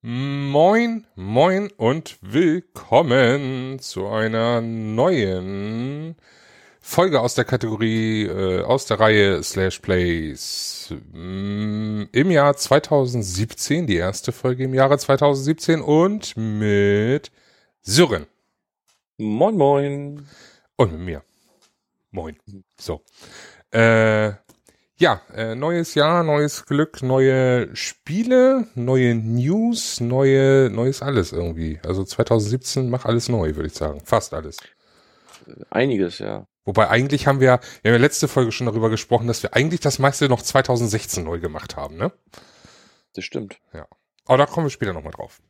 Moin, 0.00 1.06
moin 1.14 1.70
und 1.76 2.16
willkommen 2.22 3.78
zu 3.80 4.08
einer 4.08 4.62
neuen 4.62 6.16
Folge 6.86 7.22
aus 7.22 7.34
der 7.34 7.46
Kategorie, 7.46 8.26
äh, 8.26 8.60
aus 8.62 8.84
der 8.84 9.00
Reihe 9.00 9.42
Slash 9.42 9.78
Plays 9.78 10.94
mm, 11.12 12.02
im 12.12 12.30
Jahr 12.30 12.54
2017, 12.54 13.86
die 13.86 13.96
erste 13.96 14.32
Folge 14.32 14.64
im 14.64 14.74
Jahre 14.74 14.98
2017 14.98 15.80
und 15.80 16.36
mit 16.36 17.32
Sören. 17.80 18.26
Moin, 19.16 19.56
moin. 19.56 20.28
Und 20.76 20.92
mit 20.92 21.00
mir. 21.00 21.22
Moin. 22.10 22.36
So. 22.78 23.00
Äh, 23.72 24.32
ja, 24.98 25.22
äh, 25.34 25.54
neues 25.54 25.94
Jahr, 25.94 26.22
neues 26.22 26.66
Glück, 26.66 27.02
neue 27.02 27.74
Spiele, 27.74 28.68
neue 28.74 29.14
News, 29.14 30.00
neue, 30.00 30.68
neues 30.70 31.00
alles 31.00 31.32
irgendwie. 31.32 31.80
Also 31.84 32.04
2017 32.04 32.90
macht 32.90 33.06
alles 33.06 33.30
neu, 33.30 33.56
würde 33.56 33.68
ich 33.68 33.74
sagen. 33.74 34.02
Fast 34.04 34.34
alles. 34.34 34.58
Einiges, 35.70 36.18
ja. 36.18 36.46
Wobei 36.64 36.88
eigentlich 36.88 37.26
haben 37.26 37.40
wir, 37.40 37.60
wir 37.82 37.90
haben 37.90 37.98
ja 37.98 38.06
letzte 38.06 38.26
Folge 38.26 38.52
schon 38.52 38.66
darüber 38.66 38.88
gesprochen, 38.88 39.26
dass 39.26 39.42
wir 39.42 39.54
eigentlich 39.54 39.80
das 39.80 39.98
meiste 39.98 40.28
noch 40.28 40.42
2016 40.42 41.24
neu 41.24 41.38
gemacht 41.38 41.76
haben, 41.76 41.96
ne? 41.96 42.10
Das 43.14 43.24
stimmt. 43.24 43.58
Ja. 43.72 43.86
Aber 44.24 44.38
da 44.38 44.46
kommen 44.46 44.66
wir 44.66 44.70
später 44.70 44.92
nochmal 44.92 45.12
drauf. 45.12 45.40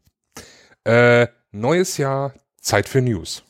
Äh, 0.85 1.29
neues 1.53 1.97
Jahr, 1.97 2.35
Zeit 2.61 2.89
für 2.89 3.01
News. 3.01 3.45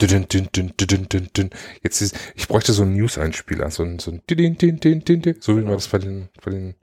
Jetzt 0.00 2.02
ist, 2.02 2.16
ich 2.34 2.46
bräuchte 2.46 2.72
so 2.72 2.82
einen 2.82 2.96
News-Einspieler, 2.96 3.70
so 3.70 3.82
ein, 3.82 3.98
so 3.98 4.12
ein, 4.12 4.22
so 4.28 5.56
wie 5.56 5.62
man 5.62 5.72
das 5.72 5.88
bei 5.88 5.98
den, 5.98 6.28
bei 6.44 6.50
den 6.50 6.74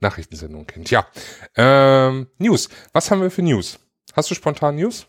Nachrichtensendungen 0.00 0.66
kennt. 0.66 0.90
Ja. 0.90 1.06
Ähm, 1.56 2.28
News. 2.38 2.68
Was 2.92 3.10
haben 3.10 3.22
wir 3.22 3.30
für 3.30 3.42
News? 3.42 3.78
Hast 4.14 4.30
du 4.30 4.34
spontan 4.34 4.76
News? 4.76 5.06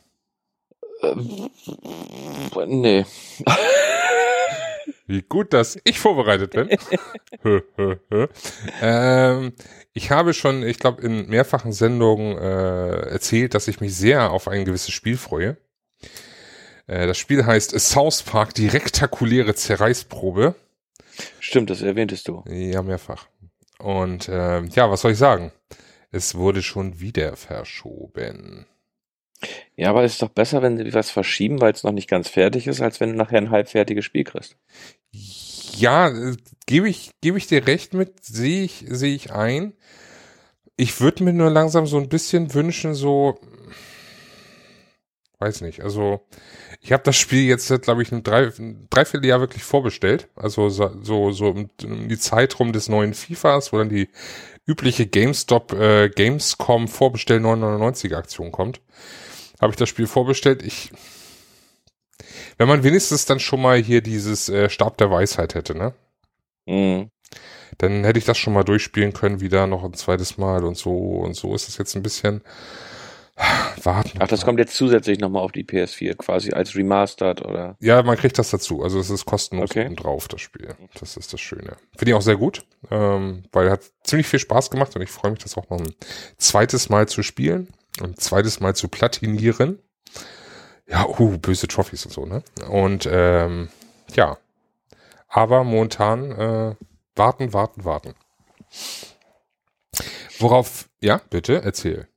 Ähm, 1.01 1.49
nee. 2.67 3.05
Wie 5.07 5.21
gut, 5.21 5.53
dass 5.53 5.79
ich 5.83 5.99
vorbereitet 5.99 6.51
bin. 6.51 6.69
ähm, 8.81 9.53
ich 9.93 10.11
habe 10.11 10.33
schon, 10.33 10.63
ich 10.63 10.79
glaube, 10.79 11.01
in 11.01 11.27
mehrfachen 11.27 11.71
Sendungen 11.71 12.37
äh, 12.37 13.09
erzählt, 13.09 13.53
dass 13.53 13.67
ich 13.67 13.81
mich 13.81 13.95
sehr 13.95 14.31
auf 14.31 14.47
ein 14.47 14.65
gewisses 14.65 14.93
Spiel 14.93 15.17
freue. 15.17 15.57
Äh, 16.87 17.07
das 17.07 17.17
Spiel 17.17 17.45
heißt 17.45 17.79
South 17.79 18.23
Park 18.23 18.53
Direktakuläre 18.53 19.55
Zerreißprobe. 19.55 20.55
Stimmt, 21.39 21.69
das 21.69 21.81
erwähntest 21.81 22.27
du. 22.27 22.43
Ja, 22.47 22.81
mehrfach. 22.81 23.27
Und 23.79 24.27
äh, 24.27 24.61
ja, 24.63 24.89
was 24.89 25.01
soll 25.01 25.11
ich 25.11 25.17
sagen? 25.17 25.51
Es 26.11 26.35
wurde 26.35 26.63
schon 26.63 26.99
wieder 26.99 27.35
verschoben. 27.35 28.65
Ja, 29.75 29.89
aber 29.89 30.03
es 30.03 30.13
ist 30.13 30.21
doch 30.21 30.29
besser, 30.29 30.61
wenn 30.61 30.77
sie 30.77 30.93
was 30.93 31.11
verschieben, 31.11 31.61
weil 31.61 31.71
es 31.71 31.83
noch 31.83 31.91
nicht 31.91 32.09
ganz 32.09 32.27
fertig 32.27 32.67
ist, 32.67 32.81
als 32.81 32.99
wenn 32.99 33.11
du 33.11 33.15
nachher 33.15 33.37
ein 33.37 33.51
halbfertiges 33.51 34.03
Spiel 34.05 34.23
kriegst. 34.23 34.57
Ja, 35.11 36.09
äh, 36.09 36.35
gebe 36.65 36.89
ich, 36.89 37.11
gebe 37.21 37.37
ich 37.37 37.47
dir 37.47 37.65
recht 37.65 37.93
mit, 37.93 38.23
sehe 38.23 38.63
ich, 38.63 38.85
sehe 38.87 39.15
ich 39.15 39.31
ein. 39.31 39.73
Ich 40.75 40.99
würde 40.99 41.23
mir 41.23 41.33
nur 41.33 41.49
langsam 41.49 41.87
so 41.87 41.97
ein 41.97 42.09
bisschen 42.09 42.53
wünschen, 42.53 42.93
so, 42.93 43.39
weiß 45.39 45.61
nicht, 45.61 45.81
also 45.81 46.25
ich 46.81 46.91
habe 46.93 47.03
das 47.03 47.17
Spiel 47.17 47.43
jetzt, 47.43 47.69
glaube 47.81 48.01
ich, 48.01 48.11
ein, 48.11 48.23
drei, 48.23 48.51
Dreivierteljahr 48.89 49.41
wirklich 49.41 49.63
vorbestellt. 49.63 50.29
Also 50.35 50.69
so, 50.69 51.31
so 51.31 51.49
um, 51.49 51.69
um 51.83 52.07
die 52.07 52.19
Zeit 52.19 52.57
rum 52.59 52.71
des 52.71 52.87
neuen 52.87 53.13
FIFAs, 53.13 53.73
wo 53.73 53.77
dann 53.77 53.89
die 53.89 54.09
übliche 54.65 55.05
GameStop, 55.05 55.73
äh, 55.73 56.09
Gamescom 56.09 56.87
Vorbestell 56.87 57.39
999 57.39 58.15
Aktion 58.15 58.51
kommt. 58.51 58.81
Habe 59.59 59.71
ich 59.71 59.77
das 59.77 59.89
Spiel 59.89 60.07
vorbestellt. 60.07 60.63
Ich, 60.63 60.91
wenn 62.57 62.67
man 62.67 62.83
wenigstens 62.83 63.25
dann 63.25 63.39
schon 63.39 63.61
mal 63.61 63.77
hier 63.77 64.01
dieses 64.01 64.49
äh, 64.49 64.69
Stab 64.69 64.97
der 64.97 65.11
Weisheit 65.11 65.55
hätte, 65.55 65.77
ne? 65.77 65.93
Mhm. 66.65 67.09
Dann 67.77 68.03
hätte 68.03 68.19
ich 68.19 68.25
das 68.25 68.37
schon 68.37 68.53
mal 68.53 68.63
durchspielen 68.63 69.13
können, 69.13 69.41
wieder 69.41 69.67
noch 69.67 69.83
ein 69.83 69.93
zweites 69.93 70.37
Mal 70.37 70.63
und 70.63 70.75
so 70.75 70.91
und 70.91 71.35
so 71.35 71.55
ist 71.55 71.69
es 71.69 71.77
jetzt 71.77 71.95
ein 71.95 72.03
bisschen 72.03 72.41
warten. 73.83 74.19
Ach, 74.19 74.27
das 74.27 74.43
kommt 74.43 74.59
jetzt 74.59 74.75
zusätzlich 74.75 75.19
nochmal 75.19 75.43
auf 75.43 75.51
die 75.51 75.63
PS4, 75.63 76.15
quasi 76.15 76.51
als 76.51 76.75
Remastered 76.75 77.41
oder? 77.45 77.77
Ja, 77.79 78.03
man 78.03 78.17
kriegt 78.17 78.37
das 78.37 78.49
dazu. 78.49 78.83
Also 78.83 78.99
es 78.99 79.09
ist 79.09 79.25
kostenlos 79.25 79.71
Okay. 79.71 79.93
drauf, 79.95 80.27
das 80.27 80.41
Spiel. 80.41 80.75
Das 80.99 81.15
ist 81.15 81.31
das 81.31 81.39
Schöne. 81.39 81.77
Finde 81.97 82.11
ich 82.11 82.13
auch 82.15 82.21
sehr 82.21 82.35
gut, 82.35 82.65
ähm, 82.91 83.43
weil 83.51 83.69
hat 83.71 83.83
ziemlich 84.03 84.27
viel 84.27 84.39
Spaß 84.39 84.71
gemacht 84.71 84.95
und 84.95 85.01
ich 85.01 85.09
freue 85.09 85.31
mich, 85.31 85.39
das 85.41 85.57
auch 85.57 85.69
noch 85.69 85.79
ein 85.79 85.93
zweites 86.37 86.89
Mal 86.89 87.07
zu 87.07 87.23
spielen 87.23 87.69
ein 88.01 88.15
zweites 88.17 88.59
Mal 88.59 88.75
zu 88.75 88.87
platinieren. 88.87 89.79
Ja, 90.87 91.07
uh, 91.07 91.37
böse 91.37 91.67
Trophys 91.67 92.05
und 92.05 92.11
so, 92.11 92.25
ne? 92.25 92.43
Und 92.69 93.07
ähm, 93.11 93.69
ja. 94.15 94.37
Aber 95.27 95.63
momentan 95.63 96.31
äh, 96.31 96.75
warten, 97.15 97.53
warten, 97.53 97.85
warten. 97.85 98.15
Worauf, 100.39 100.89
ja, 101.01 101.21
bitte, 101.29 101.61
erzähl. 101.61 102.07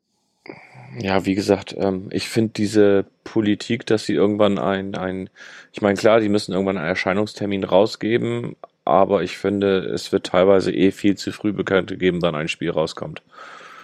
Ja, 0.98 1.24
wie 1.24 1.34
gesagt, 1.34 1.74
ähm, 1.78 2.08
ich 2.10 2.28
finde 2.28 2.52
diese 2.52 3.06
Politik, 3.24 3.86
dass 3.86 4.04
sie 4.04 4.14
irgendwann 4.14 4.58
ein, 4.58 4.94
ein, 4.94 5.30
ich 5.72 5.80
meine, 5.80 5.96
klar, 5.96 6.20
die 6.20 6.28
müssen 6.28 6.52
irgendwann 6.52 6.76
einen 6.76 6.88
Erscheinungstermin 6.88 7.64
rausgeben, 7.64 8.56
aber 8.84 9.22
ich 9.22 9.38
finde, 9.38 9.78
es 9.86 10.12
wird 10.12 10.26
teilweise 10.26 10.72
eh 10.72 10.90
viel 10.90 11.16
zu 11.16 11.32
früh 11.32 11.52
bekannt 11.52 11.88
gegeben, 11.88 12.20
dann 12.20 12.34
ein 12.34 12.48
Spiel 12.48 12.70
rauskommt. 12.70 13.22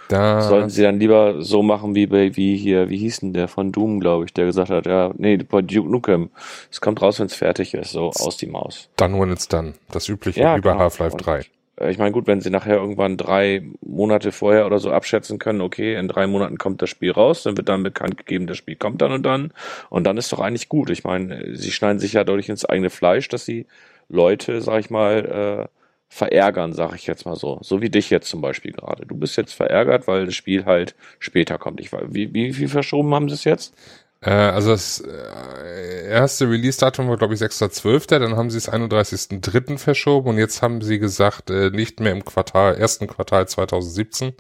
Da, 0.09 0.41
Sollten 0.41 0.71
sie 0.71 0.83
dann 0.83 0.99
lieber 0.99 1.43
so 1.43 1.63
machen 1.63 1.95
wie 1.95 2.07
bei, 2.07 2.35
wie 2.35 2.57
hier, 2.57 2.89
wie 2.89 2.97
hieß 2.97 3.21
denn 3.21 3.35
der 3.35 3.47
von 3.47 3.73
Doom, 3.73 4.01
glaube 4.01 4.25
ich, 4.25 4.33
der 4.33 4.47
gesagt 4.47 4.71
hat, 4.71 4.87
ja, 4.87 5.13
nee, 5.19 5.37
bei 5.37 5.61
Duke 5.63 5.89
Nukem, 5.91 6.31
es 6.71 6.81
kommt 6.81 7.03
raus, 7.03 7.21
wenn 7.21 7.27
es 7.27 7.35
fertig 7.35 7.75
ist, 7.75 7.91
so 7.93 8.09
aus 8.11 8.37
die 8.39 8.47
Maus. 8.47 8.89
Done 8.97 9.21
when 9.21 9.31
it's 9.31 9.49
done. 9.49 9.75
Das 9.93 10.09
übliche 10.09 10.41
Ja, 10.41 10.57
über 10.57 10.71
genau. 10.73 10.83
Half-Life 10.85 11.13
Und- 11.13 11.27
3. 11.27 11.41
Äh, 11.81 11.91
Ich 11.93 11.99
meine, 11.99 12.11
gut, 12.13 12.27
wenn 12.27 12.41
sie 12.41 12.51
nachher 12.51 12.77
irgendwann 12.77 13.17
drei 13.19 13.63
Monate 13.83 14.33
vorher 14.33 14.65
oder 14.67 14.79
so 14.79 14.91
abschätzen 14.91 15.39
können, 15.39 15.61
okay, 15.61 15.95
in 15.95 16.09
drei 16.09 16.27
Monaten 16.27 16.57
kommt 16.59 16.81
das 16.83 16.89
Spiel 16.91 17.13
raus, 17.13 17.43
dann 17.45 17.57
wird 17.57 17.69
dann 17.69 17.83
bekannt 17.83 18.17
gegeben, 18.17 18.47
das 18.47 18.57
Spiel 18.57 18.77
kommt 18.77 19.01
dann 19.03 19.13
und 19.13 19.23
dann. 19.25 19.53
Und 19.91 20.05
dann 20.05 20.17
ist 20.17 20.33
doch 20.33 20.41
eigentlich 20.41 20.69
gut. 20.71 20.89
Ich 20.91 21.05
meine, 21.05 21.55
sie 21.55 21.71
schneiden 21.71 21.99
sich 22.01 22.15
ja 22.15 22.25
dadurch 22.25 22.49
ins 22.49 22.65
eigene 22.65 22.91
Fleisch, 22.91 23.29
dass 23.29 23.45
sie 23.45 23.67
Leute, 24.09 24.61
sag 24.63 24.81
ich 24.81 24.91
mal, 24.91 25.69
äh, 25.69 25.78
verärgern, 26.09 26.73
sag 26.73 26.95
ich 26.95 27.07
jetzt 27.07 27.27
mal 27.27 27.37
so. 27.37 27.59
So 27.63 27.81
wie 27.83 27.91
dich 27.91 28.11
jetzt 28.11 28.29
zum 28.29 28.41
Beispiel 28.41 28.73
gerade. 28.73 29.07
Du 29.07 29.17
bist 29.17 29.37
jetzt 29.37 29.53
verärgert, 29.53 30.07
weil 30.09 30.27
das 30.27 30.35
Spiel 30.35 30.65
halt 30.65 30.95
später 31.19 31.59
kommt. 31.59 31.81
Ich 31.81 31.93
weiß, 31.93 32.05
wie, 32.09 32.33
wie 32.35 32.53
viel 32.53 32.69
verschoben 32.69 33.15
haben 33.15 33.29
sie 33.29 33.35
es 33.35 33.45
jetzt? 33.45 33.75
Äh, 34.21 34.31
also 34.31 34.71
das 34.71 35.01
äh, 35.01 36.09
erste 36.09 36.49
Release-Datum 36.51 37.09
war, 37.09 37.17
glaube 37.17 37.35
ich, 37.35 37.41
6.12., 37.41 38.19
dann 38.19 38.37
haben 38.37 38.51
sie 38.51 38.59
es 38.59 38.71
31.03. 38.71 39.79
verschoben 39.79 40.31
und 40.31 40.39
jetzt 40.39 40.63
haben 40.63 40.81
sie 40.83 40.99
gesagt, 40.99 41.51
äh, 41.51 41.71
nicht 41.71 42.01
mehr 42.01 42.13
im 42.13 42.25
Quartal, 42.25 42.77
ersten 42.77 43.07
Quartal 43.07 43.47
2017. 43.47 44.33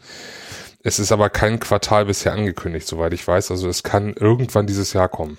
Es 0.82 0.98
ist 0.98 1.12
aber 1.12 1.28
kein 1.28 1.60
Quartal 1.60 2.06
bisher 2.06 2.32
angekündigt, 2.32 2.86
soweit 2.86 3.12
ich 3.12 3.26
weiß. 3.26 3.50
Also 3.50 3.68
es 3.68 3.82
kann 3.82 4.14
irgendwann 4.14 4.66
dieses 4.66 4.92
Jahr 4.92 5.08
kommen. 5.08 5.38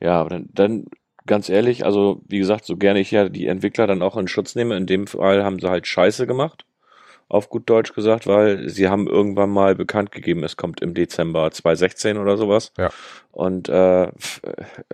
Ja, 0.00 0.20
aber 0.20 0.30
dann, 0.30 0.50
dann 0.52 0.84
ganz 1.26 1.48
ehrlich, 1.48 1.84
also 1.84 2.20
wie 2.28 2.38
gesagt, 2.38 2.64
so 2.64 2.76
gerne 2.76 3.00
ich 3.00 3.10
ja 3.10 3.28
die 3.28 3.46
Entwickler 3.46 3.86
dann 3.86 4.02
auch 4.02 4.16
in 4.16 4.28
Schutz 4.28 4.54
nehme, 4.54 4.76
in 4.76 4.86
dem 4.86 5.06
Fall 5.06 5.44
haben 5.44 5.58
sie 5.58 5.68
halt 5.68 5.86
Scheiße 5.86 6.26
gemacht, 6.26 6.64
auf 7.28 7.48
gut 7.48 7.68
Deutsch 7.70 7.94
gesagt, 7.94 8.26
weil 8.26 8.68
sie 8.68 8.88
haben 8.88 9.06
irgendwann 9.06 9.50
mal 9.50 9.74
bekannt 9.74 10.12
gegeben, 10.12 10.44
es 10.44 10.56
kommt 10.56 10.80
im 10.82 10.94
Dezember 10.94 11.50
2016 11.50 12.18
oder 12.18 12.36
sowas. 12.36 12.72
Ja. 12.76 12.90
Und 13.32 13.68
äh, 13.68 14.08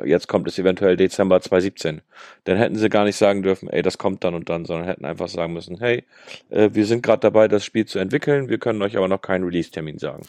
jetzt 0.05 0.29
kommt 0.29 0.49
es 0.49 0.59
eventuell 0.59 0.97
Dezember 0.97 1.41
2017. 1.41 2.00
Dann 2.44 2.56
hätten 2.56 2.77
sie 2.77 2.88
gar 2.88 3.05
nicht 3.05 3.17
sagen 3.17 3.43
dürfen, 3.43 3.69
ey, 3.69 3.82
das 3.82 3.99
kommt 3.99 4.25
dann 4.25 4.35
und 4.35 4.49
dann, 4.49 4.65
sondern 4.65 4.87
hätten 4.87 5.05
einfach 5.05 5.29
sagen 5.29 5.53
müssen, 5.53 5.79
hey, 5.79 6.05
äh, 6.49 6.71
wir 6.73 6.87
sind 6.87 7.03
gerade 7.03 7.21
dabei, 7.21 7.49
das 7.49 7.65
Spiel 7.65 7.85
zu 7.85 7.99
entwickeln, 7.99 8.49
wir 8.49 8.59
können 8.59 8.81
euch 8.81 8.97
aber 8.97 9.09
noch 9.09 9.21
keinen 9.21 9.44
Release-Termin 9.44 9.99
sagen. 9.99 10.23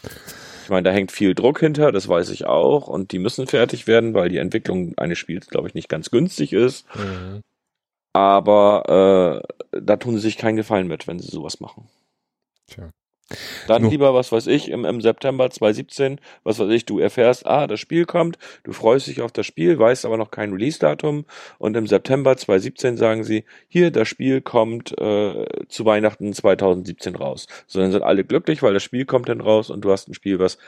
Ich 0.72 0.74
meine, 0.74 0.88
da 0.88 0.90
hängt 0.90 1.12
viel 1.12 1.34
Druck 1.34 1.60
hinter, 1.60 1.92
das 1.92 2.08
weiß 2.08 2.30
ich 2.30 2.46
auch, 2.46 2.88
und 2.88 3.12
die 3.12 3.18
müssen 3.18 3.46
fertig 3.46 3.86
werden, 3.86 4.14
weil 4.14 4.30
die 4.30 4.38
Entwicklung 4.38 4.96
eines 4.96 5.18
Spiels, 5.18 5.48
glaube 5.48 5.68
ich, 5.68 5.74
nicht 5.74 5.90
ganz 5.90 6.10
günstig 6.10 6.54
ist. 6.54 6.86
Aber 8.14 9.44
äh, 9.70 9.78
da 9.82 9.96
tun 9.98 10.14
sie 10.14 10.22
sich 10.22 10.38
keinen 10.38 10.56
Gefallen 10.56 10.88
mit, 10.88 11.06
wenn 11.06 11.18
sie 11.18 11.28
sowas 11.28 11.60
machen. 11.60 11.90
Tja. 12.68 12.88
Dann 13.66 13.88
lieber, 13.88 14.14
was 14.14 14.32
weiß 14.32 14.46
ich, 14.46 14.70
im, 14.70 14.84
im 14.84 15.00
September 15.00 15.50
2017, 15.50 16.20
was 16.44 16.58
weiß 16.58 16.70
ich, 16.70 16.84
du 16.84 16.98
erfährst, 16.98 17.46
ah, 17.46 17.66
das 17.66 17.80
Spiel 17.80 18.04
kommt, 18.04 18.38
du 18.64 18.72
freust 18.72 19.06
dich 19.06 19.20
auf 19.20 19.32
das 19.32 19.46
Spiel, 19.46 19.78
weißt 19.78 20.04
aber 20.04 20.16
noch 20.16 20.30
kein 20.30 20.52
Release-Datum 20.52 21.24
und 21.58 21.76
im 21.76 21.86
September 21.86 22.36
2017 22.36 22.96
sagen 22.96 23.24
sie, 23.24 23.44
hier, 23.68 23.90
das 23.90 24.08
Spiel 24.08 24.40
kommt 24.40 24.98
äh, 24.98 25.46
zu 25.68 25.84
Weihnachten 25.84 26.32
2017 26.32 27.16
raus. 27.16 27.46
So, 27.66 27.80
dann 27.80 27.92
sind 27.92 28.02
alle 28.02 28.24
glücklich, 28.24 28.62
weil 28.62 28.74
das 28.74 28.82
Spiel 28.82 29.04
kommt 29.04 29.28
dann 29.28 29.40
raus 29.40 29.70
und 29.70 29.84
du 29.84 29.90
hast 29.90 30.08
ein 30.08 30.14
Spiel, 30.14 30.38
was 30.38 30.58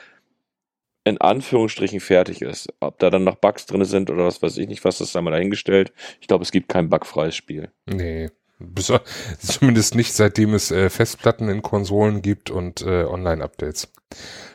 in 1.05 1.21
Anführungsstrichen 1.21 1.99
fertig 1.99 2.41
ist. 2.41 2.67
Ob 2.79 2.97
da 2.99 3.09
dann 3.09 3.23
noch 3.23 3.35
Bugs 3.35 3.67
drin 3.67 3.85
sind 3.85 4.09
oder 4.09 4.25
was 4.25 4.41
weiß 4.41 4.57
ich 4.57 4.67
nicht, 4.67 4.83
was 4.83 4.97
das 4.97 5.11
da 5.11 5.21
mal 5.21 5.31
dahingestellt. 5.31 5.93
Ich 6.19 6.27
glaube, 6.27 6.43
es 6.43 6.51
gibt 6.51 6.67
kein 6.67 6.89
bugfreies 6.89 7.35
Spiel. 7.35 7.69
Nee, 7.85 8.31
Zumindest 9.39 9.95
nicht, 9.95 10.13
seitdem 10.13 10.53
es 10.53 10.71
äh, 10.71 10.89
Festplatten 10.89 11.49
in 11.49 11.61
Konsolen 11.61 12.21
gibt 12.21 12.49
und 12.49 12.81
äh, 12.81 13.03
Online-Updates. 13.03 13.91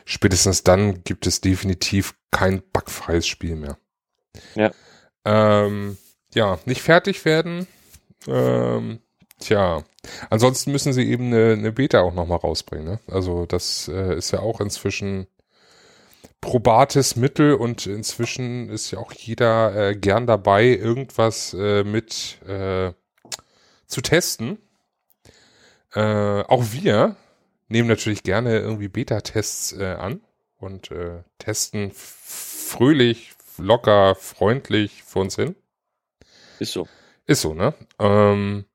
Spätestens 0.05 0.63
dann 0.63 1.03
gibt 1.03 1.27
es 1.27 1.41
definitiv 1.41 2.15
kein 2.31 2.61
bugfreies 2.73 3.27
Spiel 3.27 3.55
mehr. 3.55 3.77
Ja. 4.55 4.71
Ähm, 5.25 5.97
ja, 6.33 6.59
nicht 6.65 6.81
fertig 6.81 7.25
werden. 7.25 7.67
Ähm, 8.27 8.99
tja, 9.39 9.83
ansonsten 10.29 10.71
müssen 10.71 10.93
sie 10.93 11.07
eben 11.07 11.27
eine, 11.27 11.53
eine 11.53 11.71
Beta 11.71 12.01
auch 12.01 12.13
nochmal 12.13 12.39
rausbringen. 12.39 12.85
Ne? 12.85 12.99
Also 13.07 13.45
das 13.45 13.87
äh, 13.87 14.15
ist 14.15 14.31
ja 14.31 14.39
auch 14.39 14.61
inzwischen 14.61 15.27
probates 16.39 17.15
Mittel 17.15 17.53
und 17.53 17.85
inzwischen 17.85 18.69
ist 18.69 18.91
ja 18.91 18.99
auch 18.99 19.11
jeder 19.13 19.89
äh, 19.89 19.95
gern 19.95 20.25
dabei, 20.25 20.65
irgendwas 20.65 21.53
äh, 21.53 21.83
mit 21.83 22.39
äh, 22.47 22.93
zu 23.91 24.01
testen. 24.01 24.57
Äh, 25.93 26.41
auch 26.43 26.65
wir 26.71 27.17
nehmen 27.67 27.87
natürlich 27.87 28.23
gerne 28.23 28.59
irgendwie 28.59 28.87
Beta-Tests 28.87 29.73
äh, 29.73 29.85
an 29.85 30.21
und 30.57 30.91
äh, 30.91 31.23
testen 31.37 31.91
fröhlich, 31.93 33.33
locker, 33.57 34.15
freundlich 34.15 35.03
vor 35.03 35.23
uns 35.23 35.35
hin. 35.35 35.55
Ist 36.59 36.73
so. 36.73 36.87
Ist 37.25 37.41
so, 37.41 37.53
ne? 37.53 37.73
Ähm, 37.99 38.65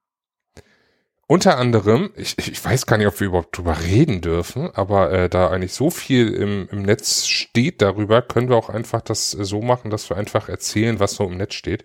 unter 1.28 1.58
anderem, 1.58 2.12
ich, 2.14 2.38
ich 2.38 2.64
weiß 2.64 2.86
gar 2.86 2.98
nicht, 2.98 3.08
ob 3.08 3.18
wir 3.18 3.26
überhaupt 3.26 3.56
drüber 3.56 3.80
reden 3.82 4.20
dürfen, 4.20 4.70
aber 4.74 5.10
äh, 5.10 5.28
da 5.28 5.50
eigentlich 5.50 5.74
so 5.74 5.90
viel 5.90 6.32
im, 6.32 6.68
im 6.70 6.82
Netz 6.82 7.26
steht 7.26 7.82
darüber, 7.82 8.22
können 8.22 8.48
wir 8.48 8.56
auch 8.56 8.68
einfach 8.68 9.00
das 9.00 9.32
so 9.32 9.60
machen, 9.60 9.90
dass 9.90 10.08
wir 10.08 10.16
einfach 10.16 10.48
erzählen, 10.48 11.00
was 11.00 11.14
so 11.14 11.24
im 11.24 11.36
Netz 11.36 11.54
steht. 11.54 11.84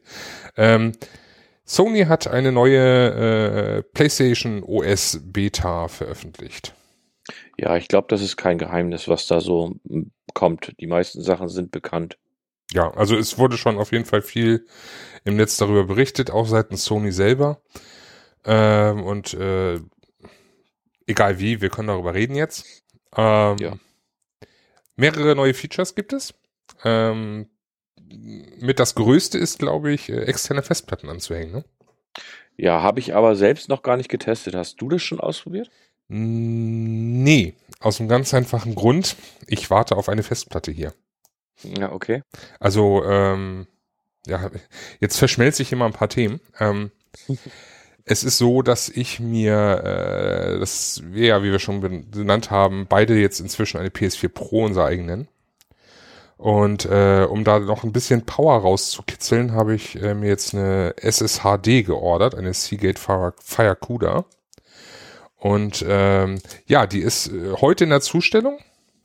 Ähm, 0.58 0.92
Sony 1.72 2.02
hat 2.02 2.28
eine 2.28 2.52
neue 2.52 3.78
äh, 3.78 3.84
PlayStation 3.94 4.62
OS 4.62 5.22
Beta 5.24 5.88
veröffentlicht. 5.88 6.76
Ja, 7.58 7.78
ich 7.78 7.88
glaube, 7.88 8.08
das 8.10 8.22
ist 8.22 8.36
kein 8.36 8.58
Geheimnis, 8.58 9.08
was 9.08 9.26
da 9.26 9.40
so 9.40 9.76
hm, 9.88 10.12
kommt. 10.34 10.74
Die 10.82 10.88
meisten 10.88 11.22
Sachen 11.22 11.48
sind 11.48 11.72
bekannt. 11.72 12.18
Ja, 12.74 12.92
also 12.92 13.16
es 13.16 13.38
wurde 13.38 13.56
schon 13.56 13.78
auf 13.78 13.94
jeden 13.94 14.04
Fall 14.04 14.22
viel 14.22 14.66
im 15.24 15.38
Netz 15.38 15.56
darüber 15.56 15.86
berichtet, 15.86 16.30
auch 16.30 16.46
seitens 16.46 16.84
Sony 16.84 17.14
selber. 17.14 17.62
Ähm, 18.44 19.04
und 19.04 19.34
äh, 19.34 19.80
egal 21.08 21.40
wie, 21.40 21.62
wir 21.62 21.70
können 21.70 21.88
darüber 21.88 22.14
reden 22.14 22.36
jetzt. 22.36 22.84
Ähm, 23.16 23.56
ja. 23.60 23.78
Mehrere 24.98 25.36
neue 25.38 25.54
Features 25.54 25.96
gibt 25.96 26.12
es. 26.12 26.34
Ähm, 26.84 27.50
mit 28.60 28.80
das 28.80 28.96
Größte 28.96 29.38
ist, 29.38 29.60
glaube 29.60 29.92
ich, 29.92 30.10
äh, 30.10 30.24
externe 30.24 30.64
Festplatten 30.64 31.10
anzuhängen. 31.10 31.52
Ne? 31.52 31.66
Ja, 32.58 32.82
habe 32.82 33.00
ich 33.00 33.16
aber 33.16 33.36
selbst 33.36 33.70
noch 33.70 33.82
gar 33.82 33.98
nicht 33.98 34.10
getestet. 34.10 34.56
Hast 34.56 34.82
du 34.82 34.90
das 34.90 35.02
schon 35.02 35.20
ausprobiert? 35.20 35.70
Nee, 36.08 37.56
aus 37.80 38.00
einem 38.00 38.10
ganz 38.10 38.34
einfachen 38.34 38.76
Grund. 38.76 39.16
Ich 39.48 39.70
warte 39.70 39.96
auf 39.96 40.10
eine 40.10 40.24
Festplatte 40.24 40.72
hier. 40.72 40.94
Ja, 41.64 41.92
okay. 41.92 42.24
Also, 42.60 43.04
ähm, 43.06 43.68
ja, 44.28 44.52
jetzt 45.00 45.18
verschmelze 45.18 45.62
ich 45.62 45.72
immer 45.72 45.86
ein 45.86 45.94
paar 45.94 46.10
Themen. 46.10 46.42
Ähm, 46.60 46.92
es 48.06 48.24
ist 48.24 48.38
so, 48.38 48.62
dass 48.62 48.90
ich 48.90 49.20
mir, 49.20 49.82
äh, 49.84 50.60
das 50.60 51.02
wir 51.06 51.28
ja, 51.28 51.44
wie 51.44 51.52
wir 51.52 51.60
schon 51.60 51.82
benannt 52.12 52.52
haben, 52.52 52.88
beide 52.88 53.18
jetzt 53.18 53.40
inzwischen 53.40 53.78
eine 53.78 53.90
PS4 53.90 54.30
Pro 54.30 54.66
unser 54.66 54.86
eigen 54.86 55.06
nennen. 55.06 55.28
Und 56.42 56.86
äh, 56.86 57.28
um 57.30 57.44
da 57.44 57.60
noch 57.60 57.84
ein 57.84 57.92
bisschen 57.92 58.26
Power 58.26 58.58
rauszukitzeln, 58.62 59.52
habe 59.52 59.76
ich 59.76 60.02
äh, 60.02 60.16
mir 60.16 60.30
jetzt 60.30 60.56
eine 60.56 60.96
SSHD 60.98 61.86
geordert, 61.86 62.34
eine 62.34 62.52
Seagate 62.56 63.00
Firecuda. 63.00 64.26
Und 65.38 65.86
ähm, 65.88 66.40
ja, 66.66 66.88
die 66.88 67.02
ist 67.02 67.28
äh, 67.28 67.54
heute 67.62 67.84
in 67.84 67.92
der 67.92 68.02
Zustellung. 68.02 68.58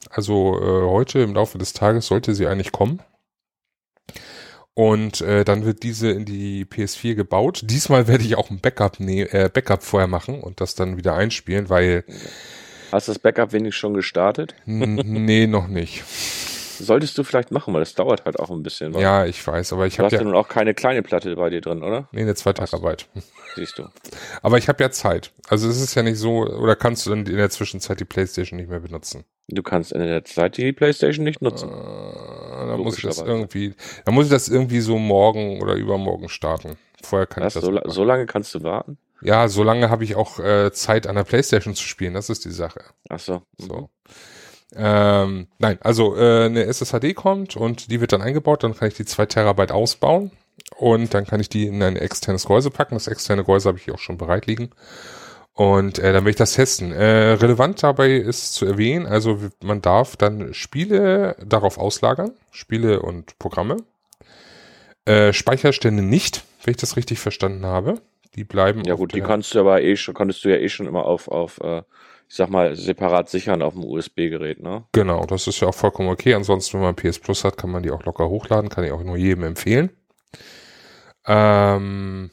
Also 0.09 0.59
äh, 0.59 0.89
heute 0.89 1.19
im 1.19 1.35
Laufe 1.35 1.59
des 1.59 1.73
Tages 1.73 2.07
sollte 2.07 2.33
sie 2.33 2.47
eigentlich 2.47 2.71
kommen. 2.71 3.03
Und 4.73 5.21
äh, 5.21 5.45
dann 5.45 5.63
wird 5.63 5.83
diese 5.83 6.09
in 6.09 6.25
die 6.25 6.65
PS4 6.65 7.13
gebaut. 7.13 7.61
Diesmal 7.65 8.07
werde 8.07 8.23
ich 8.23 8.35
auch 8.35 8.49
ein 8.49 8.61
Backup, 8.61 8.99
ne 8.99 9.31
äh, 9.31 9.51
Backup 9.53 9.83
vorher 9.83 10.07
machen 10.07 10.41
und 10.41 10.59
das 10.59 10.73
dann 10.73 10.97
wieder 10.97 11.13
einspielen, 11.13 11.69
weil. 11.69 12.03
Hast 12.91 13.07
du 13.07 13.11
das 13.11 13.19
Backup 13.19 13.53
wenigstens 13.53 13.79
schon 13.79 13.93
gestartet? 13.93 14.55
nee, 14.65 15.45
noch 15.45 15.67
nicht. 15.67 16.03
Solltest 16.77 17.17
du 17.17 17.23
vielleicht 17.23 17.51
machen, 17.51 17.73
weil 17.73 17.81
das 17.81 17.93
dauert 17.95 18.25
halt 18.25 18.39
auch 18.39 18.49
ein 18.49 18.63
bisschen. 18.63 18.93
Ja, 18.93 19.25
ich 19.25 19.45
weiß, 19.45 19.73
aber 19.73 19.87
ich 19.87 19.99
habe 19.99 20.05
ja... 20.05 20.09
Du 20.09 20.15
hast 20.15 20.21
ja 20.21 20.25
nun 20.25 20.35
auch 20.35 20.47
keine 20.47 20.73
kleine 20.73 21.01
Platte 21.01 21.35
bei 21.35 21.49
dir 21.49 21.61
drin, 21.61 21.83
oder? 21.83 22.07
Nee, 22.11 22.21
eine 22.21 22.35
2 22.35 22.53
Terabyte. 22.53 23.07
Siehst 23.55 23.77
du. 23.79 23.87
Aber 24.41 24.57
ich 24.57 24.67
habe 24.69 24.83
ja 24.83 24.91
Zeit. 24.91 25.31
Also 25.47 25.67
es 25.69 25.81
ist 25.81 25.95
ja 25.95 26.03
nicht 26.03 26.17
so, 26.17 26.45
oder 26.45 26.75
kannst 26.75 27.05
du 27.05 27.09
dann 27.09 27.25
in 27.25 27.37
der 27.37 27.49
Zwischenzeit 27.49 27.99
die 27.99 28.05
Playstation 28.05 28.57
nicht 28.59 28.69
mehr 28.69 28.79
benutzen? 28.79 29.25
Du 29.49 29.63
kannst 29.63 29.93
in 29.93 30.01
der 30.01 30.25
Zeit 30.25 30.57
die 30.57 30.73
Playstation 30.73 31.23
nicht 31.23 31.41
nutzen. 31.41 31.69
Äh, 31.69 32.67
dann 32.67 32.79
muss 32.79 32.97
ich 32.97 33.03
das 33.03 33.19
irgendwie, 33.19 33.75
dann 34.05 34.13
muss 34.13 34.25
ich 34.25 34.31
das 34.31 34.49
irgendwie 34.49 34.81
so 34.81 34.97
morgen 34.97 35.61
oder 35.61 35.75
übermorgen 35.75 36.29
starten. 36.29 36.77
Vorher 37.01 37.27
kann 37.27 37.43
Was, 37.43 37.55
ich 37.55 37.61
das 37.61 37.69
so, 37.69 37.89
so 37.89 38.03
lange 38.03 38.25
kannst 38.25 38.53
du 38.55 38.63
warten? 38.63 38.97
Ja, 39.21 39.47
so 39.47 39.63
lange 39.63 39.89
habe 39.89 40.03
ich 40.03 40.15
auch 40.15 40.39
äh, 40.39 40.71
Zeit 40.71 41.07
an 41.07 41.15
der 41.15 41.23
Playstation 41.23 41.75
zu 41.75 41.83
spielen, 41.83 42.13
das 42.13 42.29
ist 42.29 42.45
die 42.45 42.51
Sache. 42.51 42.81
Ach 43.09 43.19
so. 43.19 43.41
So. 43.57 43.75
Mhm. 43.75 43.87
Ähm, 44.75 45.47
nein, 45.59 45.77
also 45.81 46.15
äh, 46.17 46.45
eine 46.45 46.65
SSHD 46.65 47.15
kommt 47.15 47.55
und 47.55 47.89
die 47.89 48.01
wird 48.01 48.11
dann 48.11 48.21
eingebaut, 48.21 48.63
dann 48.63 48.75
kann 48.75 48.89
ich 48.89 48.95
die 48.95 49.05
zwei 49.05 49.25
Terabyte 49.25 49.71
ausbauen 49.71 50.31
und 50.75 51.13
dann 51.13 51.25
kann 51.25 51.39
ich 51.39 51.49
die 51.49 51.67
in 51.67 51.81
ein 51.81 51.95
externes 51.95 52.45
Gehäuse 52.45 52.69
packen. 52.69 52.95
Das 52.95 53.07
externe 53.07 53.43
Gehäuse 53.43 53.69
habe 53.69 53.77
ich 53.77 53.91
auch 53.91 53.99
schon 53.99 54.17
bereit 54.17 54.45
liegen. 54.45 54.71
Und 55.53 55.97
äh, 55.97 56.13
dann 56.13 56.23
will 56.23 56.29
ich 56.29 56.35
das 56.35 56.53
testen. 56.53 56.91
Äh, 56.91 57.31
relevant 57.33 57.81
dabei 57.81 58.11
ist 58.11 58.53
zu 58.53 58.67
erwähnen, 58.67 59.07
also 59.07 59.39
man 59.63 59.81
darf 59.81 60.15
dann 60.15 60.53
Spiele 60.53 61.35
darauf 61.43 61.79
auslagern, 61.79 62.31
Spiele 62.51 63.01
und 63.01 63.39
Programme. 63.39 63.77
Äh, 65.05 65.33
Speicherstände 65.33 66.03
nicht, 66.03 66.43
wenn 66.63 66.73
ich 66.73 66.77
das 66.77 66.95
richtig 66.95 67.19
verstanden 67.19 67.65
habe. 67.65 68.01
Die 68.35 68.43
bleiben. 68.43 68.83
Ja 68.85 68.93
gut, 68.93 69.15
die 69.15 69.21
kannst 69.21 69.55
du 69.55 69.59
aber 69.59 69.81
eh 69.81 69.95
schon, 69.95 70.13
konntest 70.13 70.45
du 70.45 70.49
ja 70.49 70.57
eh 70.57 70.69
schon 70.69 70.85
immer 70.85 71.05
auf, 71.05 71.27
auf 71.27 71.59
äh, 71.61 71.81
ich 72.29 72.35
sag 72.35 72.49
mal, 72.49 72.75
separat 72.75 73.29
sichern 73.29 73.61
auf 73.61 73.73
dem 73.73 73.85
USB-Gerät, 73.85 74.61
ne? 74.61 74.83
Genau, 74.91 75.25
das 75.25 75.47
ist 75.47 75.61
ja 75.61 75.69
auch 75.69 75.75
vollkommen 75.75 76.09
okay. 76.09 76.33
Ansonsten, 76.33 76.77
wenn 76.77 76.83
man 76.83 76.95
PS 76.95 77.19
Plus 77.19 77.43
hat, 77.43 77.57
kann 77.57 77.71
man 77.71 77.83
die 77.83 77.91
auch 77.91 78.03
locker 78.03 78.27
hochladen, 78.27 78.69
kann 78.69 78.83
ich 78.83 78.91
auch 78.91 79.03
nur 79.03 79.15
jedem 79.15 79.43
empfehlen. 79.43 79.91
Ähm, 81.25 82.29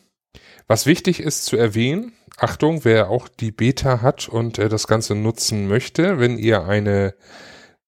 was 0.67 0.87
wichtig 0.87 1.21
ist 1.21 1.45
zu 1.45 1.57
erwähnen, 1.57 2.13
Achtung, 2.39 2.85
wer 2.85 3.11
auch 3.11 3.29
die 3.29 3.53
Beta 3.53 4.03
hat 4.03 4.29
und 4.29 4.59
äh, 4.59 4.69
das 4.69 4.89
Ganze 4.89 5.15
nutzen 5.15 5.69
möchte, 5.69 6.19
wenn 6.19 6.39
ihr 6.39 6.65
eine 6.65 7.15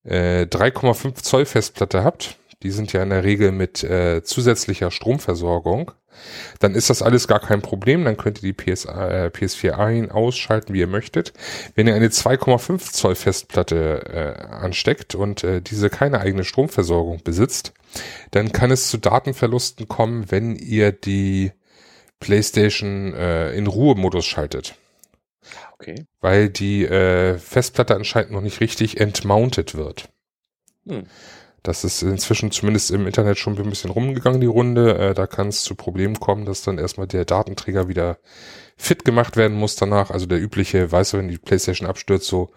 äh, 0.05 0.43
3,5 0.43 1.15
Zoll 1.23 1.45
Festplatte 1.45 2.05
habt, 2.05 2.39
die 2.63 2.71
sind 2.71 2.93
ja 2.93 3.03
in 3.03 3.11
der 3.11 3.25
Regel 3.25 3.53
mit 3.53 3.85
äh, 3.85 4.23
zusätzlicher 4.23 4.91
Stromversorgung, 4.91 5.93
dann 6.61 6.75
ist 6.75 6.91
das 6.91 7.03
alles 7.03 7.29
gar 7.29 7.41
kein 7.41 7.63
Problem. 7.63 8.05
Dann 8.05 8.17
könnt 8.17 8.43
ihr 8.43 8.53
die 8.53 8.53
PS, 8.53 8.87
äh, 8.87 9.31
PS4 9.33 9.73
ein, 9.73 10.11
ausschalten, 10.11 10.73
wie 10.75 10.81
ihr 10.81 10.87
möchtet. 10.87 11.33
Wenn 11.75 11.87
ihr 11.87 11.95
eine 11.95 12.09
2,5 12.09 12.93
Zoll 12.93 13.15
Festplatte 13.15 14.37
äh, 14.39 14.43
ansteckt 14.55 15.15
und 15.15 15.45
äh, 15.45 15.61
diese 15.61 15.91
keine 15.91 16.21
eigene 16.21 16.45
Stromversorgung 16.45 17.23
besitzt, 17.23 17.73
dann 18.31 18.53
kann 18.53 18.71
es 18.71 18.89
zu 18.89 18.99
Datenverlusten 18.99 19.89
kommen, 19.89 20.31
wenn 20.31 20.57
ihr 20.57 20.93
die 20.93 21.53
PlayStation 22.21 23.15
äh, 23.15 23.53
in 23.53 23.67
Ruhemodus 23.67 24.25
schaltet. 24.25 24.75
Okay. 25.75 26.07
Weil 26.21 26.49
die 26.49 26.85
äh, 26.85 27.39
Festplatte 27.39 27.95
anscheinend 27.95 28.33
noch 28.33 28.41
nicht 28.41 28.61
richtig 28.61 28.99
entmountet 28.99 29.75
wird. 29.75 30.09
Hm. 30.87 31.05
Das 31.67 31.83
ist 31.83 32.01
inzwischen 32.03 32.53
zumindest 32.53 32.93
im 32.93 33.09
Internet 33.09 33.39
schon 33.39 33.59
ein 33.59 33.71
bisschen 33.71 33.91
rumgegangen, 33.91 34.41
die 34.41 34.47
Runde. 34.47 34.97
Äh, 34.99 35.15
da 35.15 35.27
kann 35.27 35.49
es 35.49 35.63
zu 35.63 35.75
Problemen 35.75 36.21
kommen, 36.21 36.45
dass 36.45 36.63
dann 36.63 36.79
erstmal 36.79 37.09
der 37.09 37.25
Datenträger 37.25 37.89
wieder 37.89 38.19
fit 38.77 39.05
gemacht 39.05 39.37
werden 39.37 39.57
muss 39.57 39.75
danach. 39.75 40.13
Also 40.13 40.27
der 40.27 40.41
übliche, 40.41 40.93
weißt 40.93 41.13
du, 41.15 41.19
wenn 41.19 41.27
die 41.27 41.39
Playstation 41.39 41.89
abstürzt, 41.89 42.29
so 42.29 42.53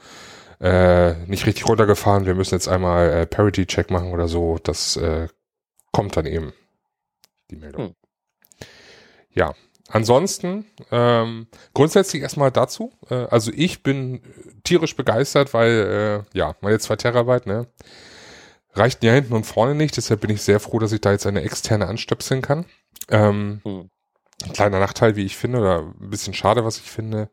äh, 0.60 1.16
nicht 1.26 1.48
richtig 1.48 1.68
runtergefahren, 1.68 2.28
wir 2.28 2.36
müssen 2.36 2.54
jetzt 2.54 2.68
einmal 2.68 3.10
äh, 3.10 3.26
Parity-Check 3.26 3.90
machen 3.90 4.12
oder 4.14 4.28
so. 4.28 4.60
Das 4.62 4.96
äh, 4.98 5.28
kommt 5.92 6.16
dann 6.16 6.28
eben, 6.28 6.54
die 7.50 7.56
Meldung. 7.56 7.88
Hm. 7.88 7.96
Ja, 9.32 9.56
ansonsten, 9.88 10.68
ähm, 10.92 11.48
grundsätzlich 11.74 12.22
erstmal 12.22 12.52
dazu. 12.52 12.94
Äh, 13.10 13.26
also 13.32 13.52
ich 13.56 13.82
bin 13.82 14.22
tierisch 14.64 14.96
begeistert, 14.96 15.56
weil, 15.56 16.26
äh, 16.32 16.38
ja, 16.38 16.56
meine 16.62 16.78
zwei 16.78 16.96
Terabyte, 16.96 17.48
ne? 17.48 17.66
Reicht 18.74 19.04
ja 19.04 19.14
hinten 19.14 19.34
und 19.34 19.46
vorne 19.46 19.76
nicht, 19.76 19.98
deshalb 19.98 20.22
bin 20.22 20.30
ich 20.30 20.42
sehr 20.42 20.60
froh, 20.60 20.80
dass 20.80 20.92
ich 20.92 21.02
da 21.02 21.12
jetzt 21.12 21.26
eine 21.26 21.42
externe 21.42 21.88
anstöpseln 21.88 22.42
kann. 22.42 22.66
Ähm, 23.10 23.62
hm. 23.64 23.90
Kleiner 24.54 24.80
Nachteil, 24.80 25.16
wie 25.16 25.26
ich 25.26 25.36
finde, 25.36 25.60
oder 25.60 25.80
ein 25.80 26.10
bisschen 26.10 26.34
schade, 26.34 26.64
was 26.64 26.78
ich 26.78 26.90
finde. 26.90 27.30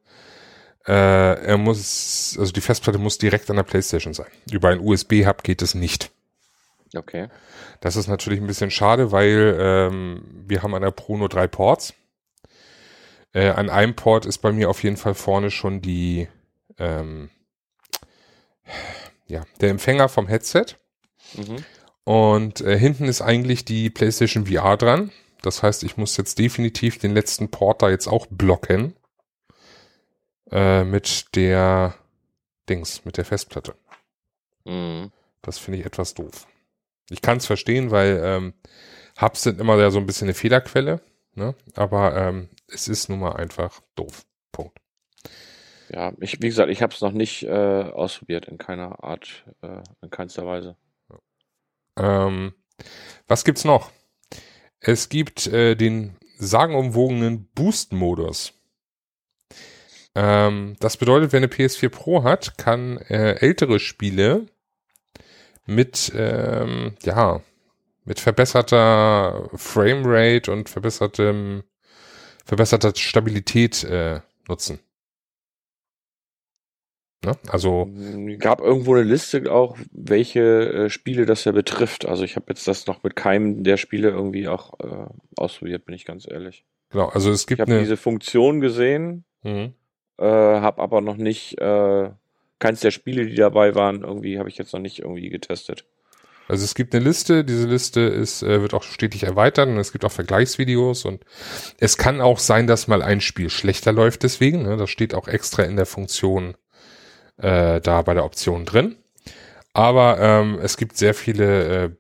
Äh, 0.87 1.47
er 1.47 1.59
muss, 1.59 2.37
also 2.39 2.53
die 2.53 2.61
Festplatte 2.61 2.99
muss 2.99 3.19
direkt 3.19 3.51
an 3.51 3.57
der 3.57 3.65
Playstation 3.65 4.15
sein. 4.15 4.31
Über 4.51 4.71
ein 4.71 4.81
USB-Hub 4.81 5.43
geht 5.43 5.63
es 5.63 5.75
nicht. 5.75 6.11
Okay. 6.95 7.29
Das 7.81 7.97
ist 7.97 8.07
natürlich 8.07 8.41
ein 8.41 8.47
bisschen 8.47 8.71
schade, 8.71 9.13
weil 9.13 9.57
ähm, 9.61 10.23
wir 10.47 10.63
haben 10.63 10.75
an 10.75 10.83
der 10.83 10.93
Pro 10.93 11.17
nur 11.17 11.29
drei 11.29 11.47
Ports. 11.47 11.95
Äh, 13.33 13.51
an 13.51 13.69
einem 13.69 13.95
Port 13.95 14.27
ist 14.27 14.39
bei 14.39 14.53
mir 14.53 14.71
auf 14.71 14.83
jeden 14.83 14.97
Fall 14.97 15.15
vorne 15.15 15.51
schon 15.51 15.83
die, 15.83 16.29
ähm, 16.79 17.31
ja, 19.27 19.43
der 19.61 19.71
Empfänger 19.71 20.09
vom 20.09 20.29
Headset. 20.29 20.67
Mhm. 21.37 21.65
Und 22.05 22.61
äh, 22.61 22.79
hinten 22.79 23.07
ist 23.07 23.21
eigentlich 23.21 23.65
die 23.65 23.91
PlayStation 23.91 24.47
VR 24.47 24.77
dran. 24.77 25.11
Das 25.43 25.63
heißt, 25.63 25.85
ich 25.85 25.97
muss 25.97 26.17
jetzt 26.17 26.39
definitiv 26.39 26.99
den 26.99 27.13
letzten 27.13 27.51
Port 27.51 27.83
da 27.83 27.91
jetzt 27.91 28.07
auch 28.07 28.27
blocken. 28.27 28.95
Äh, 30.51 30.85
mit 30.85 31.35
der 31.35 31.95
Dings, 32.69 33.05
mit 33.05 33.17
der 33.17 33.25
Festplatte. 33.25 33.75
Mhm. 34.65 35.11
Das 35.43 35.59
finde 35.59 35.81
ich 35.81 35.87
etwas 35.87 36.15
doof. 36.15 36.47
Ich 37.11 37.23
kann 37.23 37.39
es 37.39 37.47
verstehen, 37.47 37.91
weil 37.91 38.21
ähm, 38.25 38.55
Hubs 39.21 39.43
sind 39.43 39.61
immer 39.61 39.77
ja 39.79 39.91
so 39.91 39.99
ein 39.99 40.07
bisschen 40.07 40.27
eine 40.27 40.35
Fehlerquelle. 40.35 41.01
Ne? 41.35 41.55
Aber 41.75 42.17
ähm, 42.17 42.49
es 42.69 42.89
ist 42.89 43.09
nun 43.09 43.21
mal 43.21 43.37
einfach 43.37 43.81
doof. 43.95 44.25
Punkt. 44.53 44.79
Ja, 45.89 46.13
ich, 46.21 46.41
wie 46.41 46.49
gesagt, 46.49 46.71
ich 46.71 46.83
habe 46.83 46.93
es 46.95 47.01
noch 47.01 47.13
nicht 47.13 47.45
äh, 47.45 47.51
ausprobiert 47.93 48.47
in 48.47 48.59
keiner 48.59 49.05
Art, 49.05 49.45
äh, 49.63 49.83
in 50.03 50.11
keinster 50.11 50.47
Weise. 50.47 50.77
Ähm, 51.97 52.55
was 53.27 53.45
gibt's 53.45 53.65
noch? 53.65 53.91
Es 54.81 55.09
gibt 55.09 55.47
äh, 55.47 55.75
den 55.75 56.17
sagenumwogenen 56.39 57.49
Boost-Modus. 57.55 58.53
Ähm, 60.15 60.77
das 60.81 60.97
bedeutet, 60.97 61.33
wer 61.33 61.39
eine 61.39 61.49
PS4 61.49 61.89
Pro 61.89 62.25
hat, 62.25 62.57
kann 62.59 62.99
äh, 62.99 63.33
ältere 63.35 63.79
Spiele 63.79 64.47
mit, 65.67 66.13
ähm, 66.15 66.95
ja, 67.03 67.43
mit 68.05 68.21
verbesserter 68.21 69.51
Framerate 69.55 70.53
und 70.53 70.69
verbessertem, 70.69 71.65
verbesserter 72.45 72.93
Stabilität 72.95 73.85
äh, 73.85 74.21
nutzen. 74.49 74.79
Ne? 77.27 77.33
Also 77.49 77.91
gab 78.39 78.61
irgendwo 78.61 78.95
eine 78.95 79.03
Liste 79.03 79.51
auch, 79.53 79.77
welche 79.91 80.41
äh, 80.85 80.91
Spiele 80.91 81.27
das 81.27 81.45
ja 81.45 81.51
betrifft. 81.51 82.07
Also 82.07 82.23
ich 82.23 82.37
habe 82.37 82.47
jetzt 82.51 82.69
das 82.69 82.87
noch 82.87 83.03
mit 83.03 83.17
keinem 83.17 83.65
der 83.65 83.79
Spiele 83.79 84.11
irgendwie 84.11 84.47
auch 84.47 84.79
äh, 84.79 85.09
ausprobiert, 85.37 85.85
bin 85.85 85.97
ich 85.97 86.05
ganz 86.05 86.29
ehrlich. 86.31 86.65
Genau, 86.91 87.09
also 87.09 87.33
es 87.33 87.49
gibt 87.49 87.59
ich 87.59 87.67
habe 87.67 87.81
diese 87.81 87.97
Funktion 87.97 88.61
gesehen, 88.61 89.25
mhm. 89.43 89.75
äh, 90.19 90.25
habe 90.25 90.81
aber 90.81 91.01
noch 91.01 91.17
nicht 91.17 91.61
äh, 91.61 92.11
keins 92.61 92.79
der 92.79 92.93
Spiele, 92.93 93.27
die 93.27 93.35
dabei 93.35 93.75
waren, 93.75 94.03
irgendwie 94.03 94.39
habe 94.39 94.49
ich 94.49 94.57
jetzt 94.57 94.73
noch 94.73 94.81
nicht 94.81 95.01
irgendwie 95.01 95.29
getestet. 95.29 95.85
Also 96.47 96.63
es 96.63 96.77
gibt 96.77 96.95
eine 96.95 97.05
Liste, 97.05 97.45
diese 97.45 97.67
Liste 97.67 98.03
ist, 98.03 98.45
äh, 98.45 98.63
wird 98.63 98.73
auch 98.73 98.85
stetig 98.85 99.25
erweitert 99.25 99.69
und 99.69 99.79
es 99.79 99.91
gibt 99.91 100.05
auch 100.05 100.13
Vergleichsvideos 100.13 101.05
und 101.05 101.25
es 101.79 101.99
kann 101.99 102.21
auch 102.21 102.39
sein, 102.39 102.69
dass 102.69 102.87
mal 102.87 103.03
ein 103.03 103.21
Spiel 103.21 103.51
schlechter 103.51 103.91
läuft 103.91 104.23
deswegen. 104.23 104.63
Ne? 104.63 104.77
Das 104.77 104.91
steht 104.91 105.13
auch 105.13 105.27
extra 105.27 105.65
in 105.65 105.75
der 105.75 105.87
Funktion 105.87 106.55
äh, 107.39 107.81
da 107.81 108.03
bei 108.03 108.15
der 108.15 108.25
Option 108.25 108.65
drin. 108.65 108.97
Aber 109.73 110.19
ähm, 110.21 110.59
es 110.63 110.77
gibt 110.77 110.97
sehr 110.97 111.15
viele, 111.15 111.85
äh, 111.85 111.91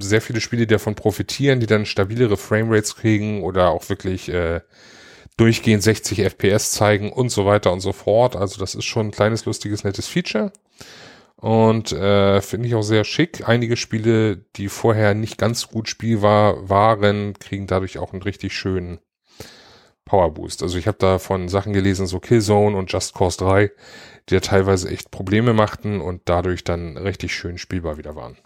sehr 0.00 0.20
viele 0.20 0.40
Spiele, 0.40 0.66
die 0.66 0.74
davon 0.74 0.94
profitieren, 0.94 1.60
die 1.60 1.66
dann 1.66 1.86
stabilere 1.86 2.36
Framerates 2.36 2.96
kriegen 2.96 3.42
oder 3.42 3.70
auch 3.70 3.88
wirklich 3.88 4.28
äh, 4.28 4.60
durchgehend 5.36 5.82
60 5.82 6.20
FPS 6.20 6.72
zeigen 6.72 7.12
und 7.12 7.30
so 7.30 7.46
weiter 7.46 7.72
und 7.72 7.80
so 7.80 7.92
fort. 7.92 8.36
Also 8.36 8.58
das 8.58 8.74
ist 8.74 8.84
schon 8.84 9.08
ein 9.08 9.12
kleines, 9.12 9.44
lustiges, 9.44 9.84
nettes 9.84 10.08
Feature. 10.08 10.52
Und 11.36 11.92
äh, 11.92 12.42
finde 12.42 12.68
ich 12.68 12.74
auch 12.74 12.82
sehr 12.82 13.04
schick. 13.04 13.48
Einige 13.48 13.78
Spiele, 13.78 14.36
die 14.56 14.68
vorher 14.68 15.14
nicht 15.14 15.38
ganz 15.38 15.68
gut 15.68 15.88
spielbar 15.88 16.68
waren, 16.68 17.32
kriegen 17.38 17.66
dadurch 17.66 17.98
auch 17.98 18.12
einen 18.12 18.22
richtig 18.22 18.52
schönen 18.52 18.98
Power 20.04 20.34
Boost. 20.34 20.62
Also 20.62 20.76
ich 20.76 20.86
habe 20.86 20.98
da 20.98 21.18
von 21.18 21.48
Sachen 21.48 21.72
gelesen, 21.72 22.06
so 22.06 22.20
Killzone 22.20 22.76
und 22.76 22.92
Just 22.92 23.14
Cause 23.14 23.38
3, 23.38 23.70
die 24.30 24.34
ja 24.34 24.40
teilweise 24.40 24.88
echt 24.88 25.10
Probleme 25.10 25.52
machten 25.52 26.00
und 26.00 26.22
dadurch 26.24 26.64
dann 26.64 26.96
richtig 26.96 27.34
schön 27.34 27.58
spielbar 27.58 27.98
wieder 27.98 28.16
waren. 28.16 28.36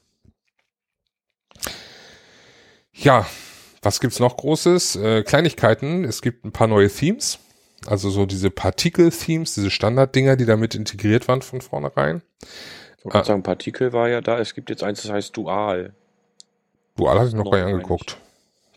Ja, 2.92 3.26
was 3.82 4.00
gibt's 4.00 4.20
noch 4.20 4.36
Großes? 4.36 4.96
Äh, 4.96 5.22
Kleinigkeiten. 5.24 6.04
Es 6.04 6.22
gibt 6.22 6.44
ein 6.44 6.52
paar 6.52 6.68
neue 6.68 6.88
Themes. 6.88 7.38
Also 7.86 8.08
so 8.08 8.24
diese 8.24 8.50
Partikel-Themes, 8.50 9.54
diese 9.54 9.70
Standard-Dinger, 9.70 10.36
die 10.36 10.46
damit 10.46 10.74
integriert 10.74 11.28
waren 11.28 11.42
von 11.42 11.60
vornherein. 11.60 12.22
Ich 12.98 13.04
wollte 13.04 13.18
ah. 13.18 13.24
sagen, 13.24 13.42
Partikel 13.42 13.92
war 13.92 14.08
ja 14.08 14.22
da. 14.22 14.38
Es 14.38 14.54
gibt 14.54 14.70
jetzt 14.70 14.82
eins, 14.82 15.02
das 15.02 15.10
heißt 15.10 15.36
Dual. 15.36 15.92
Dual 16.96 17.18
hatte 17.18 17.28
ich 17.28 17.34
noch 17.34 17.50
gar 17.50 17.58
nicht 17.58 17.74
angeguckt. 17.74 18.16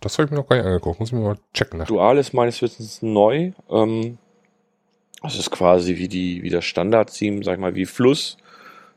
Das 0.01 0.17
habe 0.17 0.25
ich 0.25 0.31
mir 0.31 0.37
noch 0.37 0.47
gar 0.47 0.57
nicht 0.57 0.65
angeguckt. 0.65 0.99
Muss 0.99 1.09
ich 1.09 1.13
mir 1.13 1.21
mal 1.21 1.37
checken. 1.53 1.79
Nach. 1.79 1.87
Dual 1.87 2.17
ist 2.17 2.33
meines 2.33 2.61
Wissens 2.61 3.01
neu. 3.01 3.53
Ähm, 3.69 4.17
das 5.27 5.37
ist 5.37 5.51
quasi 5.51 5.97
wie, 5.97 6.07
die, 6.07 6.41
wie 6.41 6.49
das 6.49 6.63
Standard-Theme, 6.65 7.43
sag 7.43 7.55
ich 7.55 7.59
mal, 7.59 7.75
wie 7.75 7.85
Fluss. 7.85 8.37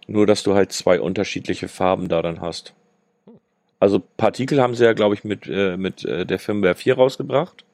Nur, 0.06 0.26
dass 0.26 0.42
du 0.42 0.54
halt 0.54 0.72
zwei 0.72 1.00
unterschiedliche 1.00 1.68
Farben 1.68 2.08
da 2.08 2.22
dann 2.22 2.40
hast. 2.40 2.74
Also 3.80 4.00
Partikel 4.16 4.62
haben 4.62 4.74
sie 4.74 4.84
ja, 4.84 4.92
glaube 4.92 5.14
ich, 5.14 5.24
mit, 5.24 5.48
äh, 5.48 5.76
mit 5.76 6.04
äh, 6.04 6.24
der 6.24 6.38
Firmware 6.38 6.74
4 6.74 6.94
rausgebracht. 6.94 7.64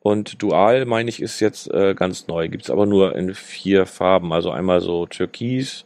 Und 0.00 0.42
Dual, 0.42 0.86
meine 0.86 1.08
ich, 1.08 1.22
ist 1.22 1.40
jetzt 1.40 1.72
äh, 1.72 1.94
ganz 1.94 2.26
neu. 2.26 2.48
Gibt 2.48 2.64
es 2.64 2.70
aber 2.70 2.86
nur 2.86 3.14
in 3.14 3.34
vier 3.34 3.86
Farben. 3.86 4.32
Also 4.32 4.50
einmal 4.50 4.80
so 4.80 5.06
Türkis, 5.06 5.84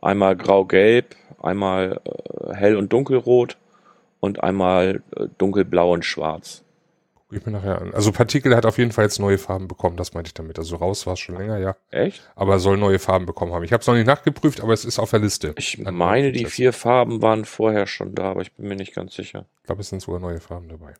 einmal 0.00 0.36
Grau-Gelb, 0.36 1.14
einmal 1.40 2.00
äh, 2.04 2.54
Hell- 2.54 2.76
und 2.76 2.92
Dunkelrot 2.92 3.56
und 4.20 4.42
einmal 4.42 5.02
äh, 5.16 5.26
Dunkelblau 5.38 5.92
und 5.92 6.04
Schwarz. 6.04 6.62
Guck 7.28 7.38
ich 7.38 7.46
mir 7.46 7.52
nachher 7.52 7.80
an. 7.80 7.92
Also 7.92 8.12
Partikel 8.12 8.54
hat 8.54 8.64
auf 8.66 8.78
jeden 8.78 8.92
Fall 8.92 9.04
jetzt 9.04 9.18
neue 9.18 9.38
Farben 9.38 9.66
bekommen, 9.66 9.96
das 9.96 10.14
meinte 10.14 10.28
ich 10.28 10.34
damit. 10.34 10.60
Also 10.60 10.76
raus 10.76 11.06
war 11.06 11.14
es 11.14 11.20
schon 11.20 11.36
länger, 11.36 11.58
ja. 11.58 11.74
Echt? 11.90 12.22
Aber 12.36 12.60
soll 12.60 12.76
neue 12.76 13.00
Farben 13.00 13.26
bekommen 13.26 13.52
haben. 13.52 13.64
Ich 13.64 13.72
habe 13.72 13.80
es 13.80 13.86
noch 13.88 13.94
nicht 13.94 14.06
nachgeprüft, 14.06 14.60
aber 14.60 14.72
es 14.72 14.84
ist 14.84 15.00
auf 15.00 15.10
der 15.10 15.18
Liste. 15.18 15.52
Ich 15.56 15.78
meine, 15.78 16.30
die 16.30 16.44
vier 16.44 16.72
Farben 16.72 17.22
waren 17.22 17.44
vorher 17.44 17.88
schon 17.88 18.14
da, 18.14 18.30
aber 18.30 18.42
ich 18.42 18.52
bin 18.52 18.68
mir 18.68 18.76
nicht 18.76 18.94
ganz 18.94 19.14
sicher. 19.14 19.46
Ich 19.62 19.66
glaube, 19.66 19.80
es 19.80 19.88
sind 19.88 20.02
sogar 20.02 20.20
neue 20.20 20.40
Farben 20.40 20.68
dabei. 20.68 20.94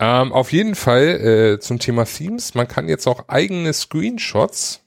Ähm, 0.00 0.32
auf 0.32 0.50
jeden 0.50 0.74
Fall 0.74 1.54
äh, 1.54 1.60
zum 1.60 1.78
Thema 1.78 2.04
Themes. 2.06 2.56
Man 2.56 2.66
kann 2.66 2.88
jetzt 2.88 3.06
auch 3.06 3.28
eigene 3.28 3.72
Screenshots, 3.72 4.82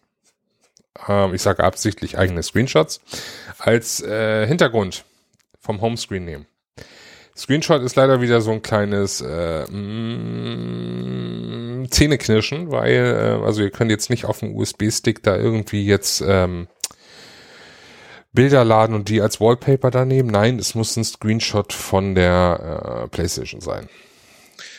ähm, 1.07 1.33
ich 1.33 1.41
sage 1.41 1.63
absichtlich 1.63 2.17
eigene 2.17 2.43
Screenshots, 2.43 2.99
als 3.59 4.01
äh, 4.01 4.45
Hintergrund 4.45 5.05
vom 5.61 5.79
Homescreen 5.79 6.25
nehmen. 6.25 6.47
Screenshot 7.39 7.81
ist 7.83 7.95
leider 7.95 8.19
wieder 8.19 8.41
so 8.41 8.51
ein 8.51 8.61
kleines 8.61 9.21
äh, 9.21 9.63
mm, 9.71 10.99
Zähneknirschen, 11.89 12.69
weil, 12.69 12.91
äh, 12.91 13.39
also 13.45 13.61
ihr 13.61 13.71
könnt 13.71 13.91
jetzt 13.91 14.09
nicht 14.09 14.25
auf 14.25 14.39
dem 14.39 14.53
USB-Stick 14.53 15.23
da 15.23 15.37
irgendwie 15.37 15.85
jetzt 15.85 16.21
ähm, 16.27 16.67
Bilder 18.33 18.65
laden 18.65 18.93
und 18.93 19.07
die 19.07 19.21
als 19.21 19.39
Wallpaper 19.39 19.89
da 19.89 20.03
nehmen. 20.03 20.29
Nein, 20.29 20.59
es 20.59 20.75
muss 20.75 20.97
ein 20.97 21.05
Screenshot 21.05 21.71
von 21.71 22.13
der 22.13 23.03
äh, 23.05 23.07
PlayStation 23.07 23.61
sein. 23.61 23.87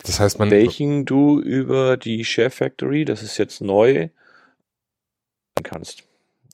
Das 0.04 0.20
heißt, 0.20 0.38
man. 0.38 0.50
Welchen 0.50 1.06
du 1.06 1.40
über 1.40 1.96
die 1.96 2.26
Share 2.26 2.50
Factory, 2.50 3.06
das 3.06 3.22
ist 3.22 3.38
jetzt 3.38 3.62
neu, 3.62 4.10
kannst. 5.62 6.09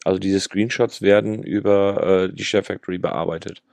Also 0.06 0.20
diese 0.20 0.38
Screenshots 0.38 1.02
werden 1.02 1.42
über 1.42 2.28
äh, 2.28 2.32
die 2.32 2.44
Share 2.44 2.62
Factory 2.62 2.96
bearbeitet. 2.96 3.64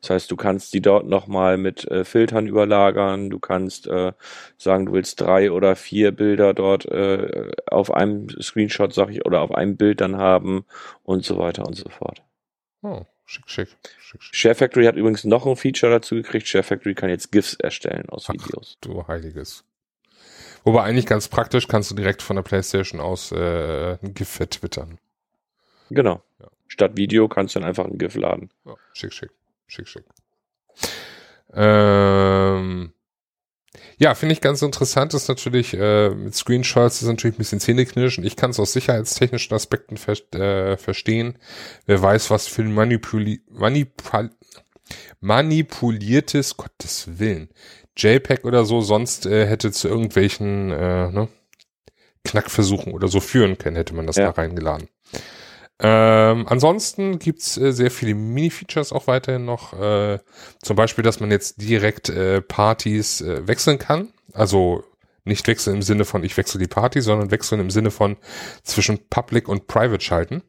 Das 0.00 0.08
heißt, 0.08 0.30
du 0.30 0.36
kannst 0.36 0.72
die 0.72 0.80
dort 0.80 1.06
nochmal 1.06 1.58
mit 1.58 1.84
äh, 1.90 2.06
Filtern 2.06 2.46
überlagern. 2.46 3.28
Du 3.28 3.38
kannst 3.38 3.88
äh, 3.88 4.12
sagen, 4.56 4.86
du 4.86 4.94
willst 4.94 5.20
drei 5.20 5.52
oder 5.52 5.76
vier 5.76 6.12
Bilder 6.12 6.54
dort 6.54 6.86
äh, 6.86 7.50
auf 7.70 7.92
einem 7.92 8.30
Screenshot, 8.40 8.94
sag 8.94 9.10
ich, 9.10 9.26
oder 9.26 9.42
auf 9.42 9.54
einem 9.54 9.76
Bild 9.76 10.00
dann 10.00 10.16
haben 10.16 10.64
und 11.02 11.26
so 11.26 11.36
weiter 11.38 11.66
und 11.66 11.74
so 11.74 11.90
fort. 11.90 12.22
Oh, 12.80 13.02
schick, 13.26 13.50
schick. 13.50 13.68
schick, 13.98 14.22
schick. 14.22 14.34
Share 14.34 14.54
Factory 14.54 14.86
hat 14.86 14.96
übrigens 14.96 15.24
noch 15.24 15.44
ein 15.44 15.56
Feature 15.56 15.92
dazu 15.92 16.14
gekriegt. 16.14 16.48
Share 16.48 16.64
Factory 16.64 16.94
kann 16.94 17.10
jetzt 17.10 17.32
GIFs 17.32 17.52
erstellen 17.52 18.08
aus 18.08 18.30
Ach, 18.30 18.32
Videos. 18.32 18.78
Du 18.80 19.06
heiliges. 19.08 19.62
Wobei 20.64 20.84
eigentlich 20.84 21.04
ganz 21.04 21.28
praktisch 21.28 21.68
kannst 21.68 21.90
du 21.90 21.94
direkt 21.94 22.22
von 22.22 22.36
der 22.36 22.44
PlayStation 22.44 22.98
aus 22.98 23.30
äh, 23.30 23.98
ein 24.02 24.14
GIF 24.14 24.30
vertwittern. 24.30 24.98
Genau. 25.94 26.22
Ja. 26.40 26.48
Statt 26.68 26.96
Video 26.96 27.28
kannst 27.28 27.54
du 27.54 27.60
dann 27.60 27.68
einfach 27.68 27.84
ein 27.84 27.98
GIF 27.98 28.14
laden. 28.16 28.50
Ja, 28.64 28.74
schick, 28.92 29.12
schick. 29.12 29.30
Schick, 29.66 29.88
schick. 29.88 30.04
Ähm, 31.54 32.92
Ja, 33.98 34.14
finde 34.14 34.32
ich 34.32 34.40
ganz 34.40 34.62
interessant, 34.62 35.14
ist 35.14 35.28
natürlich, 35.28 35.74
äh, 35.74 36.10
mit 36.10 36.34
Screenshots 36.34 37.02
ist 37.02 37.08
natürlich 37.08 37.36
ein 37.36 37.38
bisschen 37.38 37.60
zähneknirschen. 37.60 38.24
Ich 38.24 38.36
kann 38.36 38.50
es 38.50 38.58
aus 38.58 38.72
sicherheitstechnischen 38.72 39.54
Aspekten 39.54 39.96
ver 39.96 40.16
äh, 40.34 40.76
verstehen. 40.76 41.38
Wer 41.86 42.02
weiß, 42.02 42.30
was 42.30 42.48
für 42.48 42.62
ein 42.62 42.74
Manipuli 42.74 43.42
Manipul 43.48 44.30
manipuliertes, 45.20 46.56
Gottes 46.56 47.18
Willen, 47.18 47.48
JPEG 47.96 48.44
oder 48.44 48.64
so 48.64 48.80
sonst 48.80 49.26
äh, 49.26 49.46
hätte 49.46 49.72
zu 49.72 49.88
irgendwelchen 49.88 50.70
äh, 50.70 51.10
ne, 51.10 51.28
Knackversuchen 52.24 52.92
oder 52.92 53.08
so 53.08 53.20
führen 53.20 53.58
können, 53.58 53.76
hätte 53.76 53.94
man 53.94 54.06
das 54.06 54.16
ja. 54.16 54.26
da 54.26 54.30
reingeladen. 54.32 54.88
Ähm, 55.78 56.46
ansonsten 56.48 57.18
gibt's 57.18 57.56
äh, 57.56 57.72
sehr 57.72 57.90
viele 57.90 58.14
Mini-Features 58.14 58.92
auch 58.92 59.06
weiterhin 59.06 59.44
noch. 59.44 59.72
Äh, 59.72 60.18
zum 60.62 60.76
Beispiel, 60.76 61.02
dass 61.02 61.20
man 61.20 61.30
jetzt 61.30 61.60
direkt 61.60 62.08
äh, 62.08 62.40
Partys 62.40 63.20
äh, 63.20 63.46
wechseln 63.48 63.78
kann. 63.78 64.12
Also 64.32 64.84
nicht 65.24 65.46
wechseln 65.46 65.76
im 65.76 65.82
Sinne 65.82 66.04
von 66.04 66.24
ich 66.24 66.36
wechsle 66.36 66.60
die 66.60 66.68
Party, 66.68 67.00
sondern 67.00 67.30
wechseln 67.30 67.60
im 67.60 67.70
Sinne 67.70 67.90
von 67.90 68.16
zwischen 68.62 69.08
Public 69.08 69.48
und 69.48 69.66
Private 69.66 70.02
schalten. 70.02 70.42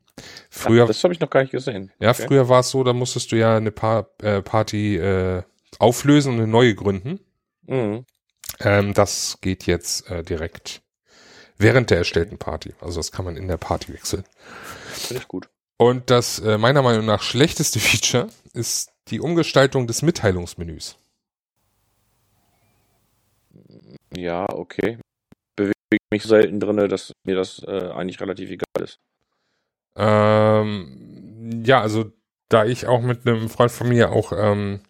Früher, 0.50 0.84
Ach, 0.84 0.88
das 0.88 1.03
habe 1.03 1.13
ich 1.13 1.20
noch 1.20 1.30
gar 1.30 1.42
nicht 1.42 1.51
gesehen. 1.51 1.92
Ja, 2.00 2.12
okay. 2.12 2.25
früher 2.27 2.50
war 2.50 2.60
es 2.60 2.70
so, 2.70 2.84
da 2.84 2.94
musstest 2.94 3.32
du 3.32 3.36
ja 3.36 3.58
eine 3.58 3.72
pa 3.72 4.08
äh, 4.22 4.42
Party 4.42 4.98
äh, 4.98 5.42
auflösen 5.80 6.34
und 6.34 6.39
eine 6.39 6.48
neue 6.48 6.75
gründen. 6.75 7.20
Mhm. 7.65 8.06
Ähm, 8.60 8.94
das 8.94 9.39
geht 9.42 9.65
jetzt 9.65 10.10
äh, 10.10 10.24
direkt 10.24 10.83
während 11.63 11.89
der 11.89 11.98
erstellten 11.98 12.38
Party. 12.38 12.74
Also 12.79 13.00
das 13.00 13.12
kann 13.12 13.25
man 13.25 13.38
in 13.38 13.48
der 13.48 13.58
Party 13.58 13.91
wechseln. 13.93 14.24
Finde 14.93 15.24
ich 15.24 15.27
gut. 15.27 15.50
Und 15.77 16.12
das 16.12 16.39
äh, 16.39 16.58
meiner 16.60 16.84
Meinung 16.84 17.05
nach 17.05 17.24
schlechteste 17.24 17.79
Feature 17.82 18.29
ist 18.53 18.91
die 19.08 19.20
Umgestaltung 19.20 19.88
des 19.88 20.01
Mitteilungsmenüs. 20.03 20.98
Ja, 24.15 24.48
okay. 24.53 25.00
Bewege 25.55 25.74
mich 26.12 26.24
selten 26.24 26.60
drin, 26.60 26.77
dass 26.88 27.13
mir 27.25 27.36
das 27.36 27.63
äh, 27.65 27.89
eigentlich 27.91 28.22
relativ 28.22 28.51
egal 28.51 28.84
ist. 28.84 29.00
Ähm, 29.96 31.63
ja, 31.65 31.82
also 31.82 32.12
da 32.50 32.65
ich 32.65 32.86
auch 32.86 33.01
mit 33.01 33.27
einem 33.27 33.50
Freund 33.50 33.72
von 33.72 33.89
mir 33.89 34.12
auch 34.12 34.32
ähm, 34.36 34.82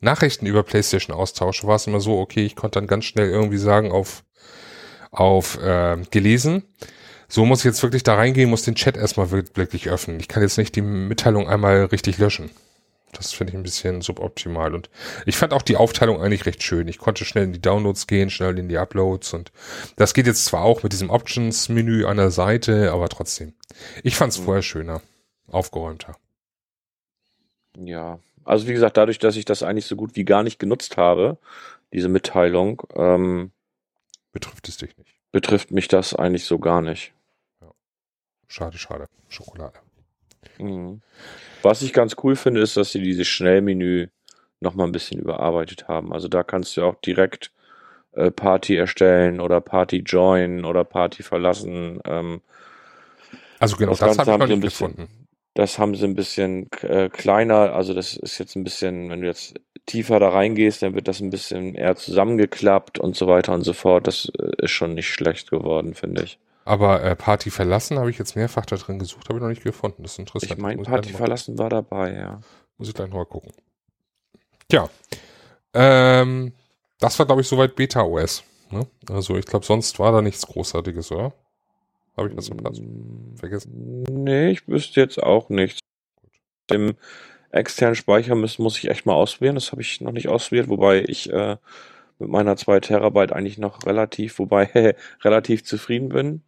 Nachrichten 0.00 0.46
über 0.46 0.62
PlayStation 0.62 1.14
austausche, 1.14 1.66
war 1.66 1.76
es 1.76 1.86
immer 1.86 2.00
so, 2.00 2.18
okay, 2.18 2.44
ich 2.44 2.56
konnte 2.56 2.78
dann 2.78 2.86
ganz 2.86 3.04
schnell 3.04 3.28
irgendwie 3.28 3.58
sagen 3.58 3.90
auf 3.92 4.24
auf 5.10 5.58
äh, 5.62 5.96
gelesen. 6.10 6.64
So 7.28 7.44
muss 7.44 7.60
ich 7.60 7.64
jetzt 7.66 7.82
wirklich 7.82 8.02
da 8.02 8.14
reingehen, 8.14 8.50
muss 8.50 8.62
den 8.62 8.74
Chat 8.74 8.96
erstmal 8.96 9.30
wirklich 9.30 9.88
öffnen. 9.88 10.18
Ich 10.18 10.28
kann 10.28 10.42
jetzt 10.42 10.58
nicht 10.58 10.74
die 10.74 10.82
Mitteilung 10.82 11.48
einmal 11.48 11.84
richtig 11.84 12.18
löschen. 12.18 12.50
Das 13.12 13.32
finde 13.32 13.52
ich 13.52 13.56
ein 13.56 13.62
bisschen 13.62 14.02
suboptimal. 14.02 14.74
Und 14.74 14.88
ich 15.26 15.36
fand 15.36 15.52
auch 15.52 15.62
die 15.62 15.76
Aufteilung 15.76 16.22
eigentlich 16.22 16.46
recht 16.46 16.62
schön. 16.62 16.86
Ich 16.88 16.98
konnte 16.98 17.24
schnell 17.24 17.44
in 17.44 17.52
die 17.52 17.60
Downloads 17.60 18.06
gehen, 18.06 18.30
schnell 18.30 18.58
in 18.58 18.68
die 18.68 18.78
Uploads 18.78 19.32
und 19.32 19.52
das 19.96 20.14
geht 20.14 20.26
jetzt 20.26 20.44
zwar 20.44 20.62
auch 20.62 20.82
mit 20.82 20.92
diesem 20.92 21.10
Options-Menü 21.10 22.04
an 22.04 22.18
der 22.18 22.30
Seite, 22.30 22.92
aber 22.92 23.08
trotzdem. 23.08 23.54
Ich 24.02 24.16
fand 24.16 24.32
es 24.32 24.40
mhm. 24.40 24.44
vorher 24.44 24.62
schöner, 24.62 25.02
aufgeräumter. 25.48 26.16
Ja, 27.76 28.20
also 28.44 28.66
wie 28.66 28.72
gesagt, 28.72 28.96
dadurch, 28.96 29.18
dass 29.18 29.36
ich 29.36 29.44
das 29.44 29.62
eigentlich 29.62 29.86
so 29.86 29.96
gut 29.96 30.16
wie 30.16 30.24
gar 30.24 30.42
nicht 30.42 30.58
genutzt 30.58 30.96
habe, 30.96 31.38
diese 31.92 32.08
Mitteilung, 32.08 32.82
ähm, 32.94 33.50
betrifft 34.32 34.68
es 34.68 34.76
dich 34.76 34.96
nicht. 34.96 35.14
Betrifft 35.32 35.70
mich 35.70 35.88
das 35.88 36.14
eigentlich 36.14 36.44
so 36.44 36.58
gar 36.58 36.82
nicht. 36.82 37.12
Schade, 38.48 38.78
schade. 38.78 39.06
Schokolade. 39.28 39.78
Mhm. 40.58 41.02
Was 41.62 41.82
ich 41.82 41.92
ganz 41.92 42.16
cool 42.22 42.34
finde, 42.36 42.60
ist, 42.60 42.76
dass 42.76 42.92
sie 42.92 43.00
dieses 43.00 43.28
Schnellmenü 43.28 44.08
nochmal 44.60 44.86
ein 44.86 44.92
bisschen 44.92 45.20
überarbeitet 45.20 45.88
haben. 45.88 46.12
Also 46.12 46.28
da 46.28 46.42
kannst 46.42 46.76
du 46.76 46.82
auch 46.82 46.96
direkt 46.96 47.52
äh, 48.12 48.30
Party 48.30 48.76
erstellen 48.76 49.40
oder 49.40 49.60
Party 49.60 49.98
join 49.98 50.64
oder 50.64 50.84
Party 50.84 51.22
verlassen. 51.22 52.00
Ähm, 52.04 52.40
also 53.58 53.76
genau, 53.76 53.92
das, 53.92 54.00
das 54.00 54.18
habe 54.18 54.32
ich 54.32 54.38
noch 54.38 54.46
nicht 54.46 54.62
gefunden. 54.62 55.08
Das 55.54 55.78
haben 55.78 55.94
sie 55.94 56.04
ein 56.04 56.14
bisschen 56.14 56.68
äh, 56.82 57.08
kleiner, 57.08 57.74
also 57.74 57.92
das 57.92 58.16
ist 58.16 58.38
jetzt 58.38 58.54
ein 58.54 58.64
bisschen, 58.64 59.10
wenn 59.10 59.20
du 59.20 59.26
jetzt 59.26 59.54
tiefer 59.86 60.20
da 60.20 60.28
reingehst, 60.28 60.82
dann 60.82 60.94
wird 60.94 61.08
das 61.08 61.20
ein 61.20 61.30
bisschen 61.30 61.74
eher 61.74 61.96
zusammengeklappt 61.96 62.98
und 62.98 63.16
so 63.16 63.26
weiter 63.26 63.52
und 63.52 63.62
so 63.62 63.72
fort. 63.72 64.06
Das 64.06 64.30
äh, 64.38 64.64
ist 64.64 64.70
schon 64.70 64.94
nicht 64.94 65.08
schlecht 65.08 65.50
geworden, 65.50 65.94
finde 65.94 66.22
ich. 66.22 66.38
Aber 66.64 67.02
äh, 67.02 67.16
Party 67.16 67.50
verlassen 67.50 67.98
habe 67.98 68.10
ich 68.10 68.18
jetzt 68.18 68.36
mehrfach 68.36 68.66
da 68.66 68.76
drin 68.76 68.98
gesucht, 68.98 69.28
habe 69.28 69.38
ich 69.38 69.42
noch 69.42 69.48
nicht 69.48 69.64
gefunden. 69.64 70.02
Das 70.02 70.12
ist 70.12 70.18
interessant. 70.20 70.52
Ich 70.52 70.58
meine, 70.58 70.82
Party 70.82 71.12
verlassen 71.12 71.58
war 71.58 71.70
dabei, 71.70 72.14
ja. 72.14 72.40
Muss 72.78 72.88
ich 72.88 72.94
gleich 72.94 73.08
noch 73.08 73.16
mal 73.16 73.26
gucken. 73.26 73.52
Tja, 74.68 74.88
ähm, 75.74 76.52
das 77.00 77.18
war 77.18 77.26
glaube 77.26 77.40
ich 77.40 77.48
soweit 77.48 77.74
Beta 77.74 78.02
OS. 78.02 78.44
Ne? 78.70 78.86
Also 79.08 79.36
ich 79.36 79.46
glaube, 79.46 79.66
sonst 79.66 79.98
war 79.98 80.12
da 80.12 80.22
nichts 80.22 80.46
Großartiges, 80.46 81.10
oder? 81.10 81.32
Habe 82.16 82.28
ich 82.28 82.34
das 82.34 82.48
im 82.48 82.56
Platz 82.58 82.80
vergessen? 83.36 84.04
Nee, 84.08 84.50
ich 84.50 84.68
wüsste 84.68 85.00
jetzt 85.00 85.22
auch 85.22 85.48
nichts. 85.48 85.78
Dem 86.70 86.94
externen 87.50 87.94
Speicher 87.94 88.34
muss, 88.34 88.58
muss 88.58 88.78
ich 88.78 88.88
echt 88.88 89.06
mal 89.06 89.14
ausprobieren. 89.14 89.54
Das 89.54 89.72
habe 89.72 89.82
ich 89.82 90.00
noch 90.00 90.12
nicht 90.12 90.28
ausprobiert, 90.28 90.68
wobei 90.68 91.04
ich 91.06 91.32
äh, 91.32 91.56
mit 92.18 92.28
meiner 92.28 92.56
2 92.56 92.80
Terabyte 92.80 93.32
eigentlich 93.32 93.58
noch 93.58 93.86
relativ, 93.86 94.38
wobei 94.38 94.94
relativ 95.24 95.64
zufrieden 95.64 96.10
bin. 96.10 96.42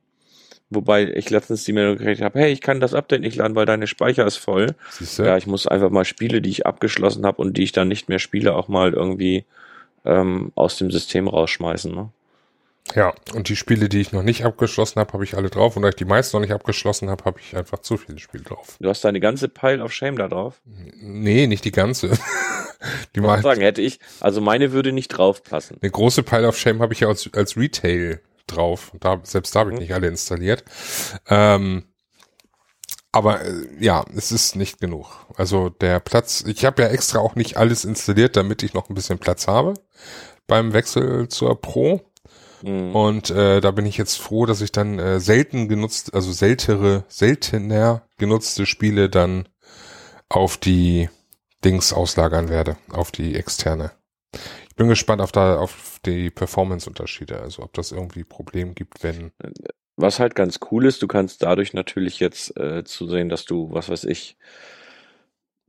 Wobei 0.74 1.04
ich 1.04 1.28
letztens 1.28 1.64
die 1.64 1.74
Meldung 1.74 1.98
gekriegt 1.98 2.22
habe, 2.22 2.38
hey, 2.38 2.50
ich 2.50 2.62
kann 2.62 2.80
das 2.80 2.94
Update 2.94 3.20
nicht 3.20 3.36
laden, 3.36 3.54
weil 3.54 3.66
deine 3.66 3.86
Speicher 3.86 4.26
ist 4.26 4.38
voll. 4.38 4.74
Siehste? 4.90 5.26
Ja, 5.26 5.36
ich 5.36 5.46
muss 5.46 5.66
einfach 5.66 5.90
mal 5.90 6.06
Spiele, 6.06 6.40
die 6.40 6.48
ich 6.48 6.64
abgeschlossen 6.64 7.26
habe 7.26 7.42
und 7.42 7.58
die 7.58 7.64
ich 7.64 7.72
dann 7.72 7.88
nicht 7.88 8.08
mehr 8.08 8.18
spiele, 8.18 8.54
auch 8.54 8.68
mal 8.68 8.94
irgendwie 8.94 9.44
ähm, 10.06 10.50
aus 10.54 10.78
dem 10.78 10.90
System 10.90 11.28
rausschmeißen. 11.28 11.94
Ne? 11.94 12.08
Ja, 12.94 13.14
und 13.32 13.48
die 13.48 13.56
Spiele, 13.56 13.88
die 13.88 14.00
ich 14.00 14.12
noch 14.12 14.22
nicht 14.22 14.44
abgeschlossen 14.44 15.00
habe, 15.00 15.12
habe 15.14 15.24
ich 15.24 15.34
alle 15.36 15.48
drauf. 15.48 15.76
Und 15.76 15.82
da 15.82 15.88
ich 15.88 15.94
die 15.94 16.04
meisten 16.04 16.36
noch 16.36 16.42
nicht 16.42 16.52
abgeschlossen 16.52 17.08
habe, 17.08 17.24
habe 17.24 17.40
ich 17.40 17.56
einfach 17.56 17.78
zu 17.78 17.96
viele 17.96 18.18
Spiele 18.18 18.44
drauf. 18.44 18.76
Du 18.80 18.88
hast 18.88 19.04
deine 19.04 19.20
ganze 19.20 19.48
Pile 19.48 19.82
of 19.82 19.92
Shame 19.92 20.16
da 20.16 20.28
drauf? 20.28 20.60
Nee, 20.64 21.46
nicht 21.46 21.64
die 21.64 21.72
ganze. 21.72 22.10
die 23.16 23.20
ich 23.20 23.42
sagen, 23.42 23.62
hätte 23.62 23.80
ich, 23.80 24.00
also 24.20 24.40
meine 24.40 24.72
würde 24.72 24.92
nicht 24.92 25.08
draufpassen. 25.08 25.78
Eine 25.80 25.90
große 25.90 26.22
Pile 26.22 26.48
of 26.48 26.58
Shame 26.58 26.82
habe 26.82 26.92
ich 26.92 27.00
ja 27.00 27.08
als, 27.08 27.30
als 27.32 27.56
Retail 27.56 28.20
drauf. 28.46 28.92
Da, 29.00 29.20
selbst 29.22 29.54
da 29.54 29.60
habe 29.60 29.70
ich 29.70 29.76
mhm. 29.76 29.82
nicht 29.82 29.94
alle 29.94 30.08
installiert. 30.08 30.64
Ähm, 31.28 31.84
aber 33.12 33.44
äh, 33.44 33.66
ja, 33.78 34.04
es 34.16 34.32
ist 34.32 34.56
nicht 34.56 34.80
genug. 34.80 35.06
Also 35.36 35.68
der 35.68 36.00
Platz, 36.00 36.44
ich 36.46 36.64
habe 36.64 36.82
ja 36.82 36.88
extra 36.88 37.20
auch 37.20 37.36
nicht 37.36 37.56
alles 37.56 37.84
installiert, 37.84 38.36
damit 38.36 38.62
ich 38.62 38.74
noch 38.74 38.88
ein 38.88 38.94
bisschen 38.94 39.18
Platz 39.18 39.46
habe 39.46 39.74
beim 40.46 40.72
Wechsel 40.72 41.28
zur 41.28 41.60
Pro. 41.60 42.00
Mhm. 42.62 42.94
Und 42.94 43.30
äh, 43.30 43.60
da 43.60 43.70
bin 43.70 43.86
ich 43.86 43.96
jetzt 43.96 44.16
froh, 44.16 44.46
dass 44.46 44.60
ich 44.60 44.72
dann 44.72 44.98
äh, 44.98 45.20
selten 45.20 45.68
genutzt, 45.68 46.14
also 46.14 46.32
seltere, 46.32 47.04
seltener 47.08 48.02
genutzte 48.18 48.66
Spiele 48.66 49.08
dann 49.08 49.48
auf 50.28 50.56
die 50.56 51.08
Dings 51.64 51.92
auslagern 51.92 52.48
werde, 52.48 52.76
auf 52.90 53.10
die 53.10 53.34
externe. 53.34 53.92
Ich 54.68 54.76
bin 54.76 54.88
gespannt 54.88 55.20
auf, 55.20 55.32
da, 55.32 55.58
auf 55.58 56.00
die 56.04 56.30
Performance-Unterschiede, 56.30 57.40
also 57.40 57.62
ob 57.62 57.74
das 57.74 57.92
irgendwie 57.92 58.24
Problem 58.24 58.74
gibt, 58.74 59.02
wenn. 59.02 59.32
Was 59.96 60.18
halt 60.18 60.34
ganz 60.34 60.58
cool 60.70 60.86
ist, 60.86 61.02
du 61.02 61.06
kannst 61.06 61.42
dadurch 61.42 61.74
natürlich 61.74 62.18
jetzt 62.18 62.56
äh, 62.56 62.82
zusehen, 62.82 63.28
dass 63.28 63.44
du, 63.44 63.68
was 63.72 63.90
weiß 63.90 64.04
ich, 64.04 64.38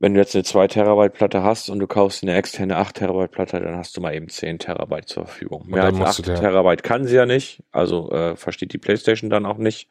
wenn 0.04 0.12
du 0.12 0.20
jetzt 0.20 0.34
eine 0.34 0.44
2 0.44 0.68
Terabyte 0.68 1.14
Platte 1.14 1.42
hast 1.42 1.70
und 1.70 1.78
du 1.78 1.86
kaufst 1.86 2.22
eine 2.22 2.34
externe 2.34 2.76
8 2.76 2.96
Terabyte 2.96 3.30
Platte, 3.30 3.58
dann 3.58 3.78
hast 3.78 3.96
du 3.96 4.02
mal 4.02 4.14
eben 4.14 4.28
10 4.28 4.58
Terabyte 4.58 5.08
zur 5.08 5.24
Verfügung. 5.24 5.64
Mehr 5.66 5.84
als 5.84 5.98
8 5.98 6.24
Terabyte 6.26 6.82
kann 6.82 7.06
sie 7.06 7.16
ja 7.16 7.24
nicht, 7.24 7.62
also 7.72 8.10
äh, 8.10 8.36
versteht 8.36 8.74
die 8.74 8.78
Playstation 8.78 9.30
dann 9.30 9.46
auch 9.46 9.56
nicht. 9.56 9.88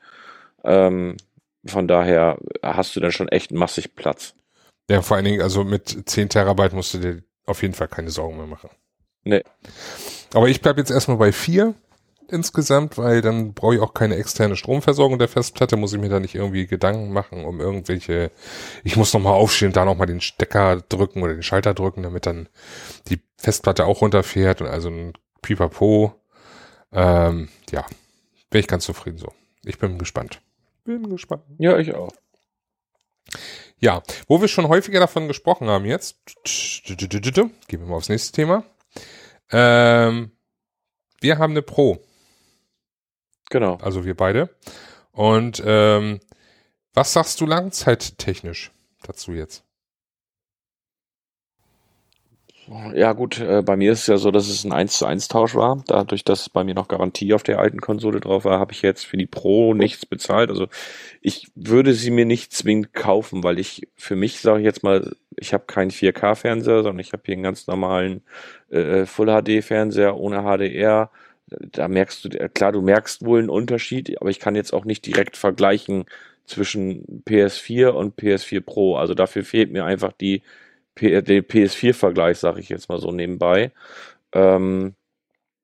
Ähm, 0.63 1.17
von 1.65 1.87
daher 1.87 2.37
hast 2.61 2.95
du 2.95 2.99
dann 2.99 3.11
schon 3.11 3.27
echt 3.27 3.51
massig 3.51 3.95
Platz. 3.95 4.35
Ja, 4.87 5.01
vor 5.01 5.17
allen 5.17 5.25
Dingen, 5.25 5.41
also 5.41 5.63
mit 5.63 6.07
10 6.07 6.29
Terabyte 6.29 6.73
musst 6.73 6.93
du 6.93 6.99
dir 6.99 7.23
auf 7.47 7.63
jeden 7.63 7.73
Fall 7.73 7.87
keine 7.87 8.11
Sorgen 8.11 8.37
mehr 8.37 8.45
machen. 8.45 8.69
Nee. 9.23 9.41
Aber 10.35 10.47
ich 10.47 10.61
bleib 10.61 10.77
jetzt 10.77 10.91
erstmal 10.91 11.17
bei 11.17 11.31
4 11.31 11.73
insgesamt, 12.29 12.97
weil 12.97 13.21
dann 13.21 13.53
brauche 13.53 13.75
ich 13.75 13.81
auch 13.81 13.93
keine 13.93 14.15
externe 14.15 14.55
Stromversorgung 14.55 15.19
der 15.19 15.27
Festplatte, 15.27 15.77
muss 15.77 15.93
ich 15.93 15.99
mir 15.99 16.09
da 16.09 16.19
nicht 16.19 16.35
irgendwie 16.35 16.67
Gedanken 16.67 17.11
machen 17.11 17.45
um 17.45 17.59
irgendwelche, 17.59 18.31
ich 18.83 18.95
muss 18.95 19.13
nochmal 19.13 19.33
aufstehen, 19.33 19.71
da 19.73 19.85
nochmal 19.85 20.07
den 20.07 20.21
Stecker 20.21 20.81
drücken 20.81 21.21
oder 21.21 21.33
den 21.33 21.43
Schalter 21.43 21.73
drücken, 21.73 22.03
damit 22.03 22.25
dann 22.25 22.49
die 23.09 23.21
Festplatte 23.37 23.85
auch 23.85 24.01
runterfährt 24.01 24.61
und 24.61 24.67
also 24.67 24.89
ein 24.89 25.13
Pipapo. 25.41 26.13
Ähm, 26.91 27.49
ja, 27.71 27.85
bin 28.49 28.59
ich 28.59 28.67
ganz 28.67 28.85
zufrieden 28.85 29.17
so. 29.17 29.31
Ich 29.63 29.77
bin 29.77 29.97
gespannt. 29.97 30.41
Bin 30.83 31.09
gespannt. 31.09 31.43
Ja, 31.57 31.77
ich 31.77 31.93
auch. 31.95 32.11
Ja, 33.79 34.01
wo 34.27 34.41
wir 34.41 34.47
schon 34.47 34.67
häufiger 34.67 34.99
davon 34.99 35.27
gesprochen 35.27 35.67
haben 35.67 35.85
jetzt, 35.85 36.17
gehen 36.45 37.81
wir 37.81 37.87
mal 37.87 37.95
aufs 37.95 38.09
nächste 38.09 38.31
Thema. 38.31 38.63
Ähm, 39.51 40.31
wir 41.19 41.37
haben 41.37 41.51
eine 41.51 41.61
Pro. 41.61 41.99
Genau. 43.49 43.77
Also 43.81 44.05
wir 44.05 44.15
beide. 44.15 44.49
Und 45.11 45.61
ähm, 45.65 46.19
was 46.93 47.13
sagst 47.13 47.41
du 47.41 47.45
langzeittechnisch 47.45 48.71
dazu 49.03 49.33
jetzt? 49.33 49.63
Ja 52.93 53.11
gut, 53.11 53.39
äh, 53.39 53.61
bei 53.61 53.75
mir 53.75 53.91
ist 53.91 54.01
es 54.01 54.07
ja 54.07 54.17
so, 54.17 54.31
dass 54.31 54.47
es 54.47 54.63
ein 54.63 54.71
1 54.71 54.97
zu 54.97 55.05
1 55.05 55.27
Tausch 55.27 55.53
war. 55.53 55.83
Dadurch, 55.87 56.23
dass 56.23 56.47
bei 56.49 56.63
mir 56.63 56.73
noch 56.73 56.87
Garantie 56.87 57.33
auf 57.33 57.43
der 57.43 57.59
alten 57.59 57.81
Konsole 57.81 58.21
drauf 58.21 58.45
war, 58.45 58.59
habe 58.59 58.71
ich 58.71 58.81
jetzt 58.81 59.05
für 59.05 59.17
die 59.17 59.25
Pro 59.25 59.73
nichts 59.73 60.05
bezahlt. 60.05 60.49
Also 60.49 60.67
ich 61.21 61.51
würde 61.55 61.93
sie 61.93 62.09
mir 62.09 62.25
nicht 62.25 62.53
zwingend 62.53 62.93
kaufen, 62.93 63.43
weil 63.43 63.59
ich 63.59 63.89
für 63.95 64.15
mich 64.15 64.39
sage 64.39 64.59
ich 64.59 64.65
jetzt 64.65 64.81
mal, 64.81 65.13
ich 65.35 65.53
habe 65.53 65.65
keinen 65.65 65.91
4K-Fernseher, 65.91 66.83
sondern 66.83 66.99
ich 66.99 67.11
habe 67.11 67.23
hier 67.25 67.33
einen 67.33 67.43
ganz 67.43 67.67
normalen 67.67 68.21
äh, 68.69 69.05
Full-HD-Fernseher 69.05 70.15
ohne 70.15 70.43
HDR. 70.43 71.11
Da 71.47 71.87
merkst 71.87 72.25
du, 72.25 72.29
klar, 72.49 72.71
du 72.71 72.81
merkst 72.81 73.25
wohl 73.25 73.39
einen 73.39 73.49
Unterschied, 73.49 74.19
aber 74.19 74.29
ich 74.29 74.39
kann 74.39 74.55
jetzt 74.55 74.73
auch 74.73 74.85
nicht 74.85 75.05
direkt 75.05 75.37
vergleichen 75.37 76.05
zwischen 76.45 77.23
PS4 77.25 77.89
und 77.89 78.15
PS4 78.17 78.61
Pro. 78.61 78.95
Also 78.95 79.13
dafür 79.13 79.43
fehlt 79.43 79.71
mir 79.71 79.85
einfach 79.85 80.13
die 80.13 80.41
den 80.99 81.43
PS4-Vergleich, 81.43 82.37
sage 82.37 82.59
ich 82.59 82.69
jetzt 82.69 82.89
mal 82.89 82.99
so 82.99 83.11
nebenbei, 83.11 83.71
ähm, 84.31 84.95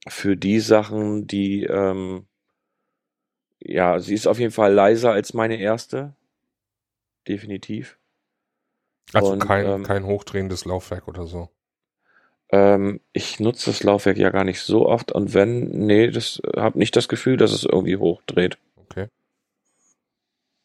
für 0.08 0.36
die 0.36 0.60
Sachen, 0.60 1.28
die, 1.28 1.66
ähm, 1.66 2.26
ja, 3.60 4.00
sie 4.00 4.16
ist 4.16 4.28
auf 4.28 4.40
jeden 4.40 4.52
Fall 4.52 4.74
leiser 4.74 5.12
als 5.12 5.34
meine 5.34 5.58
erste. 5.60 6.16
Definitiv. 7.28 7.98
Also 9.14 9.34
Und, 9.34 9.40
kein, 9.40 9.66
ähm, 9.66 9.84
kein 9.84 10.06
hochdrehendes 10.06 10.66
Laufwerk 10.66 11.08
oder 11.08 11.26
so. 11.26 11.50
Ähm, 12.52 13.00
ich 13.14 13.40
nutze 13.40 13.70
das 13.70 13.84
Laufwerk 13.84 14.18
ja 14.18 14.30
gar 14.32 14.44
nicht 14.44 14.62
so 14.62 14.88
oft 14.88 15.12
und 15.12 15.34
wenn, 15.34 15.70
nee, 15.70 16.10
das 16.10 16.42
habe 16.56 16.80
nicht 16.80 16.96
das 16.96 17.08
Gefühl, 17.08 17.38
dass 17.38 17.52
es 17.52 17.64
irgendwie 17.64 17.98
hochdreht. 17.98 18.58
Okay. 18.76 19.08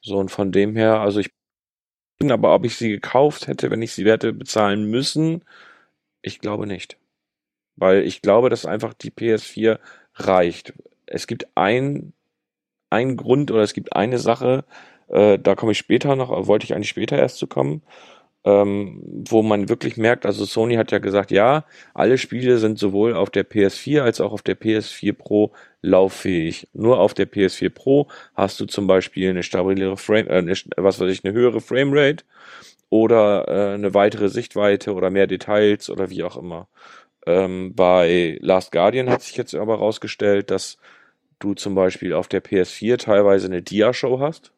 So 0.01 0.16
und 0.16 0.31
von 0.31 0.51
dem 0.51 0.77
her, 0.77 1.01
also 1.01 1.20
ich 1.20 1.31
aber 2.31 2.55
ob 2.55 2.64
ich 2.64 2.77
sie 2.77 2.90
gekauft 2.90 3.49
hätte, 3.49 3.70
wenn 3.70 3.83
ich 3.83 3.92
sie 3.92 4.05
hätte 4.07 4.33
bezahlen 4.33 4.85
müssen, 4.85 5.44
ich 6.23 6.40
glaube 6.40 6.66
nicht. 6.66 6.97
Weil 7.77 8.05
ich 8.05 8.23
glaube, 8.23 8.49
dass 8.51 8.66
einfach 8.66 8.94
die 8.94 9.11
PS4 9.11 9.79
reicht. 10.14 10.73
Es 11.07 11.27
gibt 11.27 11.49
ein, 11.55 12.14
ein 12.88 13.16
Grund 13.16 13.51
oder 13.51 13.62
es 13.62 13.75
gibt 13.75 13.94
eine 13.94 14.18
Sache, 14.18 14.64
äh, 15.09 15.38
da 15.38 15.55
komme 15.55 15.73
ich 15.73 15.79
später 15.79 16.16
noch, 16.16 16.47
wollte 16.47 16.64
ich 16.64 16.75
eigentlich 16.75 16.88
später 16.88 17.18
erst 17.18 17.37
zu 17.37 17.47
kommen 17.47 17.83
ähm, 18.44 19.00
wo 19.28 19.42
man 19.42 19.68
wirklich 19.68 19.96
merkt, 19.96 20.26
also 20.26 20.44
Sony 20.44 20.74
hat 20.76 20.92
ja 20.92 20.98
gesagt, 20.98 21.30
ja, 21.30 21.64
alle 21.94 22.18
Spiele 22.18 22.59
sind 22.59 22.78
sowohl 22.78 23.14
auf 23.14 23.30
der 23.30 23.48
PS4 23.48 24.02
als 24.02 24.20
auch 24.20 24.33
auf 24.33 24.42
der 24.42 24.59
PS4 24.59 25.14
Pro 25.14 25.52
lauffähig. 25.80 26.68
Nur 26.74 27.00
auf 27.00 27.14
der 27.14 27.30
PS4 27.30 27.70
Pro 27.70 28.09
hast 28.35 28.61
du 28.61 28.66
zum 28.66 28.87
Beispiel 28.87 29.30
eine 29.30 29.42
stabilere 29.42 29.96
Frame, 29.96 30.28
äh, 30.28 30.38
eine, 30.38 30.54
was 30.76 31.00
weiß 31.00 31.11
ich, 31.11 31.24
eine 31.24 31.33
höhere 31.35 31.61
Framerate 31.61 32.24
oder 32.90 33.48
äh, 33.48 33.74
eine 33.74 33.94
weitere 33.94 34.28
Sichtweite 34.28 34.92
oder 34.94 35.11
mehr 35.11 35.26
Details 35.26 35.88
oder 35.88 36.11
wie 36.11 36.22
auch 36.22 36.37
immer. 36.37 36.68
Ähm, 37.26 37.74
bei 37.74 38.38
Last 38.42 38.72
Guardian 38.72 39.09
hat 39.11 39.22
sich 39.22 39.37
jetzt 39.37 39.54
aber 39.54 39.76
rausgestellt, 39.76 40.50
dass 40.50 40.76
du 41.38 41.54
zum 41.54 41.74
Beispiel 41.74 42.12
auf 42.12 42.28
der 42.28 42.44
PS4 42.44 42.98
teilweise 42.98 43.46
eine 43.46 43.62
Dia-Show 43.62 44.20
hast 44.20 44.54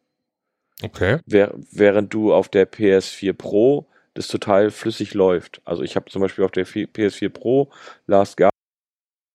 Okay. 0.82 1.18
während 1.26 2.12
du 2.12 2.34
auf 2.34 2.48
der 2.48 2.70
PS4 2.70 3.32
Pro 3.32 3.86
das 4.14 4.28
total 4.28 4.70
flüssig 4.70 5.14
läuft. 5.14 5.60
Also 5.64 5.82
ich 5.82 5.96
habe 5.96 6.10
zum 6.10 6.22
Beispiel 6.22 6.44
auf 6.44 6.50
der 6.50 6.66
PS4 6.66 7.28
Pro 7.28 7.70
Last 8.06 8.36
Guardian 8.36 8.50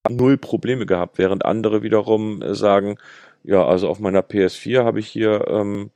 null 0.09 0.37
Probleme 0.37 0.85
gehabt, 0.85 1.17
während 1.17 1.45
andere 1.45 1.83
wiederum 1.83 2.41
äh, 2.41 2.55
sagen, 2.55 2.97
ja, 3.43 3.65
also 3.65 3.89
auf 3.89 3.99
meiner 3.99 4.21
PS4 4.21 4.83
habe 4.83 4.99
ich 4.99 5.07
hier 5.07 5.45
ähm, 5.47 5.91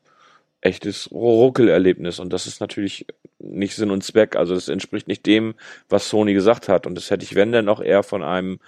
echtes 0.62 1.12
Ruckelerlebnis 1.12 2.20
und 2.20 2.34
das 2.34 2.48
ist 2.48 2.62
natürlich 2.62 3.06
nicht 3.40 3.76
Sinn 3.76 3.92
und 3.92 4.04
Zweck. 4.04 4.36
Also 4.36 4.56
das 4.56 4.70
entspricht 4.70 5.08
nicht 5.08 5.26
dem, 5.26 5.56
was 5.90 6.10
Sony 6.10 6.34
gesagt 6.34 6.70
hat 6.70 6.88
und 6.88 6.96
das 6.96 7.12
hätte 7.12 7.24
ich, 7.24 7.36
wenn 7.36 7.52
dann 7.52 7.70
auch 7.70 7.82
eher 7.82 8.04
von 8.04 8.24
einem 8.24 8.60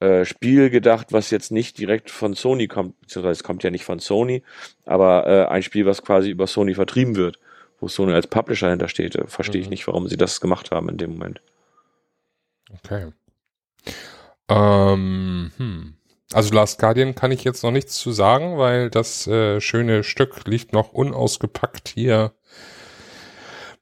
äh, 0.00 0.24
Spiel 0.24 0.70
gedacht, 0.70 1.12
was 1.12 1.30
jetzt 1.30 1.52
nicht 1.52 1.78
direkt 1.78 2.10
von 2.10 2.34
Sony 2.34 2.68
kommt, 2.68 2.98
beziehungsweise 3.00 3.32
es 3.32 3.44
kommt 3.44 3.62
ja 3.62 3.70
nicht 3.70 3.84
von 3.84 3.98
Sony, 3.98 4.42
aber 4.86 5.26
äh, 5.26 5.46
ein 5.46 5.62
Spiel, 5.62 5.86
was 5.86 6.02
quasi 6.02 6.30
über 6.30 6.46
Sony 6.46 6.74
vertrieben 6.74 7.16
wird, 7.16 7.38
wo 7.80 7.88
Sony 7.88 8.12
als 8.12 8.26
Publisher 8.26 8.70
hintersteht. 8.70 9.14
Äh, 9.16 9.26
verstehe 9.26 9.60
mhm. 9.60 9.64
ich 9.64 9.70
nicht, 9.70 9.86
warum 9.86 10.08
sie 10.08 10.16
das 10.16 10.40
gemacht 10.40 10.70
haben 10.70 10.88
in 10.88 10.96
dem 10.96 11.12
Moment. 11.12 11.42
Okay. 12.72 13.12
Ähm, 14.48 15.52
hm. 15.56 15.94
Also 16.32 16.54
Last 16.54 16.78
Guardian 16.78 17.14
kann 17.14 17.32
ich 17.32 17.44
jetzt 17.44 17.62
noch 17.62 17.72
nichts 17.72 17.96
zu 17.96 18.12
sagen, 18.12 18.56
weil 18.56 18.88
das 18.88 19.26
äh, 19.26 19.60
schöne 19.60 20.04
Stück 20.04 20.46
liegt 20.46 20.72
noch 20.72 20.92
unausgepackt 20.92 21.88
hier 21.88 22.32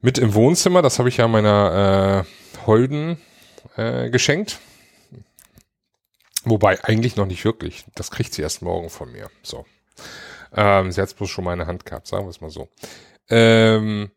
mit 0.00 0.18
im 0.18 0.34
Wohnzimmer. 0.34 0.82
Das 0.82 0.98
habe 0.98 1.10
ich 1.10 1.18
ja 1.18 1.28
meiner 1.28 2.24
äh, 2.24 2.66
Holden 2.66 3.18
äh, 3.76 4.10
geschenkt. 4.10 4.58
Wobei 6.44 6.82
eigentlich 6.84 7.16
noch 7.16 7.26
nicht 7.26 7.44
wirklich. 7.44 7.84
Das 7.94 8.10
kriegt 8.10 8.32
sie 8.32 8.42
erst 8.42 8.62
morgen 8.62 8.90
von 8.90 9.10
mir. 9.10 9.30
So. 9.42 9.64
Ähm, 10.54 10.92
sie 10.92 11.00
hat 11.00 11.14
bloß 11.16 11.28
schon 11.28 11.44
mal 11.44 11.52
in 11.52 11.58
der 11.58 11.66
Hand 11.68 11.84
gehabt, 11.84 12.06
sagen 12.06 12.24
wir 12.24 12.30
es 12.30 12.40
mal 12.40 12.50
so. 12.50 12.68
Ähm, 13.28 14.10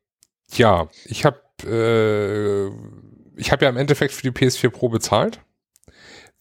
ja, 0.54 0.88
ich 1.06 1.26
habe 1.26 1.42
äh, 1.66 2.68
ich 3.36 3.52
habe 3.52 3.66
ja 3.66 3.70
im 3.70 3.78
Endeffekt 3.78 4.14
für 4.14 4.30
die 4.30 4.32
PS4 4.32 4.70
Pro 4.70 4.90
bezahlt, 4.90 5.42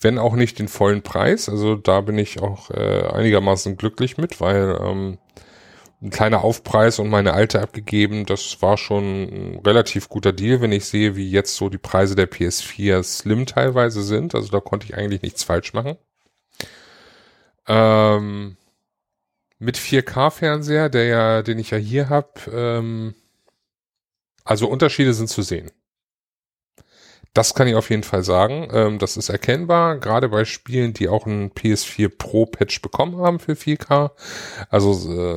wenn 0.00 0.18
auch 0.18 0.34
nicht 0.34 0.58
den 0.58 0.68
vollen 0.68 1.02
Preis. 1.02 1.48
Also 1.48 1.76
da 1.76 2.00
bin 2.00 2.18
ich 2.18 2.40
auch 2.40 2.70
äh, 2.70 3.08
einigermaßen 3.08 3.76
glücklich 3.76 4.18
mit, 4.18 4.40
weil 4.40 4.78
ähm, 4.80 5.18
ein 6.02 6.10
kleiner 6.10 6.42
Aufpreis 6.42 6.98
und 6.98 7.10
meine 7.10 7.34
alte 7.34 7.60
abgegeben. 7.60 8.24
Das 8.24 8.62
war 8.62 8.78
schon 8.78 9.04
ein 9.54 9.60
relativ 9.64 10.08
guter 10.08 10.32
Deal, 10.32 10.60
wenn 10.60 10.72
ich 10.72 10.86
sehe, 10.86 11.14
wie 11.16 11.30
jetzt 11.30 11.56
so 11.56 11.68
die 11.68 11.78
Preise 11.78 12.14
der 12.14 12.30
PS4 12.30 13.02
Slim 13.02 13.46
teilweise 13.46 14.02
sind. 14.02 14.34
Also 14.34 14.48
da 14.48 14.60
konnte 14.60 14.86
ich 14.86 14.96
eigentlich 14.96 15.22
nichts 15.22 15.44
falsch 15.44 15.74
machen. 15.74 15.96
Ähm, 17.68 18.56
mit 19.58 19.76
4K-Fernseher, 19.76 20.88
der 20.88 21.04
ja, 21.04 21.42
den 21.42 21.58
ich 21.58 21.70
ja 21.70 21.78
hier 21.78 22.08
habe, 22.08 22.50
ähm, 22.50 23.14
also 24.44 24.68
Unterschiede 24.68 25.12
sind 25.12 25.28
zu 25.28 25.42
sehen. 25.42 25.70
Das 27.32 27.54
kann 27.54 27.68
ich 27.68 27.76
auf 27.76 27.90
jeden 27.90 28.02
Fall 28.02 28.24
sagen. 28.24 28.68
Ähm, 28.72 28.98
das 28.98 29.16
ist 29.16 29.28
erkennbar, 29.28 29.98
gerade 29.98 30.28
bei 30.28 30.44
Spielen, 30.44 30.92
die 30.92 31.08
auch 31.08 31.26
ein 31.26 31.52
PS4 31.52 32.10
Pro 32.16 32.46
Patch 32.46 32.82
bekommen 32.82 33.18
haben 33.18 33.38
für 33.38 33.52
4K. 33.52 34.10
Also 34.68 34.90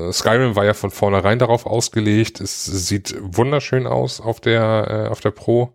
äh, 0.07 0.11
Skyrim 0.11 0.55
war 0.55 0.65
ja 0.65 0.73
von 0.73 0.89
vornherein 0.89 1.37
darauf 1.37 1.67
ausgelegt. 1.67 2.41
Es 2.41 2.65
sieht 2.65 3.15
wunderschön 3.19 3.85
aus 3.85 4.21
auf 4.21 4.39
der 4.41 5.05
äh, 5.05 5.09
auf 5.09 5.21
der 5.21 5.31
Pro. 5.31 5.73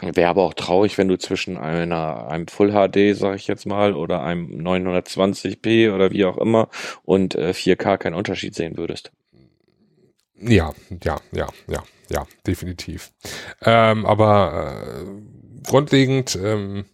Wäre 0.00 0.30
aber 0.30 0.42
auch 0.42 0.54
traurig, 0.54 0.98
wenn 0.98 1.06
du 1.06 1.16
zwischen 1.16 1.56
einer, 1.56 2.26
einem 2.26 2.48
Full 2.48 2.72
HD, 2.72 3.16
sag 3.16 3.36
ich 3.36 3.46
jetzt 3.46 3.66
mal, 3.66 3.94
oder 3.94 4.24
einem 4.24 4.48
920p 4.60 5.94
oder 5.94 6.10
wie 6.10 6.24
auch 6.24 6.38
immer 6.38 6.68
und 7.04 7.36
äh, 7.36 7.50
4K 7.50 7.98
keinen 7.98 8.14
Unterschied 8.14 8.56
sehen 8.56 8.76
würdest. 8.76 9.12
Ja, 10.34 10.72
ja, 11.02 11.20
ja, 11.32 11.48
ja, 11.68 11.82
ja, 12.08 12.26
definitiv. 12.46 13.12
Ähm, 13.62 14.06
aber 14.06 14.84
äh, 15.02 15.66
grundlegend, 15.66 16.38
ähm, 16.42 16.84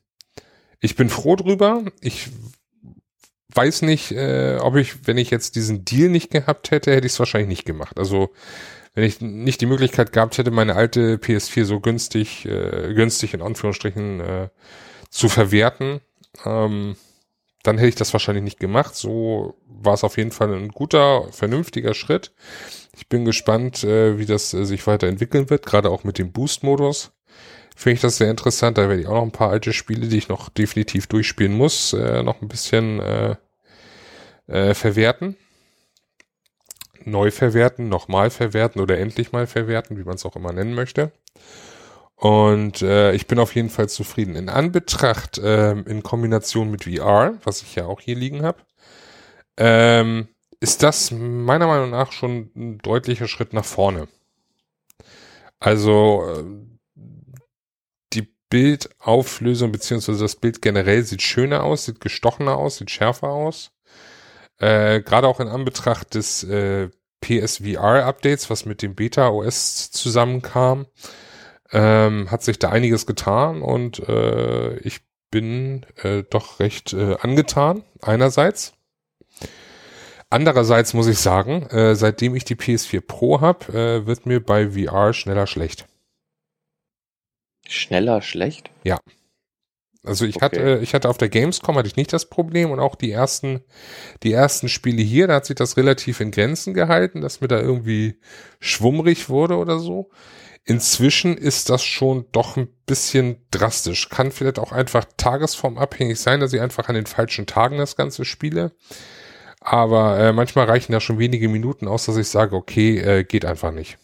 ich 0.81 0.97
bin 0.97 1.09
froh 1.09 1.37
drüber. 1.37 1.85
Ich 2.01 2.29
weiß 3.55 3.83
nicht, 3.83 4.13
äh, 4.13 4.59
ob 4.61 4.77
ich, 4.77 5.07
wenn 5.07 5.19
ich 5.19 5.31
jetzt 5.31 5.57
diesen 5.57 5.85
Deal 5.85 6.11
nicht 6.11 6.31
gehabt 6.31 6.71
hätte, 6.71 6.93
hätte 6.93 7.07
ich 7.07 7.15
es 7.15 7.19
wahrscheinlich 7.19 7.49
nicht 7.49 7.65
gemacht. 7.65 7.99
Also 7.99 8.31
wenn 8.95 9.05
ich 9.05 9.21
nicht 9.21 9.61
die 9.61 9.67
Möglichkeit 9.67 10.13
gehabt 10.13 10.39
hätte, 10.39 10.51
meine 10.51 10.75
alte 10.75 11.17
PS4 11.17 11.65
so 11.65 11.81
günstig, 11.81 12.45
äh, 12.47 12.93
günstig 12.95 13.35
in 13.35 13.43
Anführungsstrichen 13.43 14.21
äh, 14.21 14.49
zu 15.09 15.29
verwerten, 15.29 16.01
ähm, 16.45 16.97
dann 17.63 17.79
hätte 17.79 17.89
ich 17.89 17.95
das 17.95 18.13
wahrscheinlich 18.13 18.45
nicht 18.45 18.61
gemacht. 18.61 18.95
So 18.95 19.57
war 19.67 19.95
es 19.95 20.05
auf 20.05 20.17
jeden 20.17 20.33
Fall 20.33 20.53
ein 20.55 20.69
guter, 20.69 21.31
vernünftiger 21.33 21.95
Schritt. 21.95 22.33
Ich 22.97 23.09
bin 23.09 23.25
gespannt, 23.25 23.85
äh, 23.85 24.19
wie 24.19 24.27
das 24.27 24.55
äh, 24.55 24.65
sich 24.65 24.87
weiterentwickeln 24.87 25.51
wird, 25.51 25.67
gerade 25.67 25.91
auch 25.91 26.05
mit 26.05 26.19
dem 26.19 26.33
Boost-Modus 26.33 27.13
finde 27.79 27.95
ich 27.95 28.01
das 28.01 28.17
sehr 28.17 28.31
interessant. 28.31 28.77
Da 28.77 28.89
werde 28.89 29.01
ich 29.01 29.07
auch 29.07 29.15
noch 29.15 29.23
ein 29.23 29.31
paar 29.31 29.51
alte 29.51 29.73
Spiele, 29.73 30.09
die 30.09 30.19
ich 30.19 30.29
noch 30.29 30.49
definitiv 30.49 31.07
durchspielen 31.07 31.53
muss, 31.53 31.93
äh, 31.93 32.25
noch 32.25 32.43
ein 32.43 32.49
bisschen 32.49 32.99
äh, 33.01 33.37
äh, 34.49 34.75
verwerten. 34.75 35.37
Neu 37.05 37.31
verwerten, 37.31 37.89
nochmal 37.89 38.31
verwerten 38.31 38.83
oder 38.83 38.99
endlich 38.99 39.31
mal 39.31 39.47
verwerten, 39.47 39.97
wie 39.97 40.03
man 40.03 40.17
es 40.17 40.27
auch 40.27 40.35
immer 40.35 40.53
nennen 40.53 40.75
möchte. 40.75 41.13
Und 42.19 42.83
äh, 42.83 43.13
ich 43.13 43.27
bin 43.27 43.39
auf 43.39 43.55
jeden 43.55 43.71
Fall 43.71 43.89
zufrieden. 43.89 44.35
In 44.35 44.49
Anbetracht, 44.49 45.39
äh, 45.39 45.73
in 45.73 46.03
Kombination 46.03 46.71
mit 46.71 46.85
VR, 46.85 47.39
was 47.45 47.63
ich 47.63 47.75
ja 47.77 47.87
auch 47.87 48.01
hier 48.01 48.17
liegen 48.17 48.43
habe, 48.43 48.59
ähm, 49.57 50.29
ist 50.61 50.83
das 50.83 51.13
meiner 51.13 51.69
Meinung 51.69 51.91
nach 51.91 52.11
schon 52.13 52.51
ein 52.57 52.79
deutlicher 52.79 53.29
Schritt 53.29 53.53
nach 53.53 53.65
vorne. 53.65 54.09
Also 55.61 56.25
äh, 56.27 56.69
Bildauflösung 58.51 59.73
beziehungsweise 59.73 60.21
das 60.21 60.37
Bild 60.37 60.63
generell 60.63 61.03
sieht 61.05 61.23
schöner 61.23 61.65
aus, 61.65 61.85
sieht 61.85 62.01
gestochener 62.01 62.57
aus, 62.57 62.79
sieht 62.79 62.91
schärfer 62.91 63.29
aus. 63.29 63.73
Äh, 64.59 65.03
Gerade 65.03 65.29
auch 65.29 65.41
in 65.41 65.49
Anbetracht 65.49 66.15
des 66.15 66.45
äh, 66.45 66.89
PSVR-Updates, 67.21 68.49
was 68.49 68.65
mit 68.65 68.81
dem 68.83 68.95
Beta 68.95 69.29
OS 69.29 69.91
zusammenkam, 69.91 70.87
ähm, 71.73 72.31
hat 72.31 72.43
sich 72.43 72.59
da 72.59 72.71
einiges 72.71 73.07
getan 73.07 73.63
und 73.63 74.01
äh, 74.09 74.77
ich 74.79 75.01
bin 75.31 75.85
äh, 76.03 76.23
doch 76.29 76.61
recht 76.61 76.93
äh, 76.93 77.17
angetan, 77.21 77.85
einerseits. 78.01 78.75
Andererseits 80.31 80.93
muss 80.93 81.07
ich 81.07 81.19
sagen, 81.19 81.63
äh, 81.67 81.95
seitdem 81.95 82.35
ich 82.35 82.45
die 82.45 82.57
PS4 82.57 83.01
Pro 83.01 83.41
habe, 83.41 83.73
äh, 83.73 84.07
wird 84.07 84.27
mir 84.27 84.45
bei 84.45 84.71
VR 84.71 85.13
schneller 85.13 85.47
schlecht. 85.47 85.87
Schneller 87.67 88.23
schlecht? 88.23 88.71
Ja. 88.85 88.99
Also 90.05 90.25
ich 90.25 90.37
okay. 90.37 90.45
hatte, 90.45 90.81
ich 90.83 90.95
hatte 90.95 91.09
auf 91.09 91.19
der 91.19 91.29
Gamescom 91.29 91.77
hatte 91.77 91.89
ich 91.89 91.97
nicht 91.97 92.13
das 92.13 92.27
Problem 92.27 92.71
und 92.71 92.79
auch 92.81 92.95
die 92.95 93.11
ersten, 93.11 93.63
die 94.23 94.33
ersten 94.33 94.69
Spiele 94.69 95.03
hier, 95.03 95.27
da 95.27 95.35
hat 95.37 95.47
sich 95.47 95.57
das 95.57 95.77
relativ 95.77 96.21
in 96.21 96.31
Grenzen 96.31 96.73
gehalten, 96.73 97.21
dass 97.21 97.41
mir 97.41 97.49
da 97.49 97.61
irgendwie 97.61 98.19
schwummrig 98.61 99.29
wurde 99.29 99.57
oder 99.57 99.79
so. 99.79 100.11
Inzwischen 100.65 101.37
ist 101.37 101.71
das 101.71 101.83
schon 101.83 102.27
doch 102.33 102.57
ein 102.57 102.69
bisschen 102.87 103.47
drastisch. 103.51 104.09
Kann 104.11 104.33
vielleicht 104.33 104.59
auch 104.59 104.73
einfach 104.73 105.07
tagesformabhängig 105.17 106.21
sein, 106.21 106.41
dass 106.41 106.53
ich 106.53 106.61
einfach 106.61 106.89
an 106.89 106.95
den 106.95 107.07
falschen 107.07 107.47
Tagen 107.47 107.79
das 107.79 107.97
Ganze 107.97 108.25
spiele. 108.25 108.73
Aber 109.61 110.19
äh, 110.19 110.33
manchmal 110.33 110.67
reichen 110.67 110.93
da 110.93 111.01
schon 111.01 111.19
wenige 111.19 111.49
Minuten 111.49 111.89
aus, 111.89 112.07
dass 112.07 112.17
ich 112.17 112.29
sage, 112.29 112.55
okay, 112.55 112.99
äh, 112.99 113.25
geht 113.25 113.45
einfach 113.45 113.73
nicht. 113.73 113.99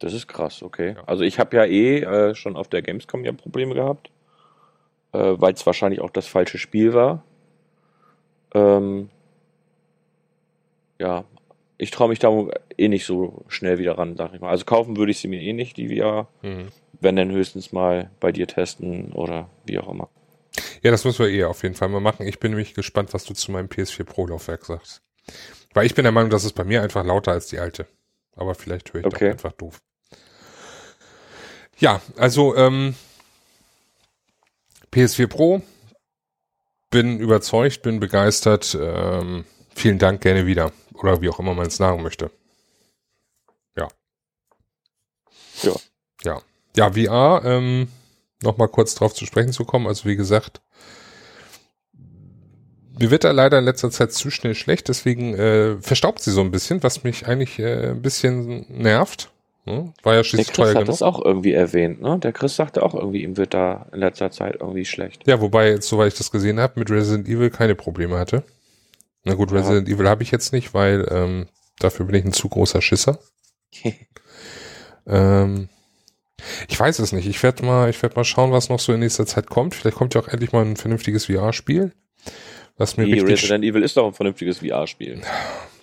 Das 0.00 0.14
ist 0.14 0.26
krass, 0.26 0.62
okay. 0.62 0.94
Ja. 0.96 1.04
Also 1.04 1.24
ich 1.24 1.38
habe 1.38 1.56
ja 1.56 1.64
eh 1.64 2.00
äh, 2.00 2.34
schon 2.34 2.56
auf 2.56 2.68
der 2.68 2.82
Gamescom 2.82 3.24
ja 3.24 3.32
Probleme 3.32 3.74
gehabt, 3.74 4.10
äh, 5.12 5.18
weil 5.18 5.52
es 5.52 5.66
wahrscheinlich 5.66 6.00
auch 6.00 6.10
das 6.10 6.26
falsche 6.26 6.58
Spiel 6.58 6.94
war. 6.94 7.22
Ähm, 8.54 9.10
ja, 10.98 11.24
ich 11.80 11.90
traue 11.90 12.10
mich 12.10 12.18
da 12.18 12.30
eh 12.76 12.88
nicht 12.88 13.06
so 13.06 13.42
schnell 13.48 13.78
wieder 13.78 13.96
ran, 13.96 14.14
sag 14.16 14.34
ich 14.34 14.40
mal. 14.40 14.50
Also 14.50 14.66
kaufen 14.66 14.98
würde 14.98 15.12
ich 15.12 15.18
sie 15.18 15.28
mir 15.28 15.40
eh 15.40 15.54
nicht, 15.54 15.78
die 15.78 15.96
VR. 15.96 16.28
Mhm. 16.42 16.68
Wenn 17.00 17.16
dann 17.16 17.30
höchstens 17.30 17.72
mal 17.72 18.10
bei 18.20 18.32
dir 18.32 18.46
testen 18.46 19.12
oder 19.12 19.48
wie 19.64 19.78
auch 19.78 19.88
immer. 19.88 20.10
Ja, 20.82 20.90
das 20.90 21.04
müssen 21.04 21.24
wir 21.24 21.30
eh 21.30 21.44
auf 21.44 21.62
jeden 21.62 21.74
Fall 21.74 21.88
mal 21.88 22.00
machen. 22.00 22.26
Ich 22.26 22.38
bin 22.38 22.50
nämlich 22.50 22.74
gespannt, 22.74 23.14
was 23.14 23.24
du 23.24 23.32
zu 23.32 23.50
meinem 23.50 23.68
PS4 23.68 24.04
Pro 24.04 24.26
Laufwerk 24.26 24.66
sagst. 24.66 25.00
Weil 25.72 25.86
ich 25.86 25.94
bin 25.94 26.02
der 26.02 26.12
Meinung, 26.12 26.30
dass 26.30 26.44
es 26.44 26.52
bei 26.52 26.64
mir 26.64 26.82
einfach 26.82 27.04
lauter 27.04 27.32
als 27.32 27.46
die 27.46 27.58
alte. 27.58 27.86
Aber 28.36 28.54
vielleicht 28.54 28.92
höre 28.92 29.00
ich 29.00 29.06
okay. 29.06 29.26
doch 29.26 29.32
einfach 29.32 29.52
doof. 29.52 29.80
Ja, 31.78 32.02
also 32.16 32.54
ähm, 32.56 32.94
PS4 34.92 35.28
Pro, 35.28 35.62
bin 36.90 37.18
überzeugt, 37.20 37.80
bin 37.80 38.00
begeistert. 38.00 38.76
Ähm, 38.78 39.46
vielen 39.74 39.98
Dank, 39.98 40.20
gerne 40.20 40.46
wieder. 40.46 40.72
Oder 40.94 41.20
wie 41.20 41.28
auch 41.28 41.38
immer 41.38 41.54
man 41.54 41.66
es 41.66 41.76
sagen 41.76 42.02
möchte. 42.02 42.30
Ja. 43.76 43.88
Ja. 45.62 45.72
Ja. 46.24 46.42
Ja, 46.76 46.92
VR, 46.92 47.42
ähm, 47.44 47.88
nochmal 48.42 48.68
kurz 48.68 48.94
drauf 48.94 49.14
zu 49.14 49.26
sprechen 49.26 49.52
zu 49.52 49.64
kommen. 49.64 49.86
Also 49.86 50.08
wie 50.08 50.16
gesagt, 50.16 50.60
mir 52.98 53.10
wird 53.10 53.24
da 53.24 53.30
leider 53.30 53.58
in 53.58 53.64
letzter 53.64 53.90
Zeit 53.90 54.12
zu 54.12 54.30
schnell 54.30 54.54
schlecht, 54.54 54.88
deswegen 54.88 55.34
äh, 55.34 55.76
verstaubt 55.80 56.20
sie 56.20 56.30
so 56.32 56.42
ein 56.42 56.50
bisschen, 56.50 56.82
was 56.82 57.02
mich 57.02 57.26
eigentlich 57.26 57.58
äh, 57.58 57.90
ein 57.90 58.02
bisschen 58.02 58.66
nervt. 58.68 59.30
Ne? 59.64 59.92
War 60.02 60.14
ja 60.14 60.24
schließlich 60.24 60.48
Der 60.48 60.54
Chris 60.54 60.68
hat 60.68 60.74
genug. 60.74 60.86
das 60.86 61.02
auch 61.02 61.24
irgendwie 61.24 61.52
erwähnt, 61.52 62.00
ne? 62.00 62.18
Der 62.18 62.32
Chris 62.32 62.56
sagte 62.56 62.82
auch 62.82 62.94
irgendwie, 62.94 63.22
ihm 63.22 63.36
wird 63.36 63.52
da 63.54 63.86
in 63.92 64.00
letzter 64.00 64.30
Zeit 64.30 64.56
irgendwie 64.60 64.84
schlecht. 64.84 65.26
Ja, 65.26 65.40
wobei 65.40 65.68
jetzt, 65.70 65.88
soweit 65.88 66.12
ich 66.12 66.18
das 66.18 66.30
gesehen 66.30 66.60
habe, 66.60 66.78
mit 66.78 66.90
Resident 66.90 67.28
Evil 67.28 67.50
keine 67.50 67.74
Probleme 67.74 68.18
hatte. 68.18 68.42
Na 69.24 69.34
gut, 69.34 69.52
Resident 69.52 69.88
ja. 69.88 69.94
Evil 69.94 70.08
habe 70.08 70.22
ich 70.22 70.30
jetzt 70.30 70.52
nicht, 70.52 70.72
weil 70.74 71.06
ähm, 71.10 71.48
dafür 71.78 72.06
bin 72.06 72.14
ich 72.14 72.24
ein 72.24 72.32
zu 72.32 72.48
großer 72.48 72.80
Schisser. 72.80 73.18
ähm, 75.06 75.68
ich 76.68 76.80
weiß 76.80 76.98
es 77.00 77.12
nicht. 77.12 77.26
Ich 77.26 77.42
werde 77.42 77.64
mal, 77.64 77.90
ich 77.90 78.02
werde 78.02 78.16
mal 78.16 78.24
schauen, 78.24 78.52
was 78.52 78.68
noch 78.68 78.80
so 78.80 78.92
in 78.92 79.00
nächster 79.00 79.26
Zeit 79.26 79.48
kommt. 79.48 79.74
Vielleicht 79.74 79.96
kommt 79.96 80.14
ja 80.14 80.20
auch 80.22 80.28
endlich 80.28 80.52
mal 80.52 80.64
ein 80.64 80.76
vernünftiges 80.76 81.26
VR-Spiel. 81.26 81.92
Was 82.76 82.96
mir 82.96 83.06
nee, 83.06 83.20
Resident 83.20 83.62
Evil 83.62 83.82
ist 83.82 83.96
doch 83.96 84.06
ein 84.06 84.14
vernünftiges 84.14 84.58
VR-Spiel. 84.58 85.20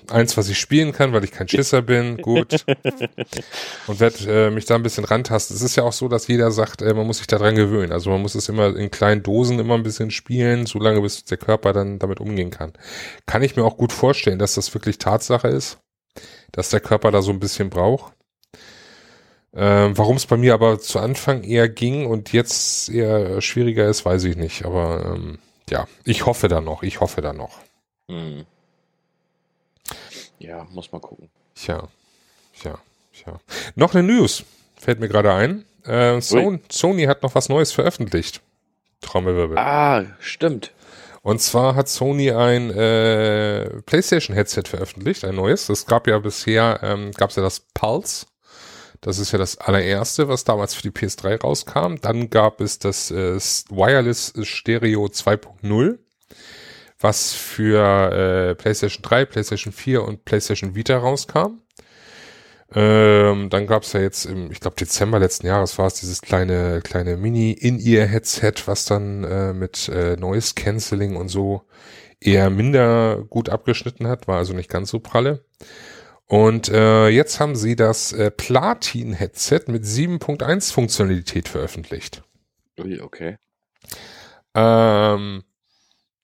Eins, 0.10 0.38
was 0.38 0.50
ich 0.50 0.60
spielen 0.60 0.91
kann, 0.91 1.13
weil 1.13 1.24
ich 1.24 1.32
kein 1.32 1.48
Schisser 1.48 1.82
bin, 1.82 2.17
gut. 2.17 2.65
Und 3.88 4.00
werde 4.00 4.48
äh, 4.48 4.50
mich 4.50 4.65
da 4.65 4.76
ein 4.76 4.84
bisschen 4.84 5.06
rantasten. 5.06 5.56
Es 5.56 5.62
ist 5.62 5.76
ja 5.76 5.84
auch 5.84 5.93
so, 5.93 6.08
dass 6.08 6.28
jeder 6.28 6.52
sagt, 6.52 6.82
äh, 6.82 6.93
man 6.93 7.08
muss 7.08 7.17
sich 7.17 7.28
daran 7.28 7.56
gewöhnen. 7.56 7.91
Also 7.91 8.10
man 8.10 8.22
muss 8.22 8.36
es 8.36 8.50
immer 8.50 8.76
in 8.76 8.91
kleinen 8.91 9.24
Dosen 9.24 9.60
immer 9.60 9.76
ein 9.76 9.84
bisschen 9.84 10.12
spielen, 10.12 10.65
solange 10.65 11.02
bis 11.02 11.24
der 11.26 11.38
Körper 11.38 11.74
dann 11.74 12.00
damit 12.00 12.20
umgehen 12.20 12.52
kann. 12.52 12.74
Kann 13.26 13.43
ich 13.43 13.56
mir 13.56 13.63
auch 13.63 13.78
gut 13.78 13.91
vorstellen, 13.91 14.39
dass 14.39 14.56
das 14.56 14.74
wirklich 14.74 14.98
Tatsache 14.98 15.48
ist, 15.48 15.80
dass 16.52 16.70
der 16.70 16.80
Körper 16.80 17.12
da 17.12 17.22
so 17.22 17.32
ein 17.32 17.39
bisschen 17.39 17.70
braucht. 17.70 18.13
Ähm, 19.56 19.98
Warum 19.98 20.17
es 20.17 20.26
bei 20.26 20.38
mir 20.38 20.54
aber 20.54 20.80
zu 20.80 21.00
Anfang 21.00 21.43
eher 21.43 21.67
ging 21.70 22.06
und 22.06 22.32
jetzt 22.32 22.89
eher 22.89 23.41
schwieriger 23.41 23.88
ist, 23.88 24.06
weiß 24.06 24.24
ich 24.26 24.36
nicht. 24.36 24.65
Aber 24.65 25.15
ähm, 25.15 25.39
ja, 25.70 25.88
ich 26.04 26.26
hoffe 26.26 26.48
da 26.48 26.62
noch. 26.62 26.84
Ich 26.84 27.02
hoffe 27.02 27.22
da 27.22 27.34
noch. 27.34 27.60
Hm. 28.10 28.46
Ja, 30.39 30.65
muss 30.71 30.91
mal 30.91 31.00
gucken. 31.00 31.30
Tja, 31.56 31.88
tja, 32.60 32.78
tja. 33.13 33.39
Noch 33.76 33.93
eine 33.93 34.04
News, 34.04 34.43
fällt 34.78 35.00
mir 35.00 35.08
gerade 35.08 35.34
ein. 35.34 35.65
Äh, 35.86 36.21
Sony, 36.21 36.60
Sony 36.69 37.06
hat 37.06 37.23
noch 37.23 37.34
was 37.36 37.50
Neues 37.50 37.71
veröffentlicht. 37.71 38.41
Trommelwirbel. 39.02 39.58
Ah, 39.58 40.06
stimmt. 40.19 40.71
Und 41.21 41.41
zwar 41.41 41.76
hat 41.76 41.89
Sony 41.89 42.32
ein 42.32 42.71
äh, 42.71 43.82
PlayStation-Headset 43.86 44.63
veröffentlicht, 44.67 45.26
ein 45.26 45.36
neues. 45.36 45.69
Es 45.69 45.86
gab 45.86 46.08
ja 46.08 46.19
bisher, 46.19 46.80
ähm, 46.84 47.12
gab 47.12 47.32
es 47.32 47.36
ja 47.36 47.43
das 47.43 47.60
Pulse. 47.73 48.28
Das 49.02 49.19
ist 49.19 49.32
ja 49.32 49.38
das 49.38 49.58
allererste, 49.58 50.28
was 50.28 50.43
damals 50.43 50.73
für 50.73 50.82
die 50.82 50.91
PS3 50.91 51.41
rauskam. 51.41 51.95
Dann 52.02 52.30
gab 52.30 52.62
es 52.62 52.80
das 52.80 53.12
äh, 53.12 53.36
Wireless 53.69 54.34
Stereo 54.41 55.06
2.0 55.06 55.97
was 57.00 57.34
für 57.34 58.12
äh, 58.12 58.56
PlayStation 58.56 59.04
3, 59.04 59.26
PlayStation 59.26 59.74
4 59.74 60.04
und 60.04 60.26
PlayStation 60.26 60.76
Vita 60.76 60.98
rauskam. 60.98 61.62
Ähm, 62.74 63.50
dann 63.50 63.66
gab's 63.66 63.94
ja 63.94 64.02
jetzt 64.02 64.26
im, 64.26 64.52
ich 64.52 64.60
glaube 64.60 64.76
Dezember 64.76 65.20
letzten 65.20 65.48
Jahres 65.48 65.78
war 65.78 65.88
es 65.88 65.94
dieses 65.94 66.22
kleine 66.22 66.82
kleine 66.82 67.16
Mini 67.16 67.54
In-Ear 67.54 68.06
Headset, 68.06 68.54
was 68.66 68.84
dann 68.84 69.24
äh, 69.24 69.54
mit 69.54 69.88
äh, 69.88 70.18
Noise 70.18 70.54
Cancelling 70.56 71.16
und 71.16 71.30
so 71.30 71.62
eher 72.20 72.50
minder 72.50 73.24
gut 73.30 73.50
abgeschnitten 73.50 74.08
hat, 74.08 74.28
war 74.28 74.38
also 74.38 74.54
nicht 74.54 74.70
ganz 74.70 74.90
so 74.90 75.00
pralle. 75.00 75.46
Und 76.26 76.68
äh, 76.68 77.08
jetzt 77.08 77.40
haben 77.40 77.56
sie 77.56 77.78
das 77.78 78.12
äh, 78.12 78.32
Platin 78.32 79.14
Headset 79.14 79.62
mit 79.68 79.86
7.1 79.86 80.74
Funktionalität 80.74 81.48
veröffentlicht. 81.48 82.22
Okay. 82.78 83.38
Ähm, 84.54 85.44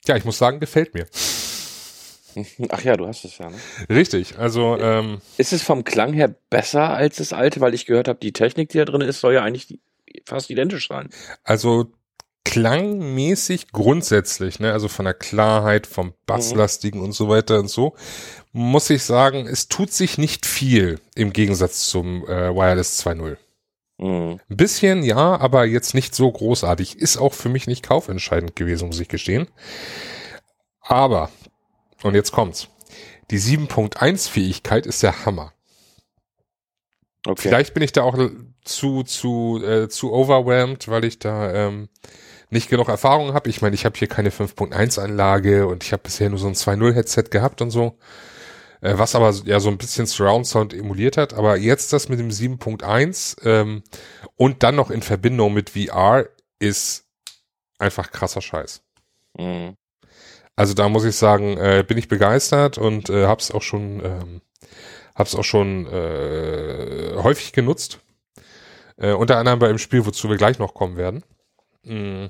ja, 0.08 0.16
ich 0.16 0.26
muss 0.26 0.38
sagen, 0.38 0.60
gefällt 0.60 0.94
mir. 0.94 1.08
Ach 2.70 2.84
ja, 2.84 2.98
du 2.98 3.08
hast 3.08 3.26
es 3.26 3.38
ja. 3.38 3.50
Ne? 3.50 3.58
Richtig, 3.90 4.38
also 4.38 4.78
ähm, 4.80 5.22
ist 5.38 5.54
es 5.54 5.62
vom 5.62 5.84
Klang 5.84 6.14
her 6.14 6.34
besser 6.50 6.90
als 6.90 7.18
das 7.18 7.34
alte, 7.34 7.62
weil 7.62 7.74
ich 7.74 7.86
gehört 7.86 8.08
habe, 8.08 8.20
die 8.20 8.34
Technik, 8.34 8.70
die 8.70 8.80
da 8.80 8.86
drin 8.86 9.02
ist, 9.02 9.20
soll 9.20 9.34
ja 9.34 9.44
eigentlich 9.44 9.80
fast 10.26 10.50
identisch 10.50 10.88
sein. 10.88 11.10
Also 11.44 11.92
klangmäßig 12.46 13.72
grundsätzlich, 13.72 14.60
ne, 14.60 14.74
also 14.74 14.88
von 14.88 15.06
der 15.06 15.14
Klarheit, 15.14 15.88
vom 15.88 16.14
Basslastigen 16.26 17.00
mhm. 17.00 17.08
und 17.08 17.12
so 17.14 17.30
weiter 17.30 17.60
und 17.60 17.70
so, 17.70 17.96
muss 18.52 18.90
ich 18.90 19.04
sagen, 19.04 19.48
es 19.48 19.68
tut 19.68 19.92
sich 19.92 20.18
nicht 20.18 20.46
viel 20.46 21.00
im 21.16 21.34
Gegensatz 21.34 21.88
zum 21.88 22.24
äh, 22.28 22.54
Wireless 22.54 23.04
2.0. 23.06 23.38
Mhm. 24.04 24.42
Ein 24.50 24.58
bisschen, 24.58 25.02
ja, 25.02 25.40
aber 25.40 25.64
jetzt 25.64 25.94
nicht 25.94 26.14
so 26.14 26.30
großartig. 26.30 26.98
Ist 26.98 27.16
auch 27.16 27.34
für 27.34 27.48
mich 27.48 27.68
nicht 27.68 27.84
kaufentscheidend 27.84 28.54
gewesen, 28.56 28.88
muss 28.88 29.00
ich 29.00 29.08
gestehen. 29.08 29.48
Aber, 30.82 31.30
und 32.04 32.14
jetzt 32.14 32.34
kommt's. 32.34 32.68
Die 33.32 33.40
7.1 33.40 34.30
Fähigkeit 34.30 34.86
ist 34.86 35.04
der 35.04 35.26
Hammer. 35.26 35.54
Okay. 37.26 37.44
Vielleicht 37.44 37.74
bin 37.74 37.82
ich 37.82 37.94
da 37.94 38.04
auch 38.04 38.18
zu, 38.66 39.04
zu, 39.04 39.64
äh, 39.64 39.88
zu 39.88 40.12
overwhelmed, 40.12 40.90
weil 40.90 41.06
ich 41.06 41.20
da 41.20 41.54
ähm, 41.54 41.88
nicht 42.50 42.70
genug 42.70 42.90
Erfahrung 42.90 43.34
habe. 43.34 43.50
Ich 43.50 43.62
meine, 43.62 43.74
ich 43.74 43.86
habe 43.86 43.98
hier 43.98 44.10
keine 44.10 44.32
5.1 44.32 45.00
Anlage 45.00 45.66
und 45.66 45.86
ich 45.86 45.94
habe 45.94 46.04
bisher 46.04 46.30
nur 46.30 46.40
so 46.40 46.48
ein 46.48 46.56
2.0 46.56 46.94
Headset 46.94 47.24
gehabt 47.32 47.62
und 47.62 47.72
so 47.72 47.98
äh, 48.84 48.98
was 48.98 49.16
aber 49.16 49.34
ja 49.46 49.60
so 49.60 49.70
ein 49.70 49.78
bisschen 49.78 50.06
Surround 50.06 50.46
Sound 50.46 50.74
emuliert 50.74 51.16
hat. 51.18 51.34
Aber 51.34 51.58
jetzt 51.58 51.94
das 51.94 52.10
mit 52.10 52.20
dem 52.20 52.30
7.1 52.30 53.46
ähm, 53.46 53.84
und 54.36 54.62
dann 54.62 54.76
noch 54.76 54.92
in 54.92 55.02
Verbindung 55.02 55.54
mit 55.54 55.72
VR 55.72 56.26
ist 56.60 57.06
einfach 57.80 58.12
krasser 58.12 58.42
Scheiß. 58.42 58.84
Mhm. 59.38 59.76
Also 60.56 60.74
da 60.74 60.90
muss 60.90 61.06
ich 61.06 61.16
sagen, 61.16 61.58
äh, 61.58 61.84
bin 61.88 61.98
ich 61.98 62.10
begeistert 62.10 62.78
und 62.78 63.10
äh, 63.10 63.26
hab's 63.26 63.52
auch 63.52 63.62
schon, 63.62 64.04
ähm, 64.06 64.42
hab's 65.16 65.34
auch 65.34 65.44
schon 65.44 65.88
äh, 65.88 67.14
häufig 67.16 67.54
genutzt. 67.54 68.00
Äh, 68.98 69.14
unter 69.14 69.38
anderem 69.38 69.60
bei 69.60 69.70
einem 69.70 69.80
Spiel, 69.80 70.06
wozu 70.06 70.30
wir 70.30 70.38
gleich 70.38 70.60
noch 70.60 70.74
kommen 70.74 70.98
werden. 70.98 71.24
Mhm. 71.84 72.30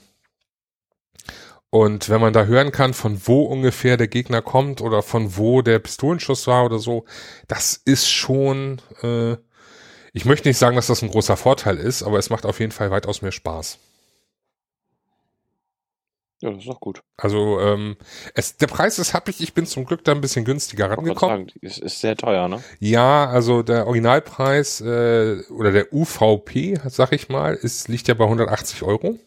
Und 1.74 2.08
wenn 2.10 2.22
man 2.22 2.34
da 2.34 2.46
hören 2.46 2.72
kann, 2.72 2.94
von 2.94 3.20
wo 3.26 3.46
ungefähr 3.46 3.98
der 3.98 4.08
Gegner 4.08 4.44
kommt 4.44 4.80
oder 4.80 5.02
von 5.02 5.38
wo 5.38 5.64
der 5.64 5.80
Pistolenschuss 5.80 6.46
war 6.46 6.66
oder 6.66 6.78
so, 6.78 7.06
das 7.48 7.82
ist 7.84 8.08
schon 8.12 8.80
äh, 9.02 9.38
Ich 10.12 10.26
möchte 10.26 10.48
nicht 10.48 10.60
sagen, 10.60 10.76
dass 10.76 10.86
das 10.86 11.02
ein 11.02 11.10
großer 11.10 11.36
Vorteil 11.36 11.78
ist, 11.78 12.04
aber 12.04 12.20
es 12.20 12.30
macht 12.30 12.46
auf 12.46 12.60
jeden 12.60 12.72
Fall 12.72 12.92
weitaus 12.92 13.24
mehr 13.24 13.32
Spaß. 13.32 13.80
Ja, 16.42 16.52
das 16.52 16.60
ist 16.60 16.68
doch 16.68 16.80
gut. 16.80 17.02
Also 17.18 17.60
ähm, 17.60 17.98
es, 18.36 18.56
der 18.58 18.68
Preis 18.68 19.00
ist 19.00 19.16
happig, 19.16 19.42
ich 19.42 19.56
bin 19.56 19.66
zum 19.66 19.86
Glück 19.86 20.04
da 20.04 20.12
ein 20.12 20.22
bisschen 20.22 20.46
günstiger 20.46 20.92
rangekommen. 20.92 21.52
Ist, 21.60 21.80
ist 21.80 22.02
sehr 22.02 22.16
teuer, 22.16 22.50
ne? 22.50 22.64
Ja, 22.82 23.26
also 23.26 23.64
der 23.64 23.88
Originalpreis 23.88 24.80
äh, 24.82 25.42
oder 25.50 25.72
der 25.72 25.92
UVP, 25.92 26.80
sag 26.86 27.14
ich 27.14 27.30
mal, 27.30 27.56
ist, 27.56 27.88
liegt 27.88 28.08
ja 28.08 28.14
bei 28.14 28.26
180 28.26 28.84
Euro. 28.84 29.18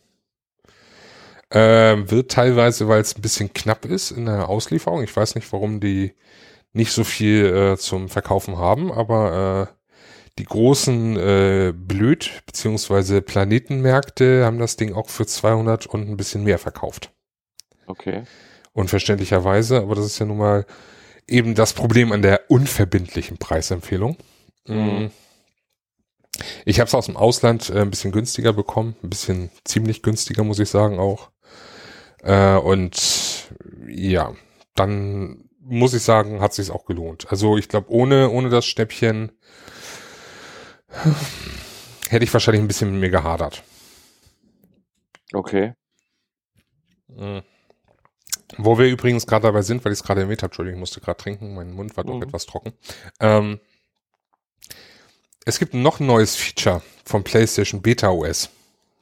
Ähm, 1.51 2.11
wird 2.11 2.33
teilweise, 2.33 2.89
weil 2.89 3.01
es 3.01 3.17
ein 3.17 3.23
bisschen 3.23 3.53
knapp 3.53 3.85
ist 3.85 4.11
in 4.11 4.27
der 4.27 4.49
Auslieferung. 4.49 5.03
Ich 5.03 5.15
weiß 5.15 5.37
nicht, 5.37 5.53
warum 5.53 5.81
die 5.81 6.15
nicht 6.73 6.93
so 6.93 7.05
viel 7.05 7.47
äh, 7.47 7.77
zum 7.77 8.09
Verkaufen 8.09 8.59
haben, 8.59 8.93
aber 8.93 9.69
äh, 9.71 9.77
die 10.39 10.45
großen 10.45 11.17
äh, 11.17 11.73
Blöd- 11.75 12.43
beziehungsweise 12.47 13.23
Planetenmärkte 13.23 14.45
haben 14.45 14.59
das 14.59 14.77
Ding 14.77 14.93
auch 14.93 15.09
für 15.09 15.27
200 15.27 15.87
und 15.87 16.09
ein 16.09 16.17
bisschen 16.17 16.45
mehr 16.45 16.59
verkauft. 16.59 17.13
Okay. 17.87 18.25
Unverständlicherweise, 18.73 19.79
aber 19.79 19.95
das 19.95 20.05
ist 20.05 20.19
ja 20.19 20.27
nun 20.27 20.39
mal 20.39 20.67
eben 21.27 21.55
das 21.55 21.73
Problem 21.73 22.13
an 22.13 22.23
der 22.23 22.51
unverbindlichen 22.51 23.39
Preisempfehlung. 23.39 24.19
Mhm. 24.67 25.11
Ich 26.67 26.81
habe 26.81 26.89
es 26.89 26.95
aus 26.95 27.07
dem 27.07 27.17
Ausland 27.17 27.71
äh, 27.71 27.81
ein 27.81 27.91
bisschen 27.91 28.13
günstiger 28.13 28.53
bekommen, 28.53 28.97
ein 29.03 29.09
bisschen 29.09 29.51
ziemlich 29.65 30.03
günstiger, 30.03 30.45
muss 30.45 30.59
ich 30.59 30.69
sagen 30.69 30.99
auch. 30.99 31.31
Äh, 32.27 32.57
und 32.57 33.49
ja, 33.87 34.35
dann 34.75 35.49
muss 35.61 35.95
ich 35.95 36.03
sagen, 36.03 36.41
hat 36.41 36.55
sich 36.55 36.71
auch 36.71 36.85
gelohnt. 36.85 37.27
Also 37.31 37.57
ich 37.57 37.69
glaube, 37.69 37.91
ohne 37.91 38.31
ohne 38.31 38.49
das 38.51 38.67
Schnäppchen 38.67 39.33
hätte 42.09 42.25
ich 42.25 42.33
wahrscheinlich 42.33 42.63
ein 42.63 42.69
bisschen 42.69 42.91
mit 42.93 43.01
mir 43.01 43.11
gehadert. 43.11 43.63
Okay. 45.35 45.73
Mhm. 47.09 47.43
Wo 48.59 48.79
wir 48.79 48.87
übrigens 48.89 49.27
gerade 49.27 49.43
dabei 49.45 49.63
sind, 49.63 49.85
weil 49.85 49.93
ich 49.93 49.99
es 50.01 50.05
gerade 50.05 50.21
erwähnt 50.23 50.43
habe, 50.43 50.51
Entschuldigung, 50.51 50.79
ich 50.79 50.81
musste 50.81 51.01
gerade 51.01 51.19
trinken, 51.19 51.55
mein 51.55 51.73
Mund 51.73 51.97
war 51.97 52.05
doch 52.05 52.17
Mhm. 52.17 52.23
etwas 52.23 52.47
trocken. 52.47 52.73
Ähm, 53.21 53.61
es 55.45 55.59
gibt 55.59 55.75
noch 55.75 56.01
ein 56.01 56.07
neues 56.07 56.37
Feature 56.37 56.83
vom 57.05 57.23
PlayStation 57.25 57.83
Beta 57.83 58.11
OS, 58.11 58.51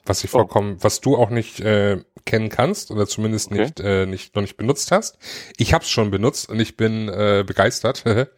was 0.04 0.24
ich 0.24 0.30
Oh. 0.30 0.38
vollkommen, 0.38 0.82
was 0.82 1.00
du 1.00 1.16
auch 1.16 1.30
nicht 1.30 1.60
äh, 1.60 2.02
kennen 2.24 2.48
kannst 2.48 2.90
oder 2.90 3.06
zumindest 3.06 3.50
Okay. 3.50 3.60
nicht, 3.62 3.80
äh, 3.80 4.06
nicht 4.06 4.34
noch 4.34 4.42
nicht 4.42 4.56
benutzt 4.56 4.90
hast. 4.90 5.18
Ich 5.56 5.74
habe 5.74 5.84
es 5.84 5.90
schon 5.90 6.10
benutzt 6.10 6.48
und 6.48 6.60
ich 6.60 6.76
bin 6.76 7.08
äh, 7.08 7.44
begeistert. 7.46 8.04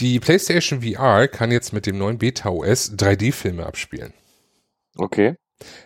Die 0.00 0.20
PlayStation 0.20 0.82
VR 0.82 1.26
kann 1.28 1.50
jetzt 1.50 1.72
mit 1.72 1.86
dem 1.86 1.96
neuen 1.96 2.18
Beta 2.18 2.50
OS 2.50 2.92
3D-Filme 2.92 3.64
abspielen. 3.64 4.12
Okay. 4.96 5.36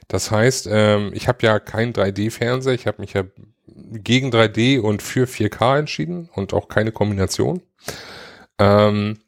Das 0.09 0.33
heißt, 0.33 0.69
ähm, 0.71 1.13
ich 1.15 1.29
habe 1.29 1.47
ja 1.47 1.61
keinen 1.61 1.93
3D-Fernseher, 1.93 2.75
ich 2.75 2.89
habe 2.89 3.01
mich 3.03 3.13
ja 3.13 3.23
gegen 3.67 4.31
3D 4.31 4.81
und 4.81 5.01
für 5.03 5.27
4K 5.27 5.79
entschieden 5.79 6.29
und 6.35 6.53
auch 6.55 6.67
keine 6.69 6.91
Kombination. 6.91 7.63
Ähm, 8.59 9.19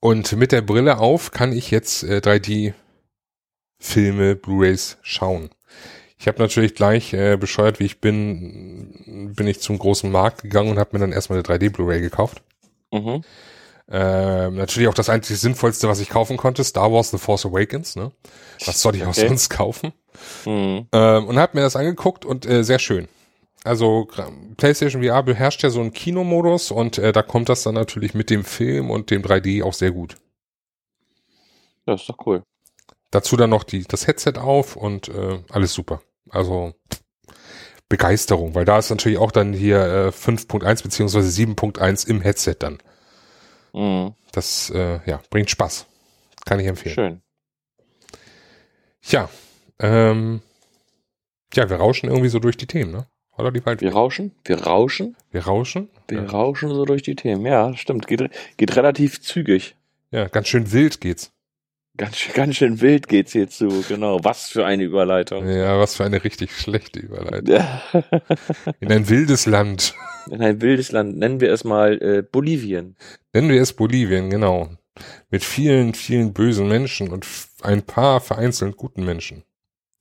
und 0.00 0.32
mit 0.36 0.52
der 0.52 0.62
Brille 0.62 0.98
auf 0.98 1.32
kann 1.32 1.52
ich 1.52 1.70
jetzt 1.72 2.04
äh, 2.04 2.18
3D-Filme, 2.18 2.74
Blu-rays 4.36 4.98
schauen. 5.02 5.50
Ich 6.22 6.28
habe 6.28 6.38
natürlich 6.38 6.76
gleich 6.76 7.12
äh, 7.14 7.36
bescheuert, 7.36 7.80
wie 7.80 7.84
ich 7.84 8.00
bin, 8.00 9.32
bin 9.36 9.48
ich 9.48 9.60
zum 9.60 9.76
großen 9.76 10.08
Markt 10.08 10.42
gegangen 10.42 10.70
und 10.70 10.78
habe 10.78 10.90
mir 10.92 11.00
dann 11.00 11.10
erstmal 11.10 11.40
eine 11.40 11.44
3D 11.44 11.72
Blu-ray 11.72 12.00
gekauft. 12.00 12.42
Mhm. 12.92 13.24
Ähm, 13.90 14.54
natürlich 14.54 14.88
auch 14.88 14.94
das 14.94 15.08
einzig 15.08 15.40
sinnvollste, 15.40 15.88
was 15.88 15.98
ich 15.98 16.08
kaufen 16.08 16.36
konnte, 16.36 16.62
Star 16.62 16.92
Wars 16.92 17.10
The 17.10 17.18
Force 17.18 17.44
Awakens. 17.44 17.96
Ne? 17.96 18.12
Was 18.64 18.80
soll 18.80 18.94
ich 18.94 19.02
auch 19.02 19.08
Okay. 19.08 19.26
sonst 19.26 19.48
kaufen? 19.50 19.92
Mhm. 20.46 20.86
Ähm, 20.92 21.26
und 21.26 21.38
habe 21.40 21.56
mir 21.56 21.62
das 21.62 21.74
angeguckt 21.74 22.24
und 22.24 22.46
äh, 22.46 22.62
sehr 22.62 22.78
schön. 22.78 23.08
Also 23.64 24.06
PlayStation 24.58 25.02
VR 25.02 25.24
beherrscht 25.24 25.64
ja 25.64 25.70
so 25.70 25.80
einen 25.80 25.92
Kinomodus 25.92 26.70
und 26.70 26.98
äh, 26.98 27.10
da 27.10 27.22
kommt 27.22 27.48
das 27.48 27.64
dann 27.64 27.74
natürlich 27.74 28.14
mit 28.14 28.30
dem 28.30 28.44
Film 28.44 28.92
und 28.92 29.10
dem 29.10 29.22
3D 29.22 29.64
auch 29.64 29.74
sehr 29.74 29.90
gut. 29.90 30.14
Das 31.84 32.02
ist 32.02 32.08
doch 32.10 32.26
cool. 32.26 32.44
Dazu 33.10 33.36
dann 33.36 33.50
noch 33.50 33.64
die, 33.64 33.82
das 33.82 34.06
Headset 34.06 34.34
auf 34.38 34.76
und 34.76 35.08
äh, 35.08 35.40
alles 35.50 35.72
super. 35.72 36.00
Also 36.32 36.74
Begeisterung, 37.88 38.54
weil 38.54 38.64
da 38.64 38.78
ist 38.78 38.90
natürlich 38.90 39.18
auch 39.18 39.30
dann 39.30 39.52
hier 39.52 39.78
äh, 39.78 40.08
5.1 40.08 40.82
beziehungsweise 40.82 41.28
7.1 41.28 42.08
im 42.08 42.20
Headset 42.22 42.56
dann. 42.58 42.78
Mhm. 43.74 44.14
Das 44.32 44.70
äh, 44.70 45.00
ja, 45.08 45.20
bringt 45.30 45.50
Spaß. 45.50 45.86
Kann 46.46 46.58
ich 46.58 46.66
empfehlen. 46.66 46.94
Schön. 46.94 47.22
Ja, 49.04 49.28
ähm, 49.78 50.40
ja, 51.54 51.68
wir 51.68 51.76
rauschen 51.76 52.08
irgendwie 52.08 52.28
so 52.30 52.38
durch 52.38 52.56
die 52.56 52.66
Themen, 52.66 52.92
ne? 52.92 53.06
Oder 53.36 53.50
die 53.50 53.64
Wald? 53.64 53.80
Wir 53.80 53.92
rauschen, 53.92 54.32
wir 54.44 54.62
rauschen, 54.62 55.16
Wir 55.30 55.44
rauschen. 55.46 55.88
wir 56.08 56.22
Ja. 56.22 56.28
rauschen 56.30 56.68
so 56.70 56.84
durch 56.84 57.02
die 57.02 57.16
Themen. 57.16 57.44
Ja, 57.46 57.74
stimmt. 57.76 58.06
Geht, 58.06 58.30
geht 58.56 58.76
relativ 58.76 59.20
zügig. 59.22 59.74
ja, 60.10 60.28
ganz 60.28 60.48
schön 60.48 60.70
wild 60.72 61.00
geht's. 61.00 61.32
Ganz, 61.98 62.16
schön- 62.16 62.34
ganz 62.34 62.56
schön 62.56 62.80
wild 62.80 63.06
geht's 63.08 63.32
hier 63.32 63.48
zu. 63.48 63.84
Genau. 63.88 64.18
Was 64.24 64.48
für 64.48 64.64
eine 64.64 64.82
Überleitung. 64.84 65.46
Ja, 65.48 65.78
was 65.78 65.96
für 65.96 66.04
eine 66.04 66.24
richtig 66.24 66.52
schlechte 66.56 67.00
Überleitung. 67.00 67.58
In 68.80 68.90
ein 68.90 69.08
wildes 69.08 69.46
Land. 69.46 69.94
In 70.30 70.40
ein 70.42 70.60
wildes 70.62 70.90
Land. 70.92 71.18
Nennen 71.18 71.40
wir 71.40 71.52
es 71.52 71.64
mal 71.64 72.00
äh, 72.02 72.22
Bolivien. 72.22 72.96
Nennen 73.34 73.50
wir 73.50 73.60
es 73.60 73.72
Bolivien, 73.74 74.30
genau. 74.30 74.70
Mit 75.30 75.44
vielen, 75.44 75.94
vielen 75.94 76.32
bösen 76.32 76.68
Menschen 76.68 77.08
und 77.10 77.26
ein 77.62 77.82
paar 77.82 78.20
vereinzelt 78.20 78.76
guten 78.76 79.04
Menschen. 79.04 79.44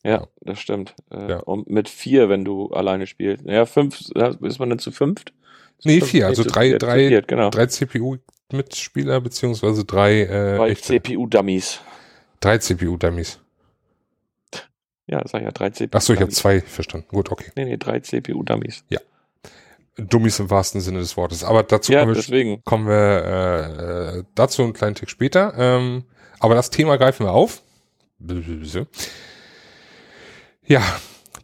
Ja, 0.04 0.28
das 0.42 0.60
stimmt. 0.60 0.96
Äh, 1.12 1.30
Ja. 1.30 1.38
Und 1.40 1.70
mit 1.70 1.90
vier, 1.90 2.30
wenn 2.30 2.46
du 2.46 2.70
alleine 2.72 3.06
spielst. 3.06 3.46
Ja, 3.46 3.66
fünf, 3.66 4.00
ist 4.42 4.60
man 4.60 4.70
denn 4.70 4.80
zu 4.80 4.92
fünft? 4.92 5.34
Zu 5.80 5.88
Nee, 5.90 6.02
vier, 6.02 6.28
also 6.28 6.44
drei- 6.44 6.78
drei- 6.78 7.22
genau. 7.28 7.50
Drei 7.50 7.68
CPU-Mitspieler, 8.52 9.22
beziehungsweise 9.22 9.86
drei, 9.86 10.22
äh, 10.22 10.58
Drei 10.58 10.76
CPU-Dummies. 10.76 11.80
drei 12.40 12.58
CPU-Dummies. 12.58 13.40
Ja, 15.08 15.22
sag 15.28 15.42
ja, 15.44 15.52
drei 15.52 15.72
CPU. 15.72 15.98
Ach 15.98 16.02
so, 16.02 16.14
ich 16.14 16.22
habe 16.22 16.32
zwei 16.32 16.62
verstanden. 16.62 17.08
Gut, 17.10 17.32
okay. 17.32 17.52
Nee, 17.56 17.66
nee, 17.66 17.78
drei 17.78 18.00
CPU-Dummies. 18.00 18.84
Dummies 19.98 20.40
im 20.40 20.50
wahrsten 20.50 20.80
Sinne 20.80 21.00
des 21.00 21.18
Wortes. 21.18 21.44
Aber 21.44 21.64
dazu 21.64 21.92
Ja, 21.92 22.00
kommen 22.00 22.12
wir 22.12 22.22
deswegen. 22.22 22.64
kommen 22.64 22.88
wir 22.88 22.96
äh, 22.96 24.20
äh, 24.20 24.24
dazu 24.36 24.64
einen 24.64 24.74
kleinen 24.74 24.96
Tick 24.96 25.10
später. 25.10 25.54
Ähm, 25.58 26.06
aber 26.40 26.56
das 26.56 26.70
Thema 26.70 26.98
greifen 26.98 27.26
wir 27.26 27.34
auf. 27.34 27.62
Ja, 30.66 30.82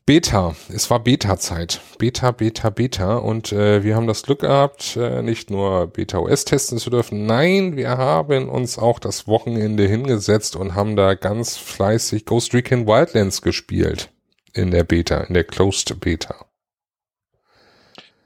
Beta. 0.08 0.56
Es 0.70 0.90
war 0.90 1.02
Beta-Zeit. 1.02 1.82
Beta, 1.98 2.32
Beta, 2.32 2.70
Beta. 2.70 3.18
Und 3.18 3.52
äh, 3.52 3.84
wir 3.84 3.98
haben 3.98 4.08
das 4.08 4.24
Glück 4.24 4.40
gehabt, 4.40 4.96
äh, 4.96 5.22
nicht 5.22 5.52
nur 5.52 5.88
Beta 5.88 6.20
OS 6.20 6.46
testen 6.46 6.78
zu 6.78 6.90
dürfen. 6.90 7.26
Nein, 7.26 7.76
wir 7.76 7.90
haben 7.90 8.48
uns 8.48 8.80
auch 8.80 9.00
das 9.00 9.28
Wochenende 9.28 9.86
hingesetzt 9.86 10.56
und 10.56 10.76
haben 10.76 10.96
da 10.96 11.14
ganz 11.14 11.58
fleißig 11.58 12.24
Ghost 12.24 12.54
Recon 12.54 12.88
Wildlands 12.88 13.42
gespielt. 13.42 14.10
In 14.54 14.72
der 14.72 14.86
Beta, 14.86 15.26
in 15.26 15.34
der 15.34 15.44
Closed 15.44 16.00
Beta. 16.00 16.46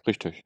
Richtig. 0.06 0.44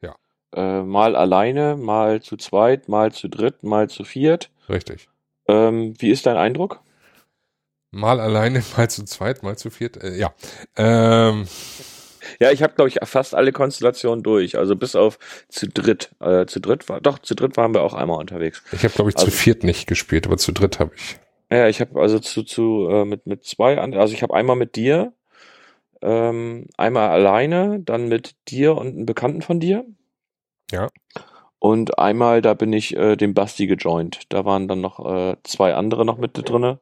Ja. 0.00 0.16
Äh, 0.56 0.82
mal 0.82 1.14
alleine, 1.14 1.76
mal 1.76 2.20
zu 2.20 2.36
zweit, 2.36 2.88
mal 2.88 3.12
zu 3.12 3.28
dritt, 3.28 3.62
mal 3.62 3.88
zu 3.88 4.02
viert. 4.02 4.50
Richtig. 4.68 5.08
Ähm, 5.46 5.94
wie 5.98 6.10
ist 6.10 6.26
dein 6.26 6.36
Eindruck? 6.36 6.80
Mal 7.92 8.18
alleine, 8.20 8.62
mal 8.76 8.90
zu 8.90 9.04
zweit, 9.04 9.42
mal 9.42 9.56
zu 9.56 9.70
viert. 9.70 10.02
Äh, 10.02 10.16
ja. 10.18 10.32
Ähm, 10.76 11.46
Ja, 12.40 12.50
ich 12.50 12.62
habe, 12.62 12.74
glaube 12.74 12.88
ich, 12.88 12.98
fast 13.04 13.34
alle 13.34 13.52
Konstellationen 13.52 14.22
durch. 14.22 14.56
Also 14.56 14.74
bis 14.76 14.96
auf 14.96 15.18
zu 15.48 15.68
dritt. 15.68 16.10
Äh, 16.20 16.46
zu 16.46 16.60
dritt 16.60 16.88
war, 16.88 17.00
doch, 17.00 17.18
zu 17.18 17.34
dritt 17.34 17.56
waren 17.56 17.74
wir 17.74 17.82
auch 17.82 17.94
einmal 17.94 18.18
unterwegs. 18.18 18.62
ich 18.72 18.82
habe, 18.84 18.94
glaube 18.94 19.10
ich, 19.10 19.16
zu 19.16 19.26
Also- 19.26 19.36
viert 19.36 19.62
nicht 19.64 19.86
gespielt, 19.86 20.26
aber 20.26 20.38
zu 20.38 20.52
dritt 20.52 20.78
habe 20.78 20.92
ich. 20.96 21.18
Ja, 21.50 21.68
ich 21.68 21.80
habe 21.82 22.00
also 22.00 22.18
zu, 22.18 22.44
zu 22.44 22.88
äh, 22.90 23.04
mit, 23.04 23.26
mit 23.26 23.44
zwei, 23.44 23.76
also 23.76 24.14
ich 24.14 24.22
habe 24.22 24.32
einmal 24.34 24.56
mit 24.56 24.74
dir, 24.74 25.12
ähm, 26.00 26.66
einmal 26.78 27.10
alleine, 27.10 27.78
dann 27.80 28.08
mit 28.08 28.34
dir 28.48 28.74
und 28.76 28.86
einem 28.88 29.04
Bekannten 29.06 29.42
von 29.42 29.60
dir. 29.60 29.84
Ja. 30.70 30.88
Und 31.58 31.98
einmal, 31.98 32.40
da 32.40 32.54
bin 32.54 32.72
ich 32.72 32.96
äh, 32.96 33.16
dem 33.16 33.34
Basti 33.34 33.66
gejoint. 33.66 34.20
Da 34.30 34.44
waren 34.46 34.66
dann 34.66 34.80
noch 34.80 34.98
äh, 35.04 35.36
zwei 35.44 35.74
andere 35.74 36.06
noch 36.06 36.16
mit 36.18 36.30
drinne. 36.34 36.80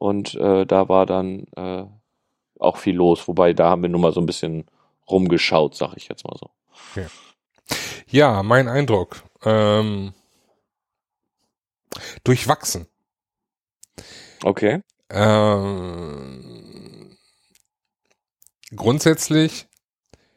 Und 0.00 0.34
äh, 0.34 0.64
da 0.64 0.88
war 0.88 1.04
dann 1.04 1.46
äh, 1.56 1.84
auch 2.58 2.78
viel 2.78 2.96
los. 2.96 3.28
Wobei, 3.28 3.52
da 3.52 3.68
haben 3.68 3.82
wir 3.82 3.90
nur 3.90 4.00
mal 4.00 4.12
so 4.12 4.20
ein 4.20 4.26
bisschen 4.26 4.64
rumgeschaut, 5.08 5.74
sag 5.74 5.94
ich 5.96 6.08
jetzt 6.08 6.24
mal 6.24 6.36
so. 6.38 6.50
Ja, 8.08 8.42
mein 8.42 8.66
Eindruck. 8.66 9.22
Ähm, 9.44 10.14
durchwachsen. 12.24 12.86
Okay. 14.42 14.80
Ähm, 15.10 16.38
grundsätzlich 18.74 19.68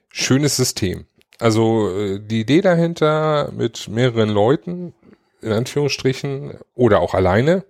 schönes 0.09 0.57
System. 0.57 1.07
Also 1.39 1.89
äh, 1.89 2.19
die 2.19 2.41
Idee 2.41 2.59
dahinter 2.59 3.49
mit 3.53 3.87
mehreren 3.87 4.29
Leuten 4.29 4.93
in 5.41 5.51
Anführungsstrichen, 5.51 6.57
oder 6.73 6.99
auch 6.99 7.13
alleine, 7.13 7.65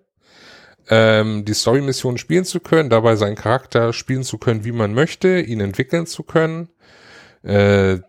ähm, 0.90 1.46
die 1.46 1.54
Story-Mission 1.54 2.18
spielen 2.18 2.46
zu 2.46 2.60
können, 2.60 2.90
dabei 2.90 3.16
seinen 3.16 3.36
Charakter 3.36 3.94
spielen 3.94 4.24
zu 4.24 4.38
können, 4.38 4.66
wie 4.66 4.72
man 4.72 4.94
möchte, 4.94 5.40
ihn 5.40 5.62
entwickeln 5.62 6.06
zu 6.06 6.24
können, 6.24 6.70
äh, 7.44 8.00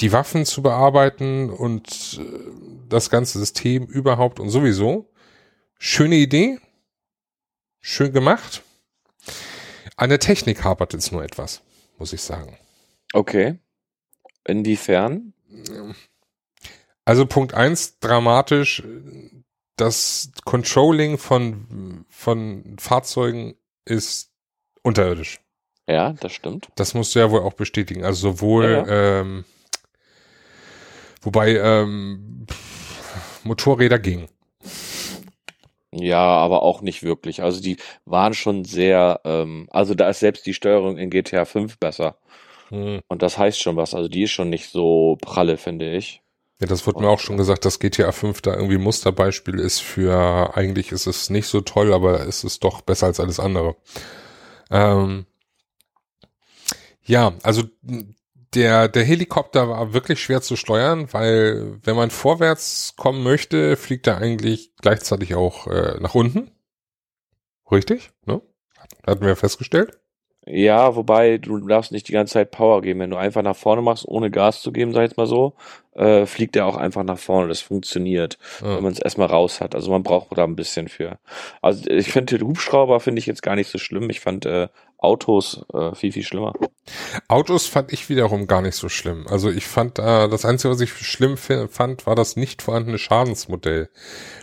die 0.00 0.12
Waffen 0.12 0.44
zu 0.44 0.62
bearbeiten 0.62 1.50
und 1.50 2.20
äh, 2.20 2.88
das 2.88 3.10
ganze 3.10 3.38
System 3.38 3.84
überhaupt 3.84 4.40
und 4.40 4.50
sowieso. 4.50 5.10
Schöne 5.78 6.16
Idee, 6.16 6.58
schön 7.80 8.12
gemacht. 8.12 8.62
An 9.96 10.10
der 10.10 10.20
Technik 10.20 10.64
hapert 10.64 10.94
es 10.94 11.10
nur 11.10 11.24
etwas, 11.24 11.62
muss 11.98 12.12
ich 12.12 12.22
sagen. 12.22 12.56
Okay. 13.12 13.58
Inwiefern? 14.44 15.34
Also 17.04 17.26
Punkt 17.26 17.54
eins 17.54 17.98
dramatisch, 17.98 18.82
das 19.80 20.30
Controlling 20.44 21.18
von, 21.18 22.04
von 22.08 22.76
Fahrzeugen 22.78 23.54
ist 23.84 24.30
unterirdisch. 24.82 25.40
Ja, 25.88 26.12
das 26.12 26.32
stimmt. 26.32 26.68
Das 26.74 26.92
musst 26.92 27.14
du 27.14 27.20
ja 27.20 27.30
wohl 27.30 27.40
auch 27.40 27.54
bestätigen. 27.54 28.04
Also 28.04 28.32
sowohl, 28.32 28.64
ja, 28.64 28.86
ja. 28.86 29.20
Ähm, 29.20 29.44
wobei 31.22 31.56
ähm, 31.56 32.46
Motorräder 33.42 33.98
gingen. 33.98 34.28
Ja, 35.90 36.20
aber 36.20 36.62
auch 36.62 36.82
nicht 36.82 37.02
wirklich. 37.02 37.42
Also 37.42 37.62
die 37.62 37.78
waren 38.04 38.34
schon 38.34 38.64
sehr, 38.64 39.20
ähm, 39.24 39.66
also 39.70 39.94
da 39.94 40.10
ist 40.10 40.20
selbst 40.20 40.44
die 40.44 40.52
Steuerung 40.52 40.98
in 40.98 41.08
GTA 41.08 41.46
5 41.46 41.78
besser. 41.78 42.18
Hm. 42.68 43.00
Und 43.08 43.22
das 43.22 43.38
heißt 43.38 43.60
schon 43.60 43.76
was. 43.76 43.94
Also 43.94 44.08
die 44.08 44.24
ist 44.24 44.32
schon 44.32 44.50
nicht 44.50 44.68
so 44.70 45.16
pralle, 45.22 45.56
finde 45.56 45.96
ich. 45.96 46.20
Ja, 46.60 46.66
das 46.66 46.86
wurde 46.86 47.00
mir 47.00 47.08
auch 47.08 47.20
schon 47.20 47.36
gesagt, 47.36 47.64
dass 47.64 47.78
GTA 47.78 48.10
5 48.10 48.40
da 48.42 48.54
irgendwie 48.54 48.78
Musterbeispiel 48.78 49.60
ist 49.60 49.80
für, 49.80 50.56
eigentlich 50.56 50.90
ist 50.90 51.06
es 51.06 51.30
nicht 51.30 51.46
so 51.46 51.60
toll, 51.60 51.92
aber 51.92 52.26
es 52.26 52.42
ist 52.42 52.64
doch 52.64 52.80
besser 52.80 53.06
als 53.06 53.20
alles 53.20 53.38
andere. 53.38 53.76
Ähm, 54.70 55.26
ja, 57.04 57.34
also 57.44 57.62
der, 58.54 58.88
der 58.88 59.04
Helikopter 59.04 59.68
war 59.68 59.92
wirklich 59.92 60.20
schwer 60.20 60.42
zu 60.42 60.56
steuern, 60.56 61.12
weil 61.12 61.78
wenn 61.84 61.96
man 61.96 62.10
vorwärts 62.10 62.94
kommen 62.96 63.22
möchte, 63.22 63.76
fliegt 63.76 64.06
er 64.06 64.18
eigentlich 64.18 64.74
gleichzeitig 64.80 65.34
auch 65.34 65.66
äh, 65.68 65.98
nach 66.00 66.14
unten. 66.14 66.50
Richtig? 67.70 68.10
Ne? 68.26 68.42
Hatten 69.06 69.24
wir 69.24 69.36
festgestellt. 69.36 69.98
Ja, 70.46 70.96
wobei 70.96 71.36
du 71.36 71.58
darfst 71.66 71.92
nicht 71.92 72.08
die 72.08 72.12
ganze 72.12 72.34
Zeit 72.34 72.50
Power 72.50 72.80
geben. 72.80 73.00
Wenn 73.00 73.10
du 73.10 73.16
einfach 73.16 73.42
nach 73.42 73.56
vorne 73.56 73.82
machst, 73.82 74.08
ohne 74.08 74.30
Gas 74.30 74.62
zu 74.62 74.72
geben, 74.72 74.92
sag 74.92 75.02
ich 75.02 75.10
jetzt 75.10 75.16
mal 75.18 75.26
so, 75.26 75.52
äh, 75.94 76.24
fliegt 76.24 76.56
er 76.56 76.64
auch 76.66 76.76
einfach 76.76 77.02
nach 77.02 77.18
vorne. 77.18 77.48
Das 77.48 77.60
funktioniert, 77.60 78.38
ja. 78.62 78.76
wenn 78.76 78.82
man 78.82 78.92
es 78.92 78.98
erstmal 78.98 79.28
raus 79.28 79.60
hat. 79.60 79.74
Also 79.74 79.90
man 79.90 80.02
braucht 80.02 80.38
da 80.38 80.44
ein 80.44 80.56
bisschen 80.56 80.88
für. 80.88 81.18
Also 81.60 81.90
ich 81.90 82.10
finde 82.10 82.38
den 82.38 82.46
Hubschrauber 82.46 83.00
finde 83.00 83.18
ich 83.18 83.26
jetzt 83.26 83.42
gar 83.42 83.56
nicht 83.56 83.68
so 83.68 83.78
schlimm. 83.78 84.08
Ich 84.08 84.20
fand 84.20 84.46
äh, 84.46 84.68
Autos 84.98 85.64
äh, 85.72 85.94
viel, 85.94 86.12
viel 86.12 86.24
schlimmer. 86.24 86.52
Autos 87.28 87.66
fand 87.66 87.92
ich 87.92 88.08
wiederum 88.08 88.46
gar 88.46 88.62
nicht 88.62 88.74
so 88.74 88.88
schlimm. 88.88 89.26
Also 89.28 89.50
ich 89.50 89.66
fand, 89.66 89.98
äh, 89.98 90.28
das 90.28 90.44
Einzige, 90.44 90.72
was 90.72 90.80
ich 90.80 90.92
schlimm 90.92 91.36
fand, 91.36 92.06
war 92.06 92.16
das 92.16 92.36
nicht 92.36 92.62
vorhandene 92.62 92.98
Schadensmodell. 92.98 93.90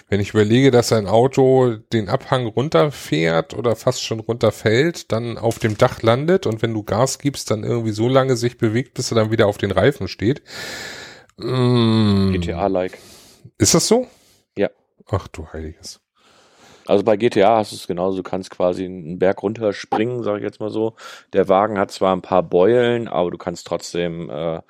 Wenn 0.08 0.22
ich 0.22 0.30
überlege, 0.30 0.72
dass 0.72 0.94
ein 0.94 1.08
Auto 1.08 1.76
den 1.92 2.08
Abhang 2.08 2.46
runterfährt 2.46 3.54
oder 3.54 3.76
fast 3.76 4.04
schon 4.04 4.20
runterfällt, 4.20 5.12
dann 5.12 5.38
auf 5.38 5.60
dem 5.60 5.78
Dach 5.78 6.02
landet 6.04 6.46
und 6.46 6.62
wenn 6.62 6.74
du 6.74 6.84
Gas 6.84 7.20
gibst, 7.20 7.52
dann 7.52 7.64
irgendwie 7.64 7.92
so 7.92 8.08
lange 8.08 8.38
sich 8.38 8.58
bewegt, 8.58 8.94
bis 8.94 9.12
er 9.12 9.16
dann 9.16 9.32
wieder 9.32 9.48
auf 9.48 9.58
den 9.58 9.72
Reifen 9.72 10.08
steht. 10.08 10.42
Mm. 11.38 12.32
GTA-like. 12.32 12.98
Ist 13.58 13.74
das 13.74 13.88
so? 13.88 14.08
Ja. 14.58 14.70
Ach 15.08 15.28
du 15.28 15.48
Heiliges. 15.52 16.00
Also 16.88 17.04
bei 17.04 17.18
GTA 17.18 17.58
hast 17.58 17.72
du 17.72 17.76
es 17.78 17.88
genauso, 17.88 18.18
du 18.18 18.24
kannst 18.24 18.52
quasi 18.52 18.86
einen 18.86 19.18
Berg 19.18 19.42
runterspringen, 19.42 20.22
sage 20.22 20.38
ich 20.38 20.44
jetzt 20.44 20.60
mal 20.60 20.70
so. 20.70 20.96
Der 21.34 21.50
Wagen 21.50 21.80
hat 21.80 21.92
zwar 21.92 22.16
ein 22.16 22.22
paar 22.22 22.44
Beulen, 22.44 23.08
aber 23.08 23.32
du 23.32 23.38
kannst 23.40 23.66
trotzdem 23.66 24.30
äh, 24.30 24.62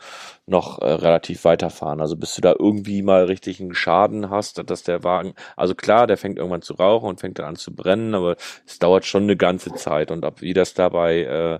noch 0.45 0.80
äh, 0.80 0.86
relativ 0.86 1.43
weiterfahren. 1.43 1.99
Also 1.99 2.16
bis 2.16 2.36
du 2.36 2.41
da 2.41 2.55
irgendwie 2.57 3.01
mal 3.01 3.26
richtig 3.26 3.59
einen 3.59 3.74
Schaden 3.74 4.30
hast, 4.30 4.70
dass 4.70 4.84
der 4.84 5.03
Wagen, 5.03 5.34
also 5.57 5.76
klar, 5.76 6.07
der 6.07 6.18
fängt 6.18 6.38
irgendwann 6.38 6.61
zu 6.61 6.76
rauchen 6.76 7.09
und 7.09 7.20
fängt 7.20 7.39
dann 7.39 7.47
an 7.47 7.55
zu 7.57 7.76
brennen, 7.76 8.16
aber 8.16 8.38
es 8.66 8.80
dauert 8.80 9.05
schon 9.05 9.24
eine 9.24 9.36
ganze 9.36 9.74
Zeit. 9.74 10.09
Und 10.09 10.24
ab 10.24 10.41
wie 10.41 10.53
das 10.53 10.74
dabei 10.74 11.24
äh, 11.24 11.59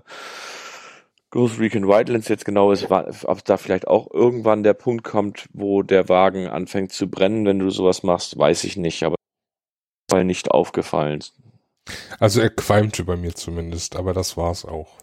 Ghost 1.30 1.58
Recon 1.60 1.86
Wildlands 1.86 2.28
jetzt 2.28 2.46
genau 2.46 2.72
ist, 2.72 2.90
ob 2.90 3.44
da 3.44 3.56
vielleicht 3.58 3.88
auch 3.88 4.10
irgendwann 4.10 4.62
der 4.62 4.74
Punkt 4.74 5.04
kommt, 5.04 5.48
wo 5.52 5.82
der 5.82 6.08
Wagen 6.08 6.46
anfängt 6.46 6.92
zu 6.92 7.10
brennen, 7.10 7.44
wenn 7.44 7.58
du 7.58 7.68
sowas 7.68 8.02
machst, 8.02 8.38
weiß 8.38 8.64
ich 8.64 8.76
nicht, 8.78 9.02
aber 9.02 9.15
Fall 10.08 10.24
nicht 10.24 10.50
aufgefallen. 10.50 11.20
Also 12.18 12.40
er 12.40 12.50
qualmte 12.50 13.04
bei 13.04 13.16
mir 13.16 13.34
zumindest, 13.34 13.96
aber 13.96 14.12
das 14.12 14.36
war's 14.36 14.64
auch. 14.64 14.98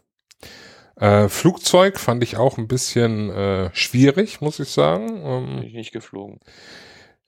Äh, 0.95 1.28
Flugzeug 1.28 1.99
fand 1.99 2.24
ich 2.24 2.38
auch 2.38 2.58
ein 2.58 2.68
bisschen 2.68 3.30
äh, 3.30 3.70
schwierig, 3.74 4.41
muss 4.41 4.60
ich 4.60 4.70
sagen. 4.70 5.22
Ähm, 5.24 5.56
bin 5.58 5.68
ich 5.68 5.74
nicht 5.74 5.91
geflogen. 5.91 6.39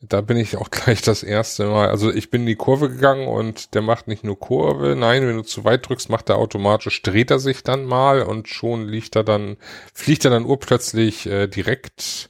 Da 0.02 0.22
bin 0.22 0.38
ich 0.38 0.58
auch 0.58 0.70
gleich 0.72 1.02
das 1.02 1.24
erste 1.24 1.68
Mal. 1.68 1.90
Also 1.90 2.12
ich 2.12 2.30
bin 2.30 2.42
in 2.42 2.48
die 2.48 2.56
Kurve 2.56 2.90
gegangen 2.90 3.28
und 3.28 3.74
der 3.74 3.82
macht 3.82 4.08
nicht 4.08 4.24
nur 4.24 4.40
Kurve. 4.40 4.96
Nein, 4.96 5.26
wenn 5.26 5.38
du 5.38 5.44
zu 5.44 5.64
weit 5.64 5.88
drückst, 5.88 6.10
macht 6.10 6.30
er 6.30 6.38
automatisch, 6.38 7.02
dreht 7.02 7.32
er 7.32 7.40
sich 7.40 7.64
dann 7.64 7.86
mal 7.86 8.22
und 8.22 8.50
schon 8.50 8.88
liegt 8.88 9.16
er 9.16 9.24
dann, 9.24 9.58
fliegt 9.94 10.26
er 10.26 10.32
dann 10.32 10.46
urplötzlich 10.46 11.26
äh, 11.26 11.48
direkt 11.48 12.30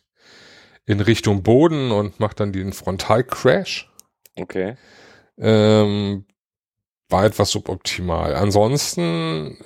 in 0.85 1.01
Richtung 1.01 1.41
Boden 1.43 1.91
und 1.91 2.19
macht 2.19 2.39
dann 2.39 2.53
den 2.53 2.71
Frontalcrash. 2.71 3.91
Okay 4.37 4.75
ähm, 5.37 6.25
war 7.09 7.25
etwas 7.25 7.51
suboptimal. 7.51 8.35
Ansonsten, 8.35 9.57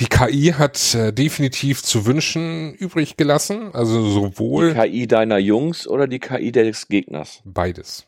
die 0.00 0.06
KI 0.06 0.54
hat 0.56 0.94
äh, 0.94 1.12
definitiv 1.12 1.82
zu 1.82 2.06
wünschen 2.06 2.74
übrig 2.74 3.16
gelassen. 3.16 3.74
Also 3.74 4.04
sowohl. 4.04 4.74
Die 4.74 4.80
KI 4.80 5.06
deiner 5.06 5.38
Jungs 5.38 5.86
oder 5.86 6.06
die 6.06 6.18
KI 6.18 6.52
des 6.52 6.88
Gegners? 6.88 7.42
Beides. 7.44 8.06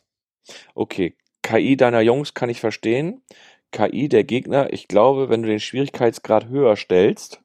Okay. 0.75 1.17
KI 1.43 1.77
deiner 1.77 2.01
Jungs 2.01 2.35
kann 2.35 2.49
ich 2.49 2.61
verstehen. 2.61 3.23
KI 3.71 4.09
der 4.09 4.25
Gegner, 4.25 4.73
ich 4.73 4.89
glaube, 4.89 5.29
wenn 5.29 5.43
du 5.43 5.49
den 5.49 5.61
Schwierigkeitsgrad 5.61 6.49
höher 6.49 6.77
stellst, 6.77 7.43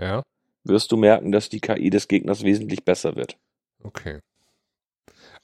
ja. 0.00 0.22
wirst 0.64 0.90
du 0.92 0.96
merken, 0.96 1.30
dass 1.30 1.48
die 1.48 1.60
KI 1.60 1.90
des 1.90 2.08
Gegners 2.08 2.42
wesentlich 2.42 2.84
besser 2.84 3.16
wird. 3.16 3.38
Okay. 3.82 4.20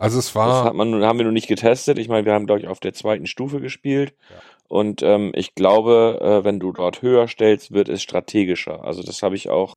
Also 0.02 0.18
es 0.18 0.34
war. 0.34 0.48
Das 0.48 0.64
hat 0.64 0.74
man, 0.74 1.04
haben 1.04 1.18
wir 1.18 1.24
noch 1.24 1.30
nicht 1.30 1.46
getestet. 1.46 1.96
Ich 1.96 2.08
meine, 2.08 2.26
wir 2.26 2.32
haben, 2.32 2.46
glaube 2.46 2.60
ich, 2.60 2.66
auf 2.66 2.80
der 2.80 2.92
zweiten 2.92 3.26
Stufe 3.26 3.60
gespielt. 3.60 4.14
Ja. 4.30 4.36
Und 4.66 5.00
ähm, 5.02 5.30
ich 5.32 5.54
glaube, 5.54 6.18
äh, 6.20 6.44
wenn 6.44 6.58
du 6.58 6.72
dort 6.72 7.02
höher 7.02 7.28
stellst, 7.28 7.70
wird 7.70 7.88
es 7.88 8.02
strategischer. 8.02 8.82
Also 8.82 9.04
das 9.04 9.22
habe 9.22 9.36
ich 9.36 9.48
auch 9.48 9.76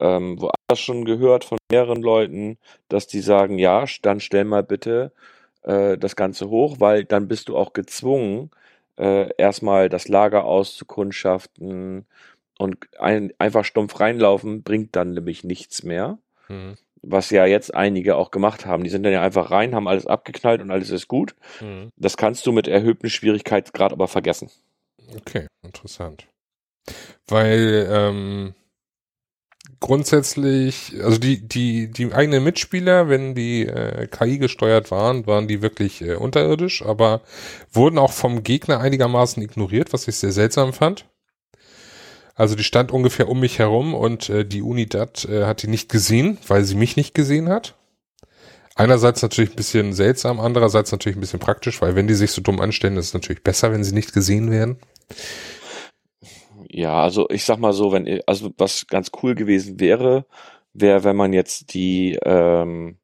ähm, 0.00 0.40
woanders 0.40 0.80
schon 0.80 1.04
gehört 1.04 1.44
von 1.44 1.58
mehreren 1.70 2.02
Leuten, 2.02 2.58
dass 2.88 3.06
die 3.06 3.20
sagen, 3.20 3.56
ja, 3.56 3.84
dann 4.02 4.18
stell 4.18 4.44
mal 4.44 4.64
bitte 4.64 5.12
äh, 5.62 5.96
das 5.96 6.16
Ganze 6.16 6.50
hoch, 6.50 6.80
weil 6.80 7.04
dann 7.04 7.28
bist 7.28 7.48
du 7.48 7.56
auch 7.56 7.72
gezwungen, 7.72 8.50
äh, 8.98 9.30
erstmal 9.36 9.88
das 9.88 10.08
Lager 10.08 10.44
auszukundschaften 10.44 12.06
und 12.58 12.78
ein, 12.98 13.32
einfach 13.38 13.64
stumpf 13.64 14.00
reinlaufen 14.00 14.64
bringt 14.64 14.96
dann 14.96 15.12
nämlich 15.12 15.44
nichts 15.44 15.84
mehr. 15.84 16.18
Mhm 16.48 16.78
was 17.02 17.30
ja 17.30 17.46
jetzt 17.46 17.74
einige 17.74 18.16
auch 18.16 18.30
gemacht 18.30 18.64
haben. 18.66 18.84
Die 18.84 18.90
sind 18.90 19.02
dann 19.02 19.12
ja 19.12 19.22
einfach 19.22 19.50
rein, 19.50 19.74
haben 19.74 19.88
alles 19.88 20.06
abgeknallt 20.06 20.60
und 20.62 20.70
alles 20.70 20.90
ist 20.90 21.08
gut. 21.08 21.34
Mhm. 21.60 21.90
Das 21.96 22.16
kannst 22.16 22.46
du 22.46 22.52
mit 22.52 22.68
erhöhtem 22.68 23.08
Schwierigkeitsgrad 23.08 23.92
aber 23.92 24.08
vergessen. 24.08 24.50
Okay, 25.16 25.46
interessant. 25.62 26.26
Weil 27.26 27.88
ähm, 27.90 28.54
grundsätzlich, 29.80 30.94
also 31.02 31.18
die, 31.18 31.46
die, 31.46 31.90
die 31.90 32.12
eigenen 32.12 32.44
Mitspieler, 32.44 33.08
wenn 33.08 33.34
die 33.34 33.66
äh, 33.66 34.06
KI 34.06 34.38
gesteuert 34.38 34.90
waren, 34.90 35.26
waren 35.26 35.48
die 35.48 35.60
wirklich 35.62 36.02
äh, 36.02 36.14
unterirdisch, 36.14 36.82
aber 36.82 37.20
wurden 37.72 37.98
auch 37.98 38.12
vom 38.12 38.42
Gegner 38.42 38.80
einigermaßen 38.80 39.42
ignoriert, 39.42 39.92
was 39.92 40.08
ich 40.08 40.16
sehr 40.16 40.32
seltsam 40.32 40.72
fand. 40.72 41.06
Also 42.42 42.56
die 42.56 42.64
stand 42.64 42.90
ungefähr 42.90 43.28
um 43.28 43.38
mich 43.38 43.60
herum 43.60 43.94
und 43.94 44.28
äh, 44.28 44.44
die 44.44 44.62
Unidad 44.62 45.24
äh, 45.26 45.44
hat 45.44 45.62
die 45.62 45.68
nicht 45.68 45.88
gesehen, 45.88 46.38
weil 46.48 46.64
sie 46.64 46.74
mich 46.74 46.96
nicht 46.96 47.14
gesehen 47.14 47.48
hat. 47.48 47.76
Einerseits 48.74 49.22
natürlich 49.22 49.50
ein 49.50 49.54
bisschen 49.54 49.92
seltsam, 49.92 50.40
andererseits 50.40 50.90
natürlich 50.90 51.16
ein 51.16 51.20
bisschen 51.20 51.38
praktisch, 51.38 51.80
weil 51.80 51.94
wenn 51.94 52.08
die 52.08 52.14
sich 52.14 52.32
so 52.32 52.42
dumm 52.42 52.58
anstellen, 52.58 52.96
ist 52.96 53.06
es 53.06 53.14
natürlich 53.14 53.44
besser, 53.44 53.70
wenn 53.70 53.84
sie 53.84 53.94
nicht 53.94 54.12
gesehen 54.12 54.50
werden. 54.50 54.78
Ja, 56.68 57.00
also 57.00 57.30
ich 57.30 57.44
sag 57.44 57.58
mal 57.58 57.72
so, 57.72 57.92
wenn 57.92 58.20
also 58.26 58.52
was 58.58 58.88
ganz 58.88 59.12
cool 59.22 59.36
gewesen 59.36 59.78
wäre, 59.78 60.26
wäre, 60.74 61.04
wenn 61.04 61.14
man 61.14 61.32
jetzt 61.32 61.74
die 61.74 62.18
ähm, 62.24 62.96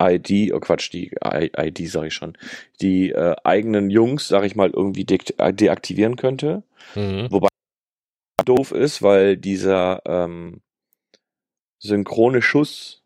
ID, 0.00 0.52
oh 0.54 0.60
Quatsch, 0.60 0.92
die 0.92 1.10
ID 1.20 1.90
sage 1.90 2.06
ich 2.06 2.14
schon, 2.14 2.38
die 2.80 3.10
äh, 3.10 3.34
eigenen 3.42 3.90
Jungs, 3.90 4.28
sag 4.28 4.44
ich 4.44 4.54
mal, 4.54 4.70
irgendwie 4.70 5.04
de 5.04 5.18
deaktivieren 5.50 6.14
könnte. 6.14 6.62
Mhm. 6.94 7.26
Wobei 7.30 7.48
doof 8.44 8.72
ist, 8.72 9.02
weil 9.02 9.36
dieser 9.36 10.02
ähm, 10.06 10.60
synchrone 11.78 12.42
Schuss 12.42 13.02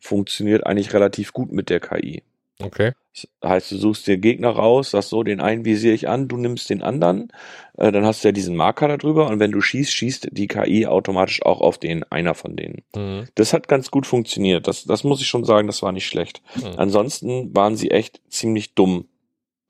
funktioniert 0.00 0.66
eigentlich 0.66 0.92
relativ 0.92 1.32
gut 1.32 1.52
mit 1.52 1.70
der 1.70 1.80
KI. 1.80 2.22
Okay. 2.60 2.92
Das 3.12 3.28
heißt, 3.44 3.72
du 3.72 3.76
suchst 3.76 4.06
dir 4.06 4.18
Gegner 4.18 4.50
raus, 4.50 4.90
sagst 4.90 5.10
so, 5.10 5.22
den 5.22 5.40
einen 5.40 5.64
visiere 5.64 5.94
ich 5.94 6.08
an, 6.08 6.28
du 6.28 6.36
nimmst 6.36 6.70
den 6.70 6.82
anderen, 6.82 7.32
äh, 7.76 7.92
dann 7.92 8.04
hast 8.04 8.22
du 8.22 8.28
ja 8.28 8.32
diesen 8.32 8.56
Marker 8.56 8.88
darüber 8.96 9.28
und 9.28 9.38
wenn 9.38 9.52
du 9.52 9.60
schießt, 9.60 9.92
schießt 9.92 10.28
die 10.32 10.48
KI 10.48 10.86
automatisch 10.86 11.42
auch 11.42 11.60
auf 11.60 11.78
den 11.78 12.04
einer 12.04 12.34
von 12.34 12.56
denen. 12.56 12.82
Mhm. 12.94 13.26
Das 13.34 13.52
hat 13.52 13.68
ganz 13.68 13.90
gut 13.90 14.06
funktioniert. 14.06 14.66
Das, 14.66 14.84
das 14.84 15.04
muss 15.04 15.20
ich 15.20 15.28
schon 15.28 15.44
sagen, 15.44 15.66
das 15.66 15.82
war 15.82 15.92
nicht 15.92 16.06
schlecht. 16.06 16.42
Mhm. 16.56 16.74
Ansonsten 16.76 17.54
waren 17.54 17.76
sie 17.76 17.90
echt 17.90 18.20
ziemlich 18.28 18.74
dumm. 18.74 19.06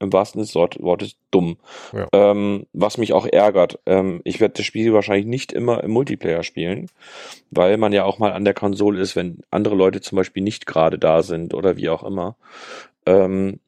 Im 0.00 0.12
wahrsten 0.12 0.44
Sinne 0.44 0.68
des 0.68 0.82
Wortes 0.82 1.16
dumm. 1.30 1.56
Ja. 1.92 2.06
Ähm, 2.12 2.66
was 2.72 2.98
mich 2.98 3.12
auch 3.12 3.26
ärgert. 3.26 3.78
Ähm, 3.86 4.20
ich 4.24 4.40
werde 4.40 4.54
das 4.54 4.66
Spiel 4.66 4.92
wahrscheinlich 4.92 5.26
nicht 5.26 5.52
immer 5.52 5.82
im 5.82 5.90
Multiplayer 5.90 6.42
spielen, 6.42 6.86
weil 7.50 7.76
man 7.76 7.92
ja 7.92 8.04
auch 8.04 8.18
mal 8.18 8.32
an 8.32 8.44
der 8.44 8.54
Konsole 8.54 9.00
ist, 9.00 9.16
wenn 9.16 9.38
andere 9.50 9.74
Leute 9.74 10.00
zum 10.00 10.16
Beispiel 10.16 10.42
nicht 10.42 10.66
gerade 10.66 10.98
da 10.98 11.22
sind 11.22 11.54
oder 11.54 11.76
wie 11.76 11.88
auch 11.88 12.04
immer. 12.04 12.36
Ähm, 13.06 13.60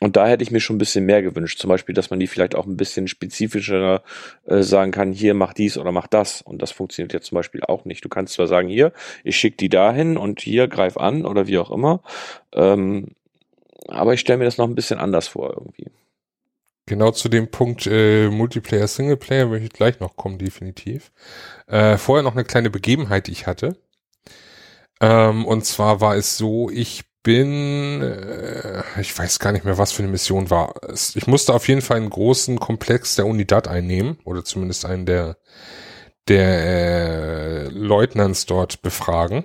und 0.00 0.16
da 0.16 0.28
hätte 0.28 0.44
ich 0.44 0.52
mir 0.52 0.60
schon 0.60 0.76
ein 0.76 0.78
bisschen 0.78 1.06
mehr 1.06 1.22
gewünscht. 1.22 1.58
Zum 1.58 1.68
Beispiel, 1.68 1.94
dass 1.94 2.10
man 2.10 2.20
die 2.20 2.28
vielleicht 2.28 2.54
auch 2.54 2.66
ein 2.66 2.76
bisschen 2.76 3.08
spezifischer 3.08 4.02
äh, 4.46 4.62
sagen 4.62 4.92
kann, 4.92 5.12
hier 5.12 5.34
mach 5.34 5.52
dies 5.52 5.76
oder 5.76 5.90
mach 5.90 6.06
das. 6.06 6.40
Und 6.40 6.62
das 6.62 6.70
funktioniert 6.70 7.12
ja 7.12 7.20
zum 7.20 7.34
Beispiel 7.34 7.62
auch 7.64 7.84
nicht. 7.84 8.04
Du 8.04 8.08
kannst 8.08 8.34
zwar 8.34 8.46
sagen, 8.46 8.68
hier, 8.68 8.92
ich 9.24 9.36
schicke 9.36 9.56
die 9.56 9.68
dahin 9.68 10.16
und 10.16 10.40
hier 10.40 10.68
greif 10.68 10.96
an 10.96 11.24
oder 11.24 11.48
wie 11.48 11.58
auch 11.58 11.72
immer. 11.72 12.00
Ähm, 12.52 13.08
aber 13.86 14.14
ich 14.14 14.20
stelle 14.20 14.38
mir 14.38 14.44
das 14.44 14.58
noch 14.58 14.66
ein 14.66 14.74
bisschen 14.74 14.98
anders 14.98 15.28
vor 15.28 15.50
irgendwie. 15.50 15.90
Genau 16.86 17.10
zu 17.10 17.28
dem 17.28 17.50
Punkt 17.50 17.86
äh, 17.86 18.28
Multiplayer, 18.30 18.88
Singleplayer 18.88 19.46
möchte 19.46 19.66
ich 19.66 19.72
gleich 19.72 20.00
noch 20.00 20.16
kommen, 20.16 20.38
definitiv. 20.38 21.12
Äh, 21.66 21.98
vorher 21.98 22.22
noch 22.22 22.32
eine 22.32 22.44
kleine 22.44 22.70
Begebenheit, 22.70 23.26
die 23.26 23.32
ich 23.32 23.46
hatte. 23.46 23.76
Ähm, 25.00 25.44
und 25.44 25.64
zwar 25.66 26.00
war 26.00 26.16
es 26.16 26.38
so, 26.38 26.70
ich 26.70 27.04
bin, 27.22 28.00
äh, 28.00 28.82
ich 29.00 29.16
weiß 29.16 29.38
gar 29.38 29.52
nicht 29.52 29.66
mehr, 29.66 29.76
was 29.76 29.92
für 29.92 30.02
eine 30.02 30.10
Mission 30.10 30.48
war. 30.48 30.74
Ich 31.14 31.26
musste 31.26 31.52
auf 31.52 31.68
jeden 31.68 31.82
Fall 31.82 31.98
einen 31.98 32.10
großen 32.10 32.58
Komplex 32.58 33.16
der 33.16 33.26
Unidad 33.26 33.68
einnehmen, 33.68 34.18
oder 34.24 34.44
zumindest 34.44 34.86
einen 34.86 35.04
der, 35.04 35.36
der 36.26 36.46
äh, 36.46 37.68
Leutnants 37.68 38.46
dort 38.46 38.80
befragen. 38.80 39.44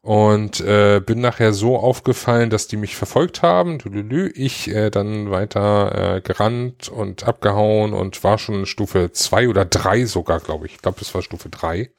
Und 0.00 0.60
äh, 0.60 1.00
bin 1.04 1.20
nachher 1.20 1.52
so 1.52 1.76
aufgefallen, 1.76 2.50
dass 2.50 2.68
die 2.68 2.76
mich 2.76 2.96
verfolgt 2.96 3.42
haben. 3.42 3.78
Ich 4.34 4.68
äh, 4.68 4.90
dann 4.90 5.30
weiter 5.30 6.16
äh, 6.16 6.20
gerannt 6.20 6.88
und 6.88 7.24
abgehauen 7.24 7.92
und 7.92 8.22
war 8.22 8.38
schon 8.38 8.64
Stufe 8.64 9.10
zwei 9.12 9.48
oder 9.48 9.64
drei 9.64 10.06
sogar, 10.06 10.40
glaube 10.40 10.66
ich. 10.66 10.74
Ich 10.74 10.82
glaube, 10.82 10.98
es 11.00 11.14
war 11.14 11.22
Stufe 11.22 11.48
drei. 11.48 11.90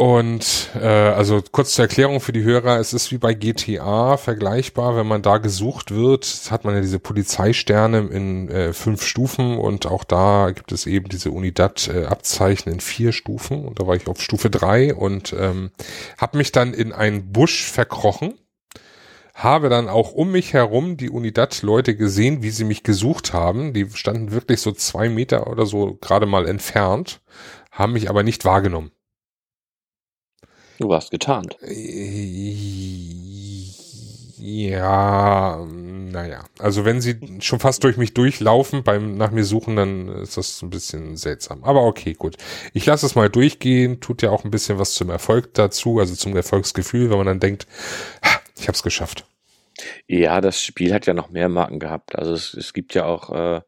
Und 0.00 0.70
äh, 0.80 0.86
also 0.86 1.42
kurz 1.52 1.74
zur 1.74 1.84
Erklärung 1.84 2.20
für 2.20 2.32
die 2.32 2.42
Hörer, 2.42 2.80
es 2.80 2.94
ist 2.94 3.12
wie 3.12 3.18
bei 3.18 3.34
GTA 3.34 4.16
vergleichbar, 4.16 4.96
wenn 4.96 5.06
man 5.06 5.20
da 5.20 5.36
gesucht 5.36 5.94
wird, 5.94 6.48
hat 6.50 6.64
man 6.64 6.74
ja 6.74 6.80
diese 6.80 6.98
Polizeisterne 6.98 8.08
in 8.10 8.48
äh, 8.48 8.72
fünf 8.72 9.04
Stufen 9.04 9.58
und 9.58 9.84
auch 9.84 10.04
da 10.04 10.52
gibt 10.52 10.72
es 10.72 10.86
eben 10.86 11.10
diese 11.10 11.32
Unidad-Abzeichen 11.32 12.72
in 12.72 12.80
vier 12.80 13.12
Stufen 13.12 13.66
und 13.66 13.78
da 13.78 13.86
war 13.86 13.94
ich 13.94 14.08
auf 14.08 14.22
Stufe 14.22 14.48
drei 14.48 14.94
und 14.94 15.34
ähm, 15.38 15.70
habe 16.16 16.38
mich 16.38 16.50
dann 16.50 16.72
in 16.72 16.94
einen 16.94 17.30
Busch 17.30 17.64
verkrochen, 17.70 18.38
habe 19.34 19.68
dann 19.68 19.90
auch 19.90 20.12
um 20.12 20.32
mich 20.32 20.54
herum 20.54 20.96
die 20.96 21.10
Unidad-Leute 21.10 21.94
gesehen, 21.94 22.42
wie 22.42 22.48
sie 22.48 22.64
mich 22.64 22.84
gesucht 22.84 23.34
haben. 23.34 23.74
Die 23.74 23.86
standen 23.90 24.32
wirklich 24.32 24.62
so 24.62 24.72
zwei 24.72 25.10
Meter 25.10 25.46
oder 25.46 25.66
so 25.66 25.98
gerade 26.00 26.24
mal 26.24 26.48
entfernt, 26.48 27.20
haben 27.70 27.92
mich 27.92 28.08
aber 28.08 28.22
nicht 28.22 28.46
wahrgenommen. 28.46 28.92
Du 30.80 30.88
warst 30.88 31.10
getarnt. 31.10 31.58
Ja, 34.38 35.62
naja. 35.66 36.44
Also 36.58 36.86
wenn 36.86 37.02
sie 37.02 37.20
schon 37.40 37.60
fast 37.60 37.84
durch 37.84 37.98
mich 37.98 38.14
durchlaufen 38.14 38.82
beim 38.82 39.18
nach 39.18 39.30
mir 39.30 39.44
suchen, 39.44 39.76
dann 39.76 40.08
ist 40.08 40.38
das 40.38 40.62
ein 40.62 40.70
bisschen 40.70 41.18
seltsam. 41.18 41.64
Aber 41.64 41.82
okay, 41.82 42.14
gut. 42.14 42.38
Ich 42.72 42.86
lasse 42.86 43.04
es 43.04 43.14
mal 43.14 43.28
durchgehen. 43.28 44.00
Tut 44.00 44.22
ja 44.22 44.30
auch 44.30 44.44
ein 44.44 44.50
bisschen 44.50 44.78
was 44.78 44.94
zum 44.94 45.10
Erfolg 45.10 45.52
dazu, 45.52 45.98
also 45.98 46.14
zum 46.14 46.34
Erfolgsgefühl, 46.34 47.10
wenn 47.10 47.18
man 47.18 47.26
dann 47.26 47.40
denkt, 47.40 47.66
ich 48.58 48.66
habe 48.66 48.72
es 48.74 48.82
geschafft. 48.82 49.26
Ja, 50.06 50.40
das 50.40 50.62
Spiel 50.62 50.94
hat 50.94 51.04
ja 51.04 51.12
noch 51.12 51.28
mehr 51.28 51.50
Marken 51.50 51.78
gehabt. 51.78 52.16
Also 52.16 52.32
es, 52.32 52.54
es 52.54 52.72
gibt 52.72 52.94
ja 52.94 53.04
auch 53.04 53.28
äh, 53.28 53.60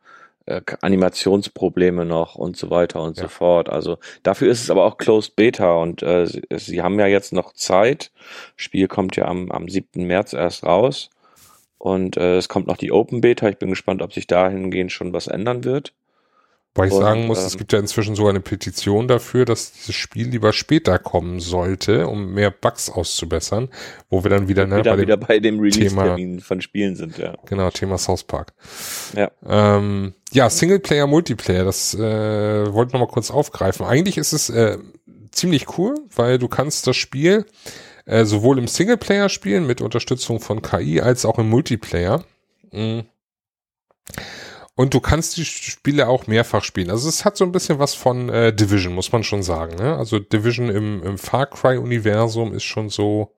äh, 0.47 0.61
Animationsprobleme 0.80 2.05
noch 2.05 2.34
und 2.34 2.57
so 2.57 2.70
weiter 2.70 3.03
und 3.03 3.16
ja. 3.16 3.24
so 3.24 3.28
fort. 3.28 3.68
Also 3.68 3.99
dafür 4.22 4.51
ist 4.51 4.62
es 4.62 4.70
aber 4.70 4.84
auch 4.84 4.99
Closed 4.99 5.36
Beta 5.36 5.74
und 5.74 6.03
äh, 6.03 6.26
sie, 6.26 6.43
sie, 6.51 6.82
haben 6.82 6.99
ja 6.99 7.07
jetzt 7.07 7.32
noch 7.32 7.53
Zeit. 7.53 8.12
Spiel 8.57 8.88
kommt 8.88 9.16
ja 9.16 9.26
am, 9.26 9.51
am 9.51 9.68
7. 9.68 10.05
März 10.07 10.32
erst 10.32 10.64
raus 10.64 11.11
und 11.78 12.16
äh, 12.16 12.36
es 12.36 12.49
kommt 12.49 12.66
noch 12.66 12.76
die 12.76 12.93
Open 12.93 13.20
Beta. 13.20 13.49
Ich 13.49 13.59
bin 13.59 13.70
gespannt, 13.70 14.03
ob 14.03 14.12
sich 14.12 14.26
dahingehend 14.26 14.93
schon 14.93 15.12
was 15.12 15.26
ändern 15.26 15.64
wird. 15.64 15.95
Weil 16.74 16.88
ich 16.88 16.94
und, 16.94 17.02
sagen 17.02 17.26
muss, 17.26 17.38
ähm, 17.40 17.46
es 17.46 17.58
gibt 17.58 17.72
ja 17.74 17.78
inzwischen 17.78 18.14
so 18.14 18.28
eine 18.28 18.40
Petition 18.40 19.06
dafür, 19.06 19.44
dass 19.44 19.72
dieses 19.72 19.94
Spiel 19.94 20.28
lieber 20.28 20.54
später 20.54 20.98
kommen 20.98 21.38
sollte, 21.38 22.06
um 22.06 22.32
mehr 22.32 22.50
Bugs 22.50 22.88
auszubessern, 22.88 23.68
wo 24.08 24.24
wir 24.24 24.30
dann 24.30 24.48
wieder, 24.48 24.66
ne, 24.66 24.78
wieder, 24.78 24.96
bei, 24.96 25.02
wieder 25.02 25.16
dem 25.18 25.26
bei 25.26 25.38
dem 25.38 25.60
Release-Termin 25.60 26.40
von 26.40 26.62
Spielen 26.62 26.96
sind, 26.96 27.18
ja. 27.18 27.34
Genau, 27.44 27.68
Thema 27.70 27.98
South 27.98 28.24
Park. 28.24 28.54
Ja. 29.14 29.30
Ähm, 29.46 30.14
ja, 30.32 30.48
Singleplayer, 30.48 31.06
Multiplayer, 31.06 31.64
das 31.64 31.92
äh, 31.94 32.72
wollte 32.72 32.90
ich 32.90 32.92
nochmal 32.94 33.08
kurz 33.08 33.30
aufgreifen. 33.30 33.84
Eigentlich 33.84 34.16
ist 34.16 34.32
es 34.32 34.48
äh, 34.48 34.78
ziemlich 35.30 35.76
cool, 35.76 35.94
weil 36.16 36.38
du 36.38 36.48
kannst 36.48 36.86
das 36.86 36.96
Spiel 36.96 37.44
äh, 38.06 38.24
sowohl 38.24 38.58
im 38.58 38.66
Singleplayer 38.66 39.28
spielen 39.28 39.66
mit 39.66 39.82
Unterstützung 39.82 40.40
von 40.40 40.62
KI 40.62 41.02
als 41.02 41.26
auch 41.26 41.38
im 41.38 41.50
Multiplayer. 41.50 42.24
Mhm. 42.72 43.04
Und 44.74 44.94
du 44.94 45.00
kannst 45.00 45.36
die 45.36 45.44
Spiele 45.44 46.08
auch 46.08 46.26
mehrfach 46.26 46.64
spielen. 46.64 46.90
Also 46.90 47.08
es 47.08 47.24
hat 47.24 47.36
so 47.36 47.44
ein 47.44 47.52
bisschen 47.52 47.78
was 47.78 47.94
von 47.94 48.30
äh, 48.30 48.54
Division, 48.54 48.94
muss 48.94 49.12
man 49.12 49.22
schon 49.22 49.42
sagen. 49.42 49.76
Ne? 49.76 49.96
Also 49.96 50.18
Division 50.18 50.70
im, 50.70 51.02
im 51.02 51.18
Far 51.18 51.46
Cry-Universum 51.46 52.54
ist 52.54 52.64
schon 52.64 52.88
so, 52.88 53.34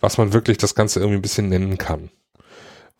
was 0.00 0.18
man 0.18 0.32
wirklich 0.32 0.58
das 0.58 0.74
Ganze 0.74 0.98
irgendwie 0.98 1.18
ein 1.18 1.22
bisschen 1.22 1.48
nennen 1.48 1.78
kann. 1.78 2.10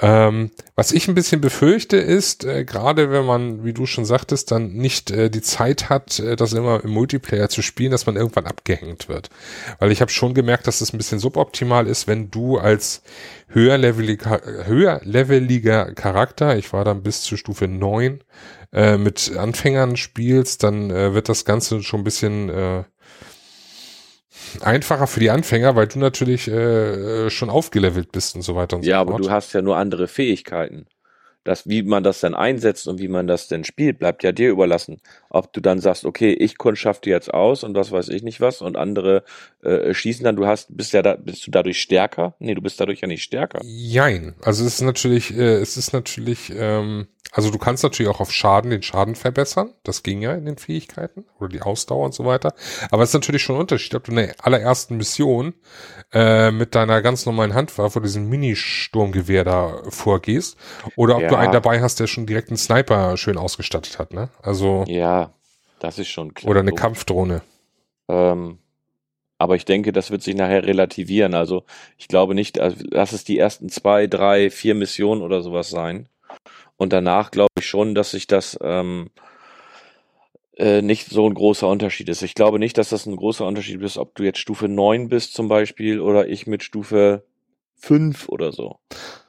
Ähm, 0.02 0.50
was 0.74 0.90
ich 0.90 1.06
ein 1.06 1.14
bisschen 1.14 1.40
befürchte 1.40 1.96
ist, 1.96 2.44
äh, 2.44 2.64
gerade 2.64 3.12
wenn 3.12 3.24
man, 3.24 3.64
wie 3.64 3.72
du 3.72 3.86
schon 3.86 4.04
sagtest, 4.04 4.50
dann 4.50 4.72
nicht 4.72 5.12
äh, 5.12 5.30
die 5.30 5.42
Zeit 5.42 5.90
hat, 5.90 6.18
äh, 6.18 6.34
das 6.34 6.54
immer 6.54 6.82
im 6.82 6.90
Multiplayer 6.90 7.48
zu 7.48 7.62
spielen, 7.62 7.92
dass 7.92 8.04
man 8.06 8.16
irgendwann 8.16 8.46
abgehängt 8.46 9.08
wird. 9.08 9.30
Weil 9.78 9.92
ich 9.92 10.00
habe 10.00 10.10
schon 10.10 10.34
gemerkt, 10.34 10.66
dass 10.66 10.80
es 10.80 10.92
ein 10.92 10.98
bisschen 10.98 11.20
suboptimal 11.20 11.86
ist, 11.86 12.08
wenn 12.08 12.32
du 12.32 12.58
als 12.58 13.02
höherleveliger, 13.46 14.40
höherleveliger 14.64 15.94
Charakter, 15.94 16.56
ich 16.56 16.72
war 16.72 16.84
dann 16.84 17.04
bis 17.04 17.22
zur 17.22 17.38
Stufe 17.38 17.68
9, 17.68 18.24
äh, 18.72 18.96
mit 18.96 19.36
Anfängern 19.36 19.96
spielst, 19.96 20.64
dann 20.64 20.90
äh, 20.90 21.14
wird 21.14 21.28
das 21.28 21.44
Ganze 21.44 21.80
schon 21.84 22.00
ein 22.00 22.04
bisschen 22.04 22.48
äh, 22.48 22.82
einfacher 24.60 25.06
für 25.06 25.20
die 25.20 25.30
Anfänger, 25.30 25.76
weil 25.76 25.86
du 25.86 25.98
natürlich 25.98 26.48
äh, 26.48 27.30
schon 27.30 27.50
aufgelevelt 27.50 28.12
bist 28.12 28.34
und 28.34 28.42
so 28.42 28.54
weiter 28.54 28.76
und 28.76 28.84
ja, 28.84 29.00
so 29.00 29.06
fort. 29.06 29.08
Ja, 29.08 29.14
aber 29.14 29.22
du 29.22 29.30
hast 29.30 29.52
ja 29.52 29.62
nur 29.62 29.76
andere 29.76 30.08
Fähigkeiten. 30.08 30.86
Das, 31.44 31.68
wie 31.68 31.82
man 31.82 32.02
das 32.02 32.20
dann 32.20 32.34
einsetzt 32.34 32.86
und 32.86 33.00
wie 33.00 33.08
man 33.08 33.26
das 33.26 33.48
denn 33.48 33.64
spielt, 33.64 33.98
bleibt 33.98 34.22
ja 34.22 34.32
dir 34.32 34.50
überlassen. 34.50 35.00
Ob 35.28 35.52
du 35.52 35.60
dann 35.60 35.80
sagst, 35.80 36.04
okay, 36.04 36.32
ich 36.32 36.58
kundschafte 36.58 37.10
jetzt 37.10 37.32
aus 37.32 37.64
und 37.64 37.74
was 37.74 37.90
weiß 37.90 38.08
ich 38.10 38.22
nicht 38.22 38.40
was 38.40 38.62
und 38.62 38.76
andere 38.76 39.24
äh, 39.62 39.92
schießen 39.92 40.24
dann, 40.24 40.36
du 40.36 40.46
hast, 40.46 40.76
bist 40.76 40.92
ja 40.92 41.02
da, 41.02 41.16
bist 41.16 41.46
du 41.46 41.50
dadurch 41.50 41.80
stärker? 41.80 42.34
Nee, 42.38 42.54
du 42.54 42.62
bist 42.62 42.80
dadurch 42.80 43.00
ja 43.00 43.08
nicht 43.08 43.22
stärker. 43.22 43.60
Jein. 43.64 44.34
Also 44.42 44.64
es 44.64 44.74
ist 44.74 44.82
natürlich, 44.82 45.36
äh, 45.36 45.56
es 45.56 45.76
ist 45.76 45.92
natürlich, 45.92 46.52
ähm, 46.54 47.08
also 47.32 47.50
du 47.50 47.58
kannst 47.58 47.82
natürlich 47.82 48.10
auch 48.10 48.20
auf 48.20 48.30
Schaden 48.30 48.70
den 48.70 48.82
Schaden 48.82 49.14
verbessern. 49.14 49.72
Das 49.84 50.02
ging 50.02 50.20
ja 50.20 50.34
in 50.34 50.44
den 50.44 50.58
Fähigkeiten 50.58 51.24
oder 51.38 51.48
die 51.48 51.62
Ausdauer 51.62 52.04
und 52.04 52.14
so 52.14 52.26
weiter. 52.26 52.54
Aber 52.90 53.02
es 53.02 53.10
ist 53.10 53.14
natürlich 53.14 53.42
schon 53.42 53.56
ein 53.56 53.62
Unterschied, 53.62 53.94
ob 53.94 54.04
du 54.04 54.10
in 54.10 54.18
der 54.18 54.34
allerersten 54.42 54.98
Mission 54.98 55.54
äh, 56.12 56.50
mit 56.50 56.74
deiner 56.74 57.00
ganz 57.00 57.24
normalen 57.24 57.54
Handwaffe, 57.54 58.02
diesem 58.02 58.28
Mini-Sturmgewehr 58.28 59.44
da 59.44 59.82
vorgehst, 59.88 60.58
oder 60.96 61.16
ob 61.16 61.22
ja. 61.22 61.28
Du 61.32 61.38
einen 61.38 61.52
dabei 61.52 61.80
hast, 61.80 62.00
der 62.00 62.06
schon 62.06 62.26
direkt 62.26 62.48
einen 62.48 62.56
Sniper 62.56 63.16
schön 63.16 63.38
ausgestattet 63.38 63.98
hat, 63.98 64.12
ne? 64.12 64.28
Also. 64.42 64.84
Ja, 64.86 65.32
das 65.80 65.98
ist 65.98 66.08
schon 66.08 66.32
klar. 66.34 66.50
Oder 66.50 66.60
eine 66.60 66.72
Kampfdrohne. 66.72 67.42
Ähm, 68.08 68.58
aber 69.38 69.56
ich 69.56 69.64
denke, 69.64 69.92
das 69.92 70.12
wird 70.12 70.22
sich 70.22 70.36
nachher 70.36 70.64
relativieren. 70.64 71.34
Also 71.34 71.64
ich 71.98 72.06
glaube 72.06 72.36
nicht, 72.36 72.60
also 72.60 72.76
lass 72.90 73.10
es 73.10 73.24
die 73.24 73.38
ersten 73.38 73.68
zwei, 73.68 74.06
drei, 74.06 74.50
vier 74.50 74.76
Missionen 74.76 75.22
oder 75.22 75.42
sowas 75.42 75.68
sein. 75.68 76.08
Und 76.76 76.92
danach 76.92 77.32
glaube 77.32 77.50
ich 77.58 77.66
schon, 77.66 77.96
dass 77.96 78.12
sich 78.12 78.28
das 78.28 78.56
ähm, 78.62 79.10
äh, 80.56 80.80
nicht 80.80 81.08
so 81.08 81.28
ein 81.28 81.34
großer 81.34 81.66
Unterschied 81.66 82.08
ist. 82.08 82.22
Ich 82.22 82.36
glaube 82.36 82.60
nicht, 82.60 82.78
dass 82.78 82.90
das 82.90 83.06
ein 83.06 83.16
großer 83.16 83.44
Unterschied 83.44 83.82
ist, 83.82 83.98
ob 83.98 84.14
du 84.14 84.22
jetzt 84.22 84.38
Stufe 84.38 84.68
9 84.68 85.08
bist 85.08 85.34
zum 85.34 85.48
Beispiel 85.48 86.00
oder 86.00 86.28
ich 86.28 86.46
mit 86.46 86.62
Stufe 86.62 87.24
5 87.82 88.28
oder 88.28 88.52
so. 88.52 88.78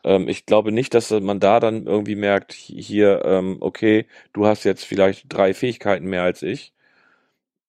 Ähm, 0.03 0.27
ich 0.27 0.45
glaube 0.45 0.71
nicht, 0.71 0.93
dass 0.93 1.09
man 1.09 1.39
da 1.39 1.59
dann 1.59 1.87
irgendwie 1.87 2.15
merkt, 2.15 2.53
hier, 2.53 3.23
ähm, 3.25 3.57
okay, 3.61 4.05
du 4.31 4.45
hast 4.45 4.63
jetzt 4.63 4.85
vielleicht 4.85 5.25
drei 5.27 5.53
Fähigkeiten 5.53 6.05
mehr 6.05 6.21
als 6.23 6.43
ich. 6.43 6.73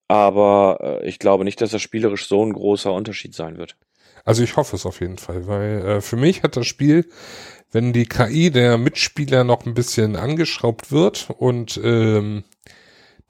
Aber 0.09 0.79
äh, 0.83 1.09
ich 1.09 1.19
glaube 1.19 1.45
nicht, 1.45 1.61
dass 1.61 1.71
das 1.71 1.81
spielerisch 1.81 2.29
so 2.29 2.45
ein 2.45 2.53
großer 2.53 2.93
Unterschied 2.93 3.35
sein 3.35 3.57
wird. 3.57 3.77
Also 4.25 4.43
ich 4.43 4.57
hoffe 4.57 4.77
es 4.77 4.85
auf 4.85 5.01
jeden 5.01 5.19
Fall, 5.19 5.47
weil 5.47 5.87
äh, 5.87 6.01
für 6.03 6.17
mich 6.17 6.43
hat 6.43 6.57
das 6.57 6.67
Spiel, 6.67 7.09
wenn 7.73 7.95
die 7.95 8.07
KI 8.07 8.51
der 8.51 8.77
Mitspieler 8.77 9.43
noch 9.43 9.65
ein 9.65 9.75
bisschen 9.75 10.17
angeschraubt 10.17 10.93
wird 10.93 11.29
und 11.31 11.81
ähm, 11.83 12.45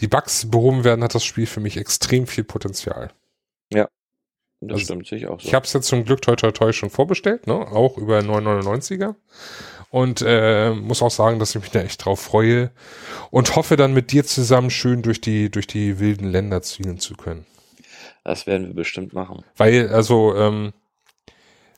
die 0.00 0.08
Bugs 0.08 0.50
behoben 0.50 0.82
werden, 0.82 1.04
hat 1.04 1.14
das 1.14 1.24
Spiel 1.24 1.46
für 1.46 1.60
mich 1.60 1.76
extrem 1.76 2.26
viel 2.26 2.44
Potenzial. 2.44 3.12
Das 4.68 4.76
Also, 4.76 4.84
stimmt 4.84 5.06
sich 5.06 5.26
auch 5.26 5.40
so. 5.40 5.46
Ich 5.46 5.54
habe 5.54 5.64
es 5.66 5.72
jetzt 5.72 5.86
zum 5.86 6.04
Glück 6.04 6.22
toi 6.22 6.36
toi 6.36 6.50
toi 6.52 6.72
schon 6.72 6.90
vorbestellt, 6.90 7.46
ne? 7.46 7.54
auch 7.54 7.98
über 7.98 8.18
999er. 8.18 9.14
Und 9.90 10.22
äh, 10.26 10.70
muss 10.70 11.02
auch 11.02 11.10
sagen, 11.10 11.38
dass 11.38 11.54
ich 11.54 11.60
mich 11.62 11.70
da 11.70 11.80
echt 11.80 12.04
drauf 12.04 12.20
freue 12.20 12.70
und 13.30 13.54
hoffe 13.54 13.76
dann 13.76 13.92
mit 13.94 14.10
dir 14.10 14.24
zusammen 14.24 14.70
schön 14.70 15.02
durch 15.02 15.20
die 15.20 15.50
durch 15.50 15.68
die 15.68 16.00
wilden 16.00 16.28
Länder 16.30 16.62
zielen 16.62 16.98
zu 16.98 17.14
können. 17.14 17.46
das 18.24 18.46
werden 18.46 18.66
wir 18.66 18.74
bestimmt 18.74 19.12
machen. 19.12 19.44
Weil, 19.56 19.88
also, 19.90 20.34
ähm, 20.36 20.72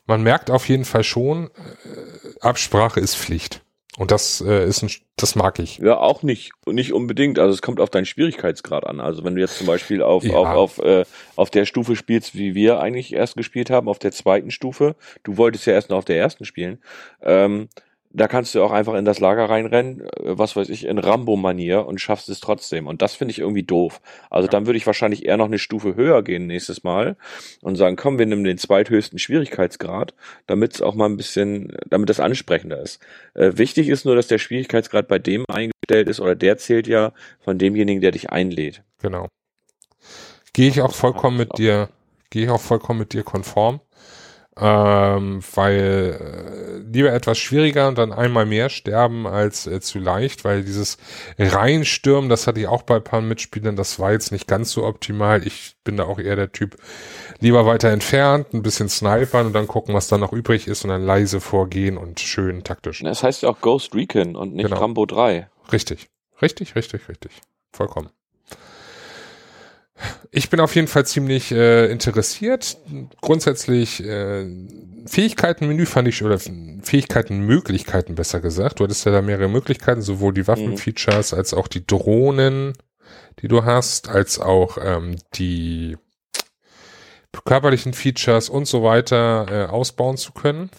man 0.07 0.23
merkt 0.23 0.49
auf 0.49 0.67
jeden 0.69 0.85
Fall 0.85 1.03
schon, 1.03 1.47
äh, 1.47 2.39
Absprache 2.39 2.99
ist 2.99 3.15
Pflicht. 3.17 3.61
Und 3.97 4.11
das 4.11 4.41
äh, 4.41 4.63
ist 4.67 4.83
ein, 4.83 4.91
das 5.15 5.35
mag 5.35 5.57
ich. 5.57 5.79
Ja, 5.79 5.97
auch 5.97 6.21
nicht, 6.21 6.51
nicht 6.67 6.93
unbedingt. 6.93 7.39
Also 7.39 7.51
es 7.55 7.63
kommt 7.63 7.79
auf 7.79 7.89
deinen 7.89 8.05
Schwierigkeitsgrad 8.05 8.85
an. 8.85 8.99
Also 8.99 9.23
wenn 9.23 9.33
du 9.33 9.41
jetzt 9.41 9.57
zum 9.57 9.65
Beispiel 9.65 10.03
auf, 10.03 10.23
Ja. 10.23 10.35
auf, 10.35 10.77
auf, 10.77 10.85
äh, 10.85 11.03
auf 11.35 11.49
der 11.49 11.65
Stufe 11.65 11.95
spielst, 11.95 12.35
wie 12.35 12.53
wir 12.53 12.79
eigentlich 12.79 13.11
erst 13.13 13.35
gespielt 13.37 13.71
haben, 13.71 13.89
auf 13.89 13.97
der 13.97 14.11
zweiten 14.11 14.51
Stufe, 14.51 14.95
du 15.23 15.37
wolltest 15.37 15.65
ja 15.65 15.73
erst 15.73 15.89
noch 15.89 15.97
auf 15.97 16.05
der 16.05 16.19
ersten 16.19 16.45
spielen, 16.45 16.79
ähm, 17.23 17.69
da 18.17 18.27
kannst 18.27 18.55
du 18.55 18.63
auch 18.63 18.71
einfach 18.71 18.95
in 18.95 19.05
das 19.05 19.19
Lager 19.19 19.49
reinrennen, 19.49 20.01
äh, 20.01 20.07
was 20.23 20.55
weiß 20.55 20.69
ich, 20.69 20.85
in 20.85 20.97
Rambo-Manier 20.97 21.85
und 21.85 22.01
schaffst 22.01 22.29
es 22.29 22.39
trotzdem. 22.39 22.87
Und 22.87 23.01
das 23.01 23.15
finde 23.15 23.31
ich 23.31 23.39
irgendwie 23.39 23.63
doof. 23.63 24.01
Also 24.29 24.47
dann 24.47 24.65
würde 24.65 24.77
ich 24.77 24.87
wahrscheinlich 24.87 25.25
eher 25.25 25.37
noch 25.37 25.45
eine 25.45 25.59
Stufe 25.59 25.95
höher 25.95 26.23
gehen 26.23 26.47
nächstes 26.47 26.83
Mal 26.83 27.15
und 27.61 27.75
sagen, 27.75 27.95
komm, 27.95 28.17
wir 28.17 28.25
nehmen 28.25 28.43
den 28.43 28.57
zweithöchsten 28.57 29.19
Schwierigkeitsgrad, 29.19 30.13
damit 30.47 30.75
es 30.75 30.81
auch 30.81 30.95
mal 30.95 31.05
ein 31.05 31.17
bisschen, 31.17 31.77
damit 31.87 32.09
das 32.09 32.19
ansprechender 32.19 32.81
ist. 32.81 32.99
Äh, 33.35 33.53
wichtig 33.57 33.87
ist 33.87 34.05
nur, 34.05 34.15
dass 34.15 34.27
der 34.27 34.39
Schwierigkeitsgrad 34.39 35.07
bei 35.07 35.19
dem 35.19 35.45
eingestellt 35.47 36.09
ist 36.09 36.19
oder 36.19 36.35
der 36.35 36.57
zählt 36.57 36.87
ja 36.87 37.13
von 37.39 37.57
demjenigen, 37.57 38.01
der 38.01 38.11
dich 38.11 38.31
einlädt. 38.31 38.83
Genau. 39.01 39.27
Gehe 40.53 40.69
ich 40.69 40.81
auch 40.81 40.93
vollkommen 40.93 41.37
mit 41.37 41.57
dir, 41.57 41.89
gehe 42.31 42.45
ich 42.45 42.49
auch 42.49 42.61
vollkommen 42.61 42.99
mit 42.99 43.13
dir 43.13 43.23
konform. 43.23 43.79
Ähm, 44.59 45.41
weil 45.53 46.17
äh, 46.19 46.91
lieber 46.91 47.13
etwas 47.13 47.37
schwieriger 47.37 47.87
und 47.87 47.97
dann 47.97 48.11
einmal 48.11 48.45
mehr 48.45 48.69
sterben 48.69 49.27
als 49.27 49.67
äh, 49.67 49.79
zu 49.81 49.99
leicht, 49.99 50.43
weil 50.45 50.63
dieses 50.63 50.97
Reinstürmen, 51.37 52.29
das 52.29 52.47
hatte 52.47 52.59
ich 52.59 52.67
auch 52.67 52.81
bei 52.81 52.95
ein 52.95 53.03
paar 53.03 53.21
Mitspielern, 53.21 53.75
das 53.75 53.99
war 53.99 54.11
jetzt 54.13 54.31
nicht 54.31 54.47
ganz 54.47 54.71
so 54.71 54.83
optimal. 54.85 55.45
Ich 55.45 55.75
bin 55.83 55.97
da 55.97 56.05
auch 56.05 56.19
eher 56.19 56.35
der 56.35 56.51
Typ, 56.51 56.77
lieber 57.39 57.65
weiter 57.65 57.89
entfernt, 57.89 58.53
ein 58.53 58.63
bisschen 58.63 58.89
snipern 58.89 59.45
und 59.47 59.53
dann 59.53 59.67
gucken, 59.67 59.93
was 59.93 60.07
da 60.07 60.17
noch 60.17 60.33
übrig 60.33 60.67
ist 60.67 60.83
und 60.83 60.89
dann 60.89 61.05
leise 61.05 61.39
vorgehen 61.39 61.97
und 61.97 62.19
schön 62.19 62.63
taktisch. 62.63 63.01
Das 63.03 63.23
heißt 63.23 63.43
ja 63.43 63.49
auch 63.49 63.61
Ghost 63.61 63.93
Recon 63.93 64.35
und 64.35 64.55
nicht 64.55 64.67
Genau. 64.67 64.79
Rambo 64.81 65.05
3. 65.05 65.49
Richtig, 65.71 66.09
richtig, 66.41 66.75
richtig, 66.75 67.07
richtig. 67.09 67.31
Vollkommen. 67.71 68.09
Ich 70.31 70.49
bin 70.49 70.59
auf 70.59 70.75
jeden 70.75 70.87
Fall 70.87 71.05
ziemlich 71.05 71.51
äh, 71.51 71.91
interessiert. 71.91 72.77
Grundsätzlich 73.21 74.03
äh, 74.03 74.45
Fähigkeitenmenü 75.05 75.85
fand 75.85 76.07
ich, 76.07 76.23
oder 76.23 76.39
Fähigkeitenmöglichkeiten 76.39 78.15
besser 78.15 78.39
gesagt. 78.39 78.79
Du 78.79 78.83
hattest 78.83 79.05
ja 79.05 79.11
da 79.11 79.21
mehrere 79.21 79.47
Möglichkeiten, 79.47 80.01
sowohl 80.01 80.33
die 80.33 80.47
Waffenfeatures 80.47 81.33
als 81.33 81.53
auch 81.53 81.67
die 81.67 81.85
Drohnen, 81.85 82.73
die 83.41 83.47
du 83.47 83.65
hast, 83.65 84.09
als 84.09 84.39
auch 84.39 84.77
ähm, 84.79 85.15
die 85.35 85.97
körperlichen 87.45 87.93
Features 87.93 88.49
und 88.49 88.65
so 88.65 88.83
weiter 88.83 89.45
äh, 89.49 89.65
ausbauen 89.65 90.17
zu 90.17 90.33
können. 90.33 90.69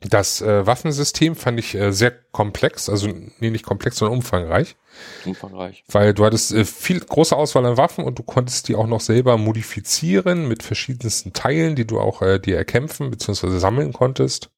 Das 0.00 0.40
äh, 0.40 0.66
Waffensystem 0.66 1.34
fand 1.34 1.58
ich 1.58 1.74
äh, 1.74 1.92
sehr 1.92 2.10
komplex, 2.10 2.88
also 2.88 3.08
nee, 3.38 3.50
nicht 3.50 3.64
komplex, 3.64 3.96
sondern 3.96 4.18
umfangreich, 4.18 4.76
Umfangreich. 5.24 5.84
weil 5.88 6.14
du 6.14 6.24
hattest 6.24 6.52
äh, 6.52 6.64
viel 6.64 7.00
große 7.00 7.36
Auswahl 7.36 7.66
an 7.66 7.76
Waffen 7.76 8.04
und 8.04 8.18
du 8.18 8.22
konntest 8.22 8.68
die 8.68 8.76
auch 8.76 8.86
noch 8.86 9.00
selber 9.00 9.36
modifizieren 9.36 10.48
mit 10.48 10.62
verschiedensten 10.62 11.32
Teilen, 11.32 11.76
die 11.76 11.86
du 11.86 12.00
auch 12.00 12.22
äh, 12.22 12.38
dir 12.38 12.56
erkämpfen 12.56 13.10
bzw. 13.10 13.58
sammeln 13.58 13.92
konntest. 13.92 14.50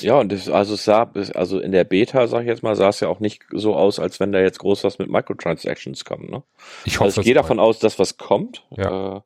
Ja, 0.00 0.18
und 0.18 0.32
das, 0.32 0.48
also 0.48 0.74
es 0.74 0.84
sah, 0.84 1.10
also 1.34 1.60
in 1.60 1.72
der 1.72 1.84
Beta, 1.84 2.26
sag 2.26 2.40
ich 2.42 2.46
jetzt 2.46 2.62
mal, 2.62 2.74
sah 2.74 2.88
es 2.88 3.00
ja 3.00 3.08
auch 3.08 3.20
nicht 3.20 3.42
so 3.52 3.76
aus, 3.76 3.98
als 3.98 4.18
wenn 4.18 4.32
da 4.32 4.40
jetzt 4.40 4.58
groß 4.58 4.82
was 4.84 4.98
mit 4.98 5.10
Microtransactions 5.10 6.04
kommt, 6.04 6.30
ne? 6.30 6.42
Ich 6.84 6.94
hoffe, 6.94 7.04
Also 7.04 7.20
ich 7.20 7.26
gehe 7.26 7.34
davon 7.34 7.60
aus, 7.60 7.78
dass 7.78 7.98
was 7.98 8.16
kommt. 8.16 8.64
Ja. 8.70 9.22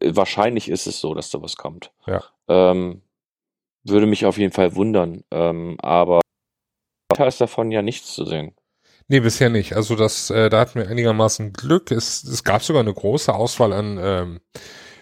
Äh, 0.00 0.12
wahrscheinlich 0.14 0.68
ist 0.68 0.86
es 0.86 1.00
so, 1.00 1.14
dass 1.14 1.30
da 1.30 1.42
was 1.42 1.56
kommt. 1.56 1.90
Ja. 2.06 2.22
Ähm, 2.48 3.02
würde 3.82 4.06
mich 4.06 4.24
auf 4.24 4.38
jeden 4.38 4.52
Fall 4.52 4.74
wundern. 4.76 5.24
Ähm, 5.30 5.76
aber 5.80 6.20
Beta 7.08 7.26
ist 7.26 7.40
davon 7.40 7.70
ja 7.70 7.82
nichts 7.82 8.14
zu 8.14 8.24
sehen. 8.24 8.54
Nee, 9.08 9.20
bisher 9.20 9.50
nicht. 9.50 9.74
Also 9.74 9.96
das, 9.96 10.30
äh, 10.30 10.48
da 10.48 10.60
hatten 10.60 10.78
wir 10.80 10.88
einigermaßen 10.88 11.52
Glück. 11.52 11.90
Es, 11.90 12.24
es 12.24 12.42
gab 12.42 12.62
sogar 12.62 12.80
eine 12.80 12.94
große 12.94 13.34
Auswahl 13.34 13.72
an 13.72 13.98
ähm, 14.00 14.40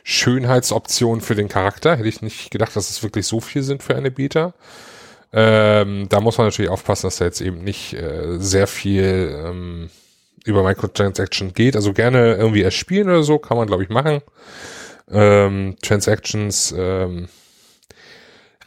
Schönheitsoptionen 0.02 1.20
für 1.20 1.36
den 1.36 1.48
Charakter. 1.48 1.96
Hätte 1.96 2.08
ich 2.08 2.22
nicht 2.22 2.50
gedacht, 2.50 2.74
dass 2.74 2.90
es 2.90 3.02
wirklich 3.02 3.26
so 3.26 3.40
viel 3.40 3.62
sind 3.62 3.82
für 3.82 3.94
eine 3.94 4.10
Beta. 4.10 4.54
Ähm, 5.32 6.08
da 6.08 6.20
muss 6.20 6.36
man 6.36 6.48
natürlich 6.48 6.70
aufpassen, 6.70 7.06
dass 7.06 7.16
da 7.16 7.24
jetzt 7.24 7.40
eben 7.40 7.62
nicht 7.62 7.94
äh, 7.94 8.38
sehr 8.38 8.66
viel 8.66 9.34
ähm, 9.46 9.90
über 10.44 10.64
Microtransaction 10.64 11.54
geht. 11.54 11.76
Also 11.76 11.92
gerne 11.92 12.34
irgendwie 12.34 12.62
erspielen 12.62 13.08
oder 13.08 13.22
so, 13.22 13.38
kann 13.38 13.56
man 13.56 13.68
glaube 13.68 13.84
ich 13.84 13.88
machen. 13.88 14.20
Ähm, 15.10 15.76
Transactions 15.80 16.74
ähm, 16.76 17.28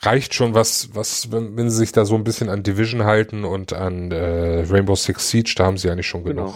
reicht 0.02 0.34
schon 0.34 0.54
was, 0.54 0.90
was, 0.94 1.32
wenn, 1.32 1.56
wenn 1.58 1.70
sie 1.70 1.78
sich 1.78 1.92
da 1.92 2.06
so 2.06 2.16
ein 2.16 2.24
bisschen 2.24 2.50
an 2.50 2.64
Division 2.64 3.04
halten 3.06 3.44
und 3.46 3.74
an 3.74 4.12
äh, 4.12 4.64
Rainbow 4.70 4.96
Six 4.96 5.30
Siege, 5.30 5.54
da 5.58 5.66
haben 5.66 5.78
sie 5.78 5.90
eigentlich 5.90 6.08
schon 6.08 6.24
Genau. 6.24 6.46
genug 6.46 6.56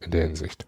in 0.00 0.10
der 0.10 0.22
Hinsicht. 0.22 0.66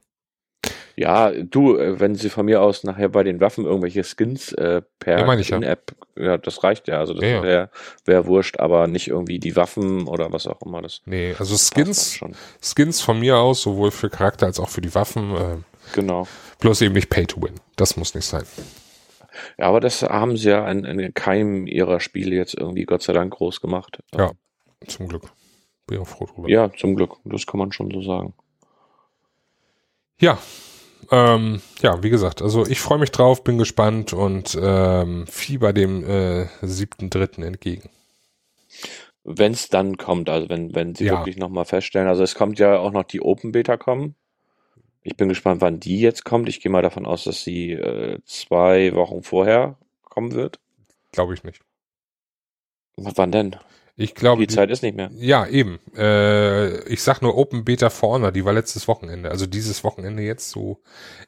Ja, 0.96 1.30
du, 1.30 1.78
äh, 1.78 1.98
wenn 1.98 2.14
sie 2.14 2.28
von 2.28 2.44
mir 2.44 2.60
aus 2.60 2.84
nachher 2.84 3.08
bei 3.08 3.22
den 3.22 3.40
Waffen 3.40 3.64
irgendwelche 3.64 4.04
Skins 4.04 4.52
äh, 4.52 4.82
per 4.98 5.18
Ja, 5.20 5.34
ich 5.38 5.48
ja. 5.48 5.56
In-App, 5.56 5.92
ja, 6.16 6.36
das 6.36 6.62
reicht 6.62 6.88
ja. 6.88 6.98
Also 6.98 7.14
das 7.14 7.24
Ja, 7.24 7.42
wäre 7.42 7.70
wär 8.04 8.26
wurscht, 8.26 8.60
aber 8.60 8.86
nicht 8.86 9.08
irgendwie 9.08 9.38
die 9.38 9.56
Waffen 9.56 10.06
oder 10.06 10.30
was 10.32 10.46
auch 10.46 10.60
immer. 10.62 10.82
Das 10.82 11.00
Nee, 11.06 11.34
also 11.38 11.56
Skins. 11.56 12.20
Skins 12.62 13.00
von 13.00 13.18
mir 13.20 13.38
aus, 13.38 13.62
sowohl 13.62 13.90
für 13.92 14.10
Charakter 14.10 14.46
als 14.46 14.60
auch 14.60 14.68
für 14.68 14.82
die 14.82 14.94
Waffen, 14.94 15.34
äh, 15.36 15.56
Genau. 15.94 16.26
bloß 16.58 16.82
eben 16.82 16.94
nicht 16.94 17.08
Pay 17.08 17.26
to 17.26 17.40
Win. 17.40 17.54
Das 17.76 17.96
muss 17.96 18.14
nicht 18.14 18.26
sein. 18.26 18.44
Ja, 19.58 19.66
aber 19.66 19.80
das 19.80 20.02
haben 20.02 20.36
sie 20.36 20.50
ja 20.50 20.68
in, 20.70 20.84
in 20.84 21.14
keinem 21.14 21.66
ihrer 21.66 22.00
Spiele 22.00 22.34
jetzt 22.36 22.54
irgendwie 22.54 22.84
Gott 22.84 23.02
sei 23.02 23.12
Dank 23.12 23.32
groß 23.34 23.60
gemacht. 23.60 24.00
Ja. 24.14 24.32
Zum 24.86 25.08
Glück. 25.08 25.24
Bin 25.86 25.98
auch 26.00 26.08
froh 26.08 26.26
drüber. 26.26 26.48
Ja, 26.48 26.70
zum 26.72 26.96
Glück. 26.96 27.16
Das 27.24 27.46
kann 27.46 27.58
man 27.58 27.72
schon 27.72 27.90
so 27.90 28.00
sagen. 28.02 28.34
Ja. 30.20 30.38
Ähm, 31.10 31.60
ja, 31.82 32.02
wie 32.02 32.10
gesagt, 32.10 32.40
also 32.42 32.66
ich 32.66 32.80
freue 32.80 32.98
mich 32.98 33.10
drauf, 33.10 33.42
bin 33.42 33.58
gespannt 33.58 34.12
und 34.12 34.56
ähm, 34.60 35.26
fieber 35.26 35.72
dem 35.72 36.04
äh, 36.04 36.46
siebten 36.62 37.10
Dritten 37.10 37.42
entgegen. 37.42 37.90
Wenn 39.24 39.52
es 39.52 39.68
dann 39.68 39.96
kommt, 39.96 40.28
also 40.30 40.48
wenn, 40.48 40.74
wenn 40.74 40.94
sie 40.94 41.06
Ja. 41.06 41.12
wirklich 41.18 41.36
nochmal 41.36 41.64
feststellen, 41.64 42.08
also 42.08 42.22
es 42.22 42.34
kommt 42.34 42.58
ja 42.58 42.78
auch 42.78 42.92
noch 42.92 43.04
die 43.04 43.20
Open 43.20 43.50
Beta 43.52 43.76
kommen. 43.76 44.14
Ich 45.02 45.16
bin 45.16 45.28
gespannt, 45.28 45.60
wann 45.62 45.80
die 45.80 46.00
jetzt 46.00 46.24
kommt. 46.24 46.48
Ich 46.48 46.60
gehe 46.60 46.70
mal 46.70 46.82
davon 46.82 47.06
aus, 47.06 47.24
dass 47.24 47.42
sie 47.42 47.72
äh, 47.72 48.18
zwei 48.24 48.94
Wochen 48.94 49.22
vorher 49.22 49.78
kommen 50.02 50.32
wird. 50.32 50.60
Glaube 51.12 51.34
ich 51.34 51.42
nicht. 51.44 51.60
W- 52.96 53.10
Wann 53.16 53.32
denn? 53.32 53.56
Ich 53.96 54.14
glaube, 54.14 54.42
Die 54.42 54.46
die- 54.46 54.54
Zeit 54.54 54.70
ist 54.70 54.82
nicht 54.82 54.96
mehr. 54.96 55.10
Ja, 55.14 55.46
eben. 55.46 55.78
Äh, 55.96 56.82
ich 56.88 57.02
sag 57.02 57.20
nur 57.22 57.36
Open 57.36 57.64
Beta 57.64 57.90
for 57.90 58.10
Honor, 58.14 58.32
die 58.32 58.44
war 58.44 58.52
letztes 58.52 58.88
Wochenende. 58.88 59.30
Also 59.30 59.46
dieses 59.46 59.84
Wochenende 59.84 60.22
jetzt 60.22 60.50
so 60.50 60.80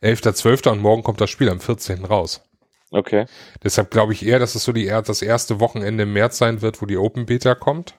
11.12. 0.03 0.71
und 0.71 0.81
morgen 0.81 1.03
kommt 1.03 1.21
das 1.21 1.31
Spiel 1.31 1.49
am 1.51 1.61
14. 1.61 2.05
raus. 2.05 2.43
Okay. 2.91 3.25
Deshalb 3.63 3.91
glaube 3.91 4.13
ich 4.13 4.25
eher, 4.25 4.39
dass 4.39 4.55
es 4.55 4.65
so 4.65 4.73
die, 4.73 4.87
das 4.87 5.23
erste 5.23 5.61
Wochenende 5.61 6.03
im 6.03 6.13
März 6.13 6.37
sein 6.39 6.61
wird, 6.63 6.83
wo 6.83 6.87
die 6.87 6.99
Open 6.99 7.25
Beta 7.27 7.55
kommt. 7.55 7.95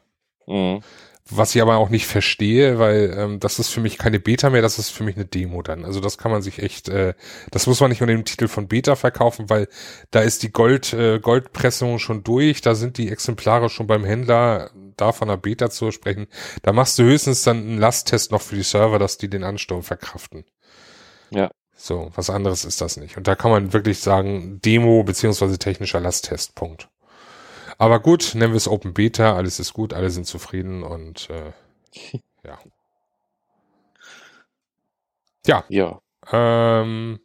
Mhm. 0.48 0.82
Was 1.30 1.56
ich 1.56 1.62
aber 1.62 1.78
auch 1.78 1.88
nicht 1.88 2.06
verstehe, 2.06 2.80
weil 2.80 3.16
ähm, 3.18 3.40
das 3.40 3.58
ist 3.58 3.70
für 3.70 3.80
mich 3.80 3.98
keine 3.98 4.20
Beta 4.20 4.50
mehr, 4.50 4.62
das 4.62 4.78
ist 4.78 4.90
für 4.90 5.06
mich 5.06 5.16
eine 5.16 5.24
Demo 5.24 5.62
dann. 5.62 5.86
Also 5.86 6.02
das 6.02 6.18
kann 6.18 6.32
man 6.32 6.42
sich 6.42 6.60
echt, 6.60 6.90
äh, 6.90 7.14
das 7.50 7.66
muss 7.66 7.80
man 7.80 7.90
nicht 7.90 8.02
unter 8.02 8.14
dem 8.14 8.26
Titel 8.26 8.50
von 8.50 8.68
Beta 8.68 8.98
verkaufen, 8.98 9.50
weil 9.50 9.70
da 10.12 10.20
ist 10.20 10.44
die 10.44 10.52
Gold, 10.52 10.92
äh, 10.92 11.20
Goldpressung 11.20 11.98
schon 12.00 12.24
durch, 12.24 12.60
da 12.60 12.76
sind 12.76 12.98
die 12.98 13.10
Exemplare 13.10 13.70
schon 13.70 13.88
beim 13.88 14.04
Händler, 14.04 14.72
da 14.98 15.14
von 15.14 15.30
einer 15.30 15.38
Beta 15.38 15.70
zu 15.70 15.92
sprechen. 15.92 16.28
Da 16.62 16.74
machst 16.74 17.00
du 17.00 17.04
höchstens 17.04 17.44
dann 17.44 17.58
einen 17.58 17.78
Lasttest 17.78 18.32
noch 18.34 18.42
für 18.42 18.58
die 18.58 18.64
Server, 18.64 19.00
dass 19.00 19.18
die 19.18 19.30
den 19.30 19.46
Ansturm 19.46 19.82
verkraften. 19.82 20.44
Ja. 21.30 21.52
So, 21.74 22.12
was 22.16 22.30
anderes 22.30 22.66
ist 22.66 22.82
das 22.82 22.98
nicht. 22.98 23.16
Und 23.18 23.28
da 23.28 23.36
kann 23.36 23.50
man 23.50 23.72
wirklich 23.72 24.00
sagen, 24.00 24.60
Demo 24.62 25.04
beziehungsweise 25.04 25.58
technischer 25.58 26.02
Lasttest, 26.02 26.54
Punkt. 26.56 26.90
Aber 27.84 28.00
gut, 28.00 28.32
nennen 28.34 28.54
wir 28.54 28.58
es 28.58 28.70
Open 28.70 28.94
Beta, 28.94 29.36
alles 29.36 29.60
ist 29.60 29.74
gut, 29.74 29.94
alle 29.94 30.10
sind 30.10 30.26
zufrieden 30.26 30.84
und 30.84 31.30
äh, 31.30 31.52
ja. 32.46 32.58
Ja, 35.46 35.66
Ja. 35.68 36.02
ähm, 36.32 37.20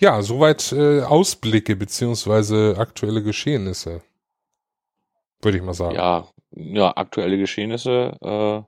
Ja, 0.00 0.22
soweit 0.22 0.72
äh, 0.72 1.02
Ausblicke 1.02 1.76
beziehungsweise 1.76 2.76
aktuelle 2.78 3.22
Geschehnisse. 3.22 4.00
Würde 5.42 5.58
ich 5.58 5.64
mal 5.64 5.74
sagen. 5.74 5.94
Ja, 5.94 6.28
ja, 6.52 6.96
aktuelle 6.96 7.36
Geschehnisse. 7.36 8.16
Äh, 8.22 8.62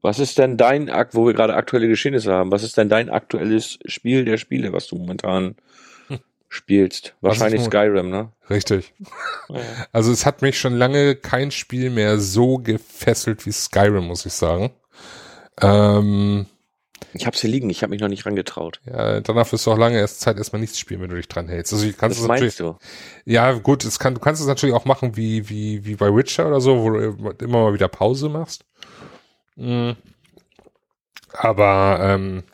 was 0.00 0.20
ist 0.20 0.38
denn 0.38 0.56
dein, 0.56 0.90
Akt, 0.90 1.16
wo 1.16 1.26
wir 1.26 1.34
gerade 1.34 1.56
aktuelle 1.56 1.88
Geschehnisse 1.88 2.32
haben, 2.32 2.52
was 2.52 2.62
ist 2.62 2.76
denn 2.76 2.88
dein 2.88 3.10
aktuelles 3.10 3.80
Spiel 3.86 4.24
der 4.24 4.36
Spiele, 4.36 4.72
was 4.72 4.86
du 4.86 4.96
momentan. 4.96 5.56
Spielst? 6.54 7.14
Wahrscheinlich 7.20 7.62
Skyrim, 7.62 8.10
ne? 8.10 8.30
Richtig. 8.48 8.92
Ja. 9.48 9.60
Also 9.92 10.12
es 10.12 10.24
hat 10.24 10.42
mich 10.42 10.58
schon 10.58 10.74
lange 10.74 11.16
kein 11.16 11.50
Spiel 11.50 11.90
mehr 11.90 12.18
so 12.18 12.58
gefesselt 12.58 13.44
wie 13.46 13.52
Skyrim, 13.52 14.04
muss 14.04 14.24
ich 14.26 14.32
sagen. 14.32 14.70
Ähm, 15.60 16.46
ich 17.12 17.26
hab's 17.26 17.40
hier 17.40 17.50
liegen, 17.50 17.70
ich 17.70 17.82
habe 17.82 17.90
mich 17.90 18.00
noch 18.00 18.08
nicht 18.08 18.26
rangetraut. 18.26 18.80
Ja, 18.86 19.20
danach 19.20 19.50
wirst 19.52 19.66
du 19.66 19.72
auch 19.72 19.78
lange 19.78 19.98
erst 19.98 20.20
Zeit 20.20 20.36
erstmal 20.36 20.60
nichts 20.60 20.78
spielen, 20.78 21.00
wenn 21.00 21.10
du 21.10 21.16
dich 21.16 21.28
dran 21.28 21.48
hältst. 21.48 21.72
Also 21.72 21.86
ich 21.86 21.96
kannst 21.96 22.20
Was 22.20 22.28
meinst 22.28 22.60
du? 22.60 22.76
Ja, 23.24 23.52
gut, 23.52 23.84
es 23.84 23.98
kann, 23.98 24.14
du 24.14 24.20
kannst 24.20 24.40
es 24.40 24.48
natürlich 24.48 24.74
auch 24.74 24.84
machen 24.84 25.16
wie, 25.16 25.48
wie, 25.48 25.84
wie 25.84 25.96
bei 25.96 26.14
Witcher 26.14 26.46
oder 26.46 26.60
so, 26.60 26.82
wo 26.82 26.90
du 26.90 27.34
immer 27.40 27.64
mal 27.64 27.74
wieder 27.74 27.88
Pause 27.88 28.28
machst. 28.28 28.64
Mhm. 29.56 29.96
Aber 31.32 31.98
ähm, 32.00 32.44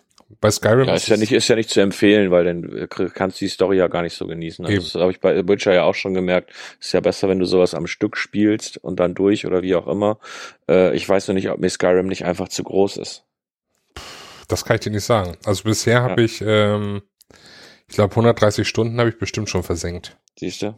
bei 0.41 0.51
Skyrim 0.51 0.86
ja, 0.86 0.95
ist 0.95 1.09
ja 1.09 1.16
nicht 1.16 1.32
ist 1.32 1.49
ja 1.49 1.57
nicht 1.57 1.68
zu 1.68 1.80
empfehlen, 1.80 2.30
weil 2.30 2.45
dann 2.45 2.88
kannst 2.88 3.41
du 3.41 3.45
die 3.45 3.51
Story 3.51 3.76
ja 3.76 3.88
gar 3.88 4.03
nicht 4.03 4.16
so 4.16 4.26
genießen. 4.26 4.64
Also 4.64 4.80
das 4.80 4.95
habe 4.95 5.12
ich 5.12 5.20
bei 5.20 5.47
Witcher 5.47 5.74
ja 5.74 5.82
auch 5.84 5.95
schon 5.95 6.14
gemerkt. 6.14 6.53
Ist 6.80 6.93
ja 6.93 7.01
besser, 7.01 7.28
wenn 7.28 7.38
du 7.38 7.45
sowas 7.45 7.74
am 7.74 7.86
Stück 7.86 8.16
spielst 8.16 8.78
und 8.78 9.01
dann 9.01 9.14
durch 9.14 9.47
oder 9.47 9.62
wie 9.62 9.74
auch 9.74 9.86
immer. 9.86 10.18
Äh, 10.68 10.97
ich 10.97 11.07
weiß 11.07 11.28
nur 11.28 11.34
nicht, 11.34 11.51
ob 11.51 11.61
mir 11.61 11.68
Skyrim 11.68 12.07
nicht 12.07 12.24
einfach 12.24 12.49
zu 12.49 12.64
groß 12.64 12.97
ist. 12.97 13.24
Das 14.49 14.64
kann 14.64 14.76
ich 14.76 14.80
dir 14.80 14.91
nicht 14.91 15.05
sagen. 15.05 15.36
Also 15.45 15.64
bisher 15.64 16.03
habe 16.03 16.22
ja. 16.22 16.24
ich, 16.24 16.43
ähm, 16.45 17.03
ich 17.86 17.95
glaube 17.95 18.12
130 18.12 18.66
Stunden 18.66 18.99
habe 18.99 19.11
ich 19.11 19.18
bestimmt 19.18 19.51
schon 19.51 19.62
versenkt. 19.62 20.16
Siehst 20.38 20.62
du? 20.62 20.74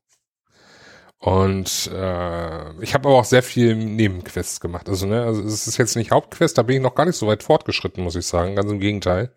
Und 1.22 1.88
äh, 1.94 2.82
ich 2.82 2.94
habe 2.94 3.08
aber 3.08 3.18
auch 3.20 3.24
sehr 3.24 3.44
viel 3.44 3.76
Nebenquests 3.76 4.58
gemacht. 4.58 4.88
Also, 4.88 5.06
ne, 5.06 5.22
also 5.22 5.40
es 5.42 5.68
ist 5.68 5.76
jetzt 5.76 5.94
nicht 5.94 6.10
Hauptquest, 6.10 6.58
da 6.58 6.62
bin 6.62 6.74
ich 6.74 6.82
noch 6.82 6.96
gar 6.96 7.06
nicht 7.06 7.14
so 7.14 7.28
weit 7.28 7.44
fortgeschritten, 7.44 8.02
muss 8.02 8.16
ich 8.16 8.26
sagen. 8.26 8.56
Ganz 8.56 8.68
im 8.68 8.80
Gegenteil. 8.80 9.30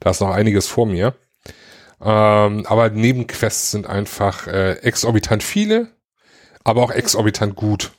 Da 0.00 0.08
ist 0.08 0.22
noch 0.22 0.30
einiges 0.30 0.66
vor 0.66 0.86
mir. 0.86 1.14
Ähm, 2.00 2.64
aber 2.66 2.88
Nebenquests 2.88 3.70
sind 3.70 3.86
einfach 3.86 4.46
äh, 4.46 4.78
exorbitant 4.78 5.42
viele, 5.42 5.88
aber 6.64 6.82
auch 6.82 6.90
exorbitant 6.90 7.54
gut. 7.54 7.92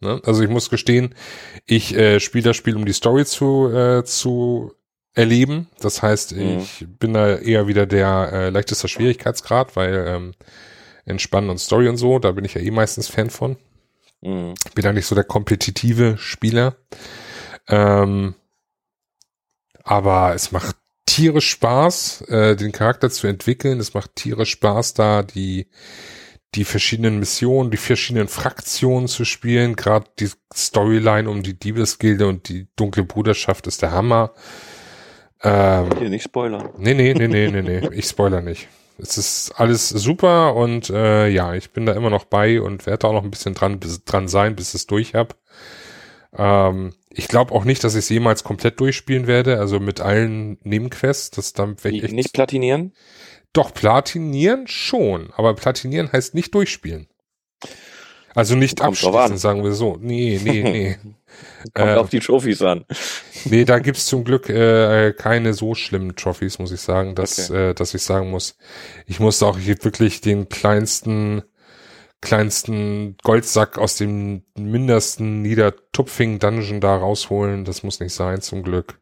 Ne? 0.00 0.20
Also 0.26 0.42
ich 0.42 0.50
muss 0.50 0.68
gestehen, 0.68 1.14
ich 1.64 1.96
äh, 1.96 2.20
spiele 2.20 2.44
das 2.44 2.56
Spiel, 2.56 2.76
um 2.76 2.84
die 2.84 2.92
Story 2.92 3.24
zu, 3.24 3.72
äh, 3.72 4.04
zu 4.04 4.74
erleben. 5.14 5.70
Das 5.80 6.02
heißt, 6.02 6.36
mhm. 6.36 6.58
ich 6.58 6.84
bin 6.86 7.14
da 7.14 7.36
eher 7.36 7.66
wieder 7.66 7.86
der 7.86 8.30
äh, 8.30 8.50
leichtester 8.50 8.88
Schwierigkeitsgrad, 8.88 9.74
weil 9.74 10.04
ähm, 10.06 10.34
Entspannen 11.04 11.50
und 11.50 11.58
Story 11.58 11.88
und 11.88 11.96
so, 11.96 12.18
da 12.18 12.32
bin 12.32 12.44
ich 12.44 12.54
ja 12.54 12.60
eh 12.60 12.70
meistens 12.70 13.08
Fan 13.08 13.30
von. 13.30 13.56
Mhm. 14.20 14.54
Bin 14.74 14.94
nicht 14.94 15.06
so 15.06 15.14
der 15.14 15.24
kompetitive 15.24 16.16
Spieler. 16.18 16.76
Ähm, 17.68 18.34
aber 19.82 20.34
es 20.34 20.50
macht 20.52 20.76
tierisch 21.06 21.50
Spaß, 21.50 22.22
äh, 22.22 22.56
den 22.56 22.72
Charakter 22.72 23.10
zu 23.10 23.26
entwickeln. 23.26 23.80
Es 23.80 23.94
macht 23.94 24.16
tierisch 24.16 24.50
Spaß, 24.50 24.94
da 24.94 25.22
die 25.22 25.68
die 26.54 26.64
verschiedenen 26.64 27.18
Missionen, 27.18 27.70
die 27.70 27.76
verschiedenen 27.76 28.28
Fraktionen 28.28 29.08
zu 29.08 29.24
spielen. 29.24 29.76
Gerade 29.76 30.06
die 30.20 30.30
Storyline 30.54 31.28
um 31.28 31.42
die 31.42 31.58
Diebesgilde 31.58 32.28
und 32.28 32.48
die 32.48 32.68
dunkle 32.76 33.02
Bruderschaft 33.04 33.66
ist 33.66 33.82
der 33.82 33.90
Hammer. 33.90 34.32
Ähm, 35.42 35.90
Hier 35.98 36.10
nicht 36.10 36.24
spoilern. 36.24 36.70
Nee, 36.78 36.94
nee, 36.94 37.12
nee, 37.12 37.28
nee, 37.28 37.50
nee, 37.50 37.62
nee. 37.62 37.88
Ich 37.92 38.06
spoiler 38.06 38.40
nicht. 38.40 38.68
Es 38.98 39.18
ist 39.18 39.52
alles 39.56 39.88
super 39.88 40.54
und 40.54 40.88
äh, 40.90 41.28
ja, 41.28 41.54
ich 41.54 41.70
bin 41.72 41.84
da 41.84 41.92
immer 41.94 42.10
noch 42.10 42.24
bei 42.24 42.60
und 42.60 42.86
werde 42.86 43.08
auch 43.08 43.12
noch 43.12 43.24
ein 43.24 43.30
bisschen 43.30 43.54
dran, 43.54 43.80
bis, 43.80 44.04
dran 44.04 44.28
sein, 44.28 44.54
bis 44.54 44.68
ich 44.68 44.74
es 44.74 44.86
durch 44.86 45.14
habe. 45.14 45.34
Ähm, 46.36 46.94
ich 47.10 47.28
glaube 47.28 47.54
auch 47.54 47.64
nicht, 47.64 47.82
dass 47.82 47.94
ich 47.94 48.00
es 48.00 48.08
jemals 48.08 48.44
komplett 48.44 48.78
durchspielen 48.80 49.26
werde, 49.26 49.58
also 49.58 49.80
mit 49.80 50.00
allen 50.00 50.58
Nebenquests. 50.62 51.30
Das 51.30 51.52
dann 51.52 51.76
echt 51.82 52.12
nicht 52.12 52.32
platinieren? 52.32 52.92
Doch, 53.52 53.72
platinieren 53.72 54.66
schon, 54.66 55.32
aber 55.36 55.54
platinieren 55.54 56.10
heißt 56.12 56.34
nicht 56.34 56.54
durchspielen. 56.54 57.08
Also 58.34 58.56
nicht 58.56 58.80
Kommt 58.80 59.04
abschließen, 59.04 59.38
sagen 59.38 59.62
wir 59.62 59.72
so. 59.72 59.96
Nee, 60.00 60.40
nee, 60.42 60.62
nee. 60.62 60.96
Kommt 61.72 61.88
äh, 61.88 61.94
auf 61.94 62.10
die 62.10 62.20
Trophys 62.20 62.62
an. 62.62 62.84
Nee, 63.46 63.64
da 63.64 63.78
gibt's 63.78 64.06
zum 64.06 64.24
Glück 64.24 64.48
äh, 64.48 65.12
keine 65.12 65.54
so 65.54 65.74
schlimmen 65.74 66.16
Trophys, 66.16 66.58
muss 66.58 66.72
ich 66.72 66.80
sagen, 66.80 67.14
dass, 67.14 67.50
okay. 67.50 67.70
äh, 67.70 67.74
dass 67.74 67.94
ich 67.94 68.02
sagen 68.02 68.30
muss, 68.30 68.56
ich 69.06 69.20
musste 69.20 69.46
auch 69.46 69.58
hier 69.58 69.76
wirklich 69.82 70.20
den 70.20 70.48
kleinsten 70.48 71.42
kleinsten 72.24 73.16
Goldsack 73.22 73.76
aus 73.78 73.96
dem 73.96 74.44
mindersten 74.56 75.42
Niedertupfing 75.42 76.38
Dungeon 76.38 76.80
da 76.80 76.96
rausholen. 76.96 77.64
Das 77.64 77.82
muss 77.82 78.00
nicht 78.00 78.14
sein, 78.14 78.40
zum 78.40 78.62
Glück. 78.62 78.98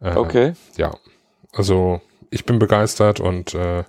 Äh, 0.00 0.16
okay. 0.16 0.54
Ja, 0.76 0.96
also 1.52 2.00
ich 2.30 2.44
bin 2.44 2.58
begeistert 2.58 3.20
und 3.20 3.54
äh, 3.54 3.84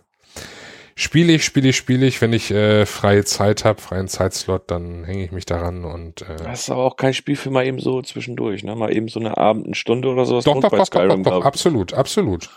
spiele 0.95 1.33
ich, 1.33 1.43
spiele 1.45 1.69
ich, 1.69 1.77
spiele 1.77 2.05
ich. 2.05 2.21
Wenn 2.21 2.33
ich 2.33 2.51
äh, 2.51 2.85
freie 2.85 3.25
Zeit 3.25 3.65
habe, 3.65 3.81
freien 3.81 4.07
Zeitslot, 4.07 4.63
dann 4.67 5.03
hänge 5.03 5.25
ich 5.25 5.31
mich 5.31 5.45
daran 5.45 5.85
und 5.85 6.21
äh, 6.21 6.37
Das 6.43 6.61
ist 6.61 6.69
aber 6.69 6.83
auch 6.83 6.95
kein 6.95 7.13
Spiel 7.13 7.35
für 7.35 7.51
mal 7.51 7.65
eben 7.65 7.79
so 7.79 8.01
zwischendurch, 8.01 8.63
ne? 8.63 8.75
Mal 8.75 8.95
eben 8.95 9.07
so 9.07 9.19
eine 9.19 9.37
Abendstunde 9.37 10.09
oder 10.09 10.25
sowas. 10.25 10.45
Doch, 10.45 10.59
doch, 10.59 10.71
doch, 10.71 10.89
doch, 10.89 11.23
doch, 11.23 11.45
absolut, 11.45 11.93
absolut. 11.93 12.49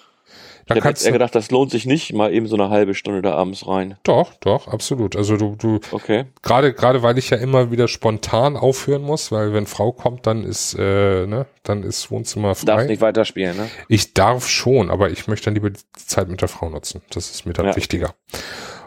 Da 0.68 0.76
ich 0.76 0.84
hätte 0.84 1.04
eher 1.04 1.12
gedacht, 1.12 1.34
das 1.34 1.50
lohnt 1.50 1.70
sich 1.70 1.86
nicht, 1.86 2.12
mal 2.12 2.32
eben 2.32 2.46
so 2.46 2.54
eine 2.54 2.68
halbe 2.68 2.94
Stunde 2.94 3.22
da 3.22 3.34
abends 3.34 3.66
rein. 3.66 3.96
Doch, 4.02 4.34
doch, 4.34 4.68
absolut. 4.68 5.16
Also 5.16 5.38
du, 5.38 5.56
du, 5.56 5.80
okay. 5.92 6.26
gerade, 6.42 6.74
gerade 6.74 7.02
weil 7.02 7.16
ich 7.16 7.30
ja 7.30 7.38
immer 7.38 7.70
wieder 7.70 7.88
spontan 7.88 8.56
aufhören 8.56 9.00
muss, 9.00 9.32
weil 9.32 9.54
wenn 9.54 9.66
Frau 9.66 9.92
kommt, 9.92 10.26
dann 10.26 10.44
ist, 10.44 10.74
äh, 10.78 11.26
ne, 11.26 11.46
dann 11.62 11.82
ist 11.82 12.10
Wohnzimmer 12.10 12.54
frei. 12.54 12.66
Darf 12.66 12.86
nicht 12.86 13.00
weiterspielen, 13.00 13.56
ne? 13.56 13.70
Ich 13.88 14.12
darf 14.12 14.46
schon, 14.46 14.90
aber 14.90 15.10
ich 15.10 15.26
möchte 15.26 15.46
dann 15.46 15.54
lieber 15.54 15.70
die 15.70 15.80
Zeit 15.94 16.28
mit 16.28 16.42
der 16.42 16.48
Frau 16.48 16.68
nutzen. 16.68 17.00
Das 17.10 17.30
ist 17.30 17.46
mir 17.46 17.54
dann 17.54 17.66
ja. 17.66 17.76
wichtiger. 17.76 18.14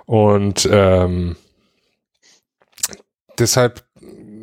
Und 0.06 0.70
ähm, 0.72 1.36
deshalb 3.40 3.84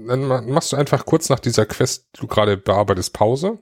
dann 0.09 0.27
machst 0.27 0.73
du 0.73 0.77
einfach 0.77 1.05
kurz 1.05 1.29
nach 1.29 1.39
dieser 1.39 1.67
Quest, 1.67 2.07
du 2.19 2.27
gerade 2.27 2.57
bearbeitest, 2.57 3.13
Pause 3.13 3.59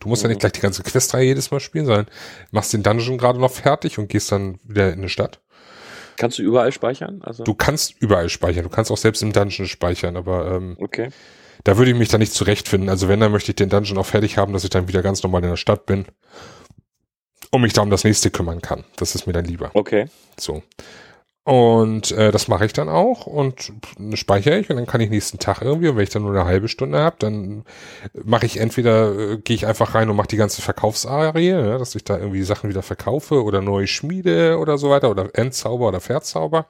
Du 0.00 0.08
musst 0.08 0.22
mhm. 0.22 0.26
ja 0.26 0.28
nicht 0.28 0.38
mhm. 0.38 0.40
gleich 0.40 0.52
die 0.52 0.60
ganze 0.60 0.82
Questreihe 0.82 1.26
jedes 1.26 1.50
Mal 1.50 1.60
spielen, 1.60 1.86
sondern 1.86 2.06
machst 2.50 2.72
den 2.72 2.82
Dungeon 2.82 3.18
gerade 3.18 3.38
noch 3.38 3.50
fertig 3.50 3.98
und 3.98 4.08
gehst 4.08 4.32
dann 4.32 4.58
wieder 4.64 4.92
in 4.92 5.00
eine 5.00 5.08
Stadt. 5.08 5.40
Kannst 6.16 6.38
du 6.38 6.42
überall 6.42 6.70
speichern? 6.70 7.22
Also 7.22 7.44
du 7.44 7.54
kannst 7.54 7.94
überall 7.98 8.28
speichern. 8.28 8.64
Du 8.64 8.68
kannst 8.68 8.90
auch 8.90 8.98
selbst 8.98 9.22
im 9.22 9.32
Dungeon 9.32 9.66
speichern, 9.66 10.16
aber 10.16 10.52
ähm, 10.52 10.76
okay. 10.78 11.08
da 11.64 11.78
würde 11.78 11.92
ich 11.92 11.96
mich 11.96 12.08
dann 12.08 12.20
nicht 12.20 12.34
zurechtfinden. 12.34 12.90
Also 12.90 13.08
wenn, 13.08 13.20
dann 13.20 13.32
möchte 13.32 13.52
ich 13.52 13.56
den 13.56 13.70
Dungeon 13.70 13.96
auch 13.96 14.06
fertig 14.06 14.36
haben, 14.36 14.52
dass 14.52 14.64
ich 14.64 14.70
dann 14.70 14.86
wieder 14.86 15.02
ganz 15.02 15.22
normal 15.22 15.42
in 15.42 15.50
der 15.50 15.56
Stadt 15.56 15.86
bin 15.86 16.04
und 17.50 17.62
mich 17.62 17.72
da 17.72 17.80
um 17.82 17.90
das 17.90 18.04
nächste 18.04 18.30
kümmern 18.30 18.60
kann. 18.60 18.84
Das 18.96 19.14
ist 19.14 19.26
mir 19.26 19.32
dann 19.32 19.46
lieber. 19.46 19.70
Okay. 19.74 20.06
So. 20.38 20.62
Und 21.42 22.12
äh, 22.12 22.32
das 22.32 22.48
mache 22.48 22.66
ich 22.66 22.74
dann 22.74 22.90
auch 22.90 23.26
und 23.26 23.72
speichere 24.12 24.58
ich 24.58 24.68
und 24.68 24.76
dann 24.76 24.86
kann 24.86 25.00
ich 25.00 25.08
nächsten 25.08 25.38
Tag 25.38 25.62
irgendwie, 25.62 25.88
und 25.88 25.96
wenn 25.96 26.02
ich 26.02 26.10
dann 26.10 26.22
nur 26.22 26.32
eine 26.32 26.44
halbe 26.44 26.68
Stunde 26.68 26.98
habe, 26.98 27.16
dann 27.18 27.64
mache 28.24 28.44
ich 28.44 28.58
entweder, 28.58 29.18
äh, 29.18 29.38
gehe 29.38 29.56
ich 29.56 29.66
einfach 29.66 29.94
rein 29.94 30.10
und 30.10 30.16
mache 30.16 30.28
die 30.28 30.36
ganze 30.36 30.60
Verkaufsarie, 30.60 31.48
ja, 31.48 31.78
dass 31.78 31.94
ich 31.94 32.04
da 32.04 32.18
irgendwie 32.18 32.42
Sachen 32.42 32.68
wieder 32.68 32.82
verkaufe 32.82 33.42
oder 33.42 33.62
neue 33.62 33.86
Schmiede 33.86 34.58
oder 34.58 34.76
so 34.76 34.90
weiter 34.90 35.10
oder 35.10 35.30
Endzauber 35.32 35.88
oder 35.88 36.00
Verzauber. 36.00 36.66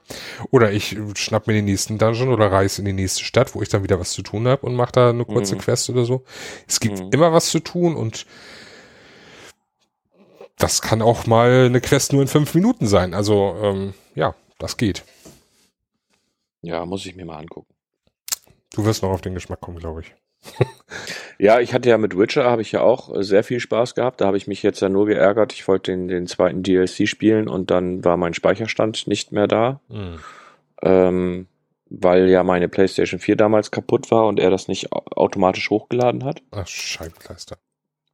Oder 0.51 0.71
ich 0.71 0.97
schnapp 1.15 1.47
mir 1.47 1.53
den 1.53 1.65
nächsten 1.65 1.97
Dungeon 1.97 2.29
oder 2.29 2.49
reise 2.49 2.81
in 2.81 2.85
die 2.85 2.93
nächste 2.93 3.25
Stadt, 3.25 3.53
wo 3.53 3.61
ich 3.61 3.67
dann 3.67 3.83
wieder 3.83 3.99
was 3.99 4.13
zu 4.13 4.21
tun 4.21 4.47
habe 4.47 4.65
und 4.65 4.75
mache 4.75 4.93
da 4.93 5.09
eine 5.09 5.25
kurze 5.25 5.55
mhm. 5.55 5.59
Quest 5.59 5.89
oder 5.89 6.05
so. 6.05 6.23
Es 6.65 6.79
gibt 6.79 6.97
mhm. 6.97 7.09
immer 7.11 7.33
was 7.33 7.47
zu 7.47 7.59
tun 7.59 7.95
und 7.97 8.25
das 10.57 10.81
kann 10.81 11.01
auch 11.01 11.27
mal 11.27 11.65
eine 11.65 11.81
Quest 11.81 12.13
nur 12.13 12.21
in 12.21 12.29
fünf 12.29 12.53
Minuten 12.55 12.87
sein. 12.87 13.13
Also 13.13 13.55
ähm, 13.61 13.93
ja, 14.15 14.33
das 14.61 14.77
geht. 14.77 15.03
Ja, 16.61 16.85
muss 16.85 17.05
ich 17.05 17.15
mir 17.15 17.25
mal 17.25 17.37
angucken. 17.37 17.73
Du 18.73 18.85
wirst 18.85 19.03
noch 19.03 19.09
auf 19.09 19.21
den 19.21 19.33
Geschmack 19.33 19.59
kommen, 19.59 19.79
glaube 19.79 20.01
ich. 20.01 20.15
ja, 21.39 21.59
ich 21.59 21.73
hatte 21.73 21.89
ja 21.89 21.97
mit 21.97 22.17
Witcher 22.17 22.45
habe 22.45 22.61
ich 22.61 22.71
ja 22.71 22.81
auch 22.81 23.11
sehr 23.21 23.43
viel 23.43 23.59
Spaß 23.59 23.95
gehabt. 23.95 24.21
Da 24.21 24.27
habe 24.27 24.37
ich 24.37 24.47
mich 24.47 24.63
jetzt 24.63 24.79
ja 24.79 24.89
nur 24.89 25.05
geärgert. 25.05 25.53
Ich 25.53 25.67
wollte 25.67 25.91
den, 25.91 26.07
den 26.07 26.27
zweiten 26.27 26.63
DLC 26.63 27.07
spielen 27.07 27.47
und 27.47 27.71
dann 27.71 28.03
war 28.03 28.17
mein 28.17 28.33
Speicherstand 28.33 29.07
nicht 29.07 29.31
mehr 29.31 29.47
da. 29.47 29.81
Mhm. 29.89 30.19
Ähm, 30.83 31.47
weil 31.89 32.29
ja 32.29 32.43
meine 32.43 32.69
PlayStation 32.69 33.19
4 33.19 33.35
damals 33.35 33.71
kaputt 33.71 34.09
war 34.11 34.25
und 34.27 34.39
er 34.39 34.49
das 34.49 34.67
nicht 34.67 34.91
automatisch 34.93 35.69
hochgeladen 35.69 36.23
hat. 36.23 36.41
Ach, 36.51 36.67
Scheibenkleister. 36.67 37.57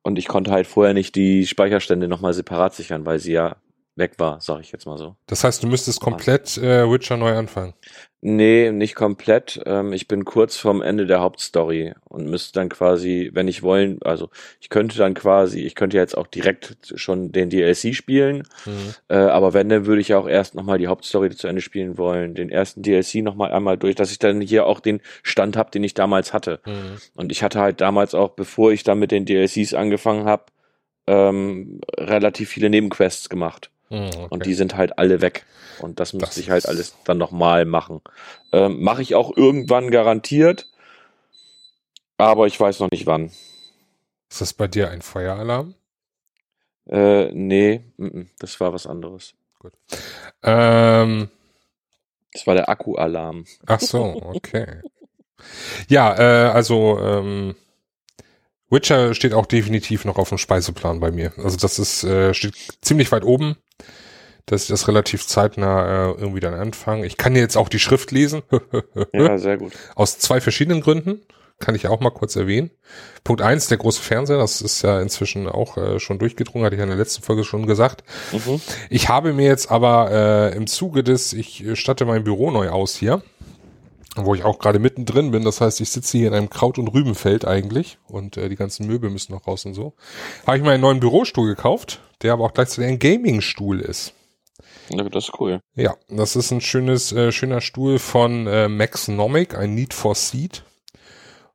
Und 0.01 0.17
ich 0.17 0.27
konnte 0.27 0.51
halt 0.51 0.67
vorher 0.67 0.93
nicht 0.93 1.15
die 1.15 1.45
Speicherstände 1.45 2.07
nochmal 2.07 2.33
separat 2.33 2.73
sichern, 2.73 3.05
weil 3.05 3.19
sie 3.19 3.33
ja 3.33 3.57
weg 3.97 4.13
war, 4.17 4.39
sag 4.41 4.61
ich 4.61 4.71
jetzt 4.71 4.85
mal 4.85 4.97
so. 4.97 5.15
Das 5.25 5.43
heißt, 5.43 5.63
du 5.63 5.67
müsstest 5.67 5.99
komplett 5.99 6.57
äh, 6.57 6.89
Witcher 6.89 7.17
neu 7.17 7.33
anfangen. 7.35 7.73
Nee, 8.21 8.71
nicht 8.71 8.95
komplett. 8.95 9.61
Ähm, 9.65 9.93
ich 9.93 10.07
bin 10.07 10.25
kurz 10.25 10.57
vorm 10.57 10.81
Ende 10.81 11.05
der 11.05 11.19
Hauptstory 11.19 11.93
und 12.05 12.27
müsste 12.27 12.53
dann 12.53 12.67
quasi, 12.69 13.29
wenn 13.33 13.47
ich 13.47 13.61
wollen, 13.61 13.99
also 14.01 14.29
ich 14.59 14.69
könnte 14.69 14.97
dann 14.97 15.13
quasi, 15.13 15.61
ich 15.61 15.75
könnte 15.75 15.97
jetzt 15.97 16.17
auch 16.17 16.25
direkt 16.25 16.93
schon 16.95 17.31
den 17.31 17.49
DLC 17.49 17.93
spielen, 17.93 18.43
mhm. 18.65 18.93
äh, 19.07 19.17
aber 19.17 19.53
wenn, 19.53 19.69
dann 19.69 19.85
würde 19.85 20.01
ich 20.01 20.15
auch 20.15 20.27
erst 20.27 20.55
nochmal 20.55 20.79
die 20.79 20.87
Hauptstory 20.87 21.29
zu 21.29 21.47
Ende 21.47 21.61
spielen 21.61 21.97
wollen, 21.97 22.33
den 22.33 22.49
ersten 22.49 22.81
DLC 22.81 23.15
nochmal 23.17 23.51
einmal 23.51 23.77
durch, 23.77 23.95
dass 23.95 24.11
ich 24.11 24.19
dann 24.19 24.41
hier 24.41 24.65
auch 24.65 24.79
den 24.79 25.01
Stand 25.21 25.55
habe, 25.55 25.69
den 25.69 25.83
ich 25.83 25.93
damals 25.93 26.33
hatte. 26.33 26.59
Mhm. 26.65 26.97
Und 27.15 27.31
ich 27.31 27.43
hatte 27.43 27.59
halt 27.59 27.81
damals 27.81 28.15
auch, 28.15 28.29
bevor 28.29 28.71
ich 28.71 28.83
dann 28.83 28.97
mit 28.97 29.11
den 29.11 29.25
DLCs 29.25 29.75
angefangen 29.75 30.25
habe, 30.25 30.45
ähm, 31.05 31.81
relativ 31.97 32.49
viele 32.49 32.69
Nebenquests 32.69 33.29
gemacht. 33.29 33.71
Mhm, 33.89 34.07
okay. 34.07 34.27
Und 34.29 34.45
die 34.45 34.53
sind 34.53 34.75
halt 34.75 34.97
alle 34.97 35.21
weg. 35.21 35.45
Und 35.79 35.99
das 35.99 36.13
müsste 36.13 36.39
ich 36.39 36.49
halt 36.49 36.67
alles 36.67 36.95
dann 37.05 37.17
nochmal 37.17 37.65
machen. 37.65 38.01
Ähm, 38.51 38.81
Mache 38.81 39.01
ich 39.01 39.15
auch 39.15 39.35
irgendwann 39.35 39.91
garantiert, 39.91 40.67
aber 42.17 42.47
ich 42.47 42.59
weiß 42.59 42.79
noch 42.79 42.91
nicht 42.91 43.05
wann. 43.05 43.31
Ist 44.29 44.41
das 44.41 44.53
bei 44.53 44.67
dir 44.67 44.89
ein 44.89 45.01
Feueralarm? 45.01 45.75
Äh, 46.89 47.31
nee, 47.33 47.81
m 47.97 48.07
-m, 48.07 48.27
das 48.39 48.59
war 48.59 48.73
was 48.73 48.87
anderes. 48.87 49.33
Gut. 49.59 49.73
Ähm, 50.43 51.29
das 52.33 52.47
war 52.47 52.55
der 52.55 52.69
Akkualarm. 52.69 53.45
Ach 53.65 53.79
so, 53.79 54.21
okay. 54.23 54.81
ja, 55.87 56.17
äh, 56.17 56.51
also 56.51 56.99
ähm, 56.99 57.55
Witcher 58.69 59.13
steht 59.13 59.33
auch 59.33 59.45
definitiv 59.45 60.05
noch 60.05 60.17
auf 60.17 60.29
dem 60.29 60.37
Speiseplan 60.37 60.99
bei 60.99 61.11
mir. 61.11 61.33
Also 61.37 61.57
das 61.57 61.79
ist 61.79 62.03
äh, 62.03 62.33
steht 62.33 62.55
ziemlich 62.81 63.11
weit 63.11 63.23
oben 63.23 63.57
dass 64.47 64.63
ich 64.63 64.69
das 64.69 64.87
relativ 64.87 65.27
zeitnah 65.27 66.11
äh, 66.11 66.11
irgendwie 66.13 66.39
dann 66.39 66.53
anfange. 66.53 67.05
Ich 67.05 67.17
kann 67.17 67.35
jetzt 67.35 67.57
auch 67.57 67.69
die 67.69 67.79
Schrift 67.79 68.11
lesen. 68.11 68.41
ja, 69.13 69.37
sehr 69.37 69.57
gut. 69.57 69.73
Aus 69.93 70.17
zwei 70.17 70.41
verschiedenen 70.41 70.81
Gründen. 70.81 71.21
Kann 71.59 71.73
ich 71.73 71.87
auch 71.87 71.99
mal 71.99 72.11
kurz 72.11 72.35
erwähnen. 72.35 72.69
Punkt 73.23 73.41
eins, 73.41 73.65
der 73.65 73.79
große 73.79 73.99
Fernseher, 73.99 74.37
das 74.37 74.61
ist 74.61 74.83
ja 74.83 75.01
inzwischen 75.01 75.49
auch 75.49 75.75
äh, 75.75 75.99
schon 75.99 76.19
durchgedrungen, 76.19 76.63
hatte 76.63 76.75
ich 76.75 76.81
in 76.81 76.87
der 76.87 76.97
letzten 76.97 77.23
Folge 77.23 77.43
schon 77.43 77.65
gesagt. 77.65 78.03
Mhm. 78.31 78.61
Ich 78.91 79.09
habe 79.09 79.33
mir 79.33 79.47
jetzt 79.47 79.71
aber 79.71 80.11
äh, 80.11 80.55
im 80.55 80.67
Zuge 80.67 81.03
des, 81.03 81.33
ich 81.33 81.65
statte 81.73 82.05
mein 82.05 82.23
Büro 82.23 82.51
neu 82.51 82.69
aus 82.69 82.95
hier, 82.95 83.23
wo 84.15 84.35
ich 84.35 84.45
auch 84.45 84.59
gerade 84.59 84.77
mittendrin 84.77 85.31
bin. 85.31 85.43
Das 85.43 85.59
heißt, 85.59 85.81
ich 85.81 85.89
sitze 85.89 86.19
hier 86.19 86.27
in 86.27 86.35
einem 86.35 86.51
Kraut- 86.51 86.77
und 86.77 86.89
Rübenfeld 86.89 87.45
eigentlich 87.45 87.97
und 88.07 88.37
äh, 88.37 88.49
die 88.49 88.55
ganzen 88.55 88.85
Möbel 88.85 89.09
müssen 89.09 89.33
noch 89.33 89.47
raus 89.47 89.65
und 89.65 89.73
so. 89.73 89.93
Habe 90.45 90.57
ich 90.57 90.63
mir 90.63 90.71
einen 90.71 90.81
neuen 90.81 90.99
Bürostuhl 90.99 91.47
gekauft, 91.47 92.01
der 92.21 92.33
aber 92.33 92.45
auch 92.45 92.53
gleichzeitig 92.53 92.91
ein 92.91 92.99
Gaming-Stuhl 92.99 93.79
ist. 93.79 94.13
Ja, 94.89 95.03
das 95.03 95.25
ist 95.25 95.39
cool. 95.39 95.59
Ja, 95.75 95.95
das 96.09 96.35
ist 96.35 96.51
ein 96.51 96.61
schönes, 96.61 97.11
äh, 97.11 97.31
schöner 97.31 97.61
Stuhl 97.61 97.99
von 97.99 98.47
äh, 98.47 98.67
Max 98.67 99.07
Nomic, 99.07 99.57
ein 99.57 99.75
Need 99.75 99.93
for 99.93 100.15
Seat. 100.15 100.63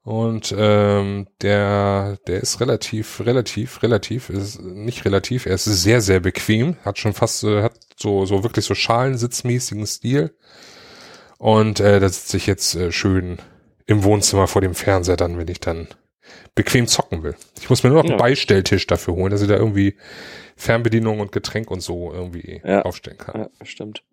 Und 0.05 0.53
ähm, 0.59 1.29
der, 1.43 2.19
der 2.27 2.41
ist 2.41 2.61
relativ, 2.61 3.21
relativ, 3.21 3.83
relativ, 3.83 4.31
ist 4.31 4.61
nicht 4.61 5.05
relativ, 5.05 5.47
er 5.47 5.55
ist 5.55 5.65
sehr, 5.65 6.01
sehr 6.01 6.19
bequem, 6.19 6.77
hat 6.85 6.99
schon 6.99 7.13
fast, 7.13 7.45
äh, 7.45 7.63
hat 7.63 7.75
so, 7.97 8.27
so 8.27 8.43
wirklich 8.43 8.65
so 8.65 8.75
schalensitzmäßigen 8.75 9.87
Stil. 9.87 10.35
Und 11.39 11.79
äh, 11.79 12.01
da 12.01 12.09
sitze 12.09 12.37
ich 12.37 12.47
jetzt 12.47 12.75
äh, 12.75 12.91
schön 12.91 13.39
im 13.87 14.03
Wohnzimmer 14.03 14.49
vor 14.49 14.61
dem 14.61 14.75
Fernseher 14.75 15.17
dann, 15.17 15.39
wenn 15.39 15.49
ich 15.49 15.61
dann 15.61 15.89
bequem 16.55 16.89
zocken 16.89 17.23
will. 17.23 17.37
Ich 17.61 17.71
muss 17.71 17.83
mir 17.83 17.91
nur 17.91 17.99
noch 17.99 18.05
ja. 18.05 18.11
einen 18.11 18.21
Beistelltisch 18.21 18.87
dafür 18.87 19.15
holen, 19.15 19.31
dass 19.31 19.43
ich 19.43 19.49
da 19.49 19.57
irgendwie 19.57 19.97
Fernbedienung 20.57 21.21
und 21.21 21.33
Getränk 21.33 21.71
und 21.71 21.81
so 21.81 22.13
irgendwie 22.13 22.61
ja. 22.65 22.83
aufstellen 22.83 23.19
kann. 23.19 23.43
Ja, 23.43 23.67
stimmt. 23.67 24.05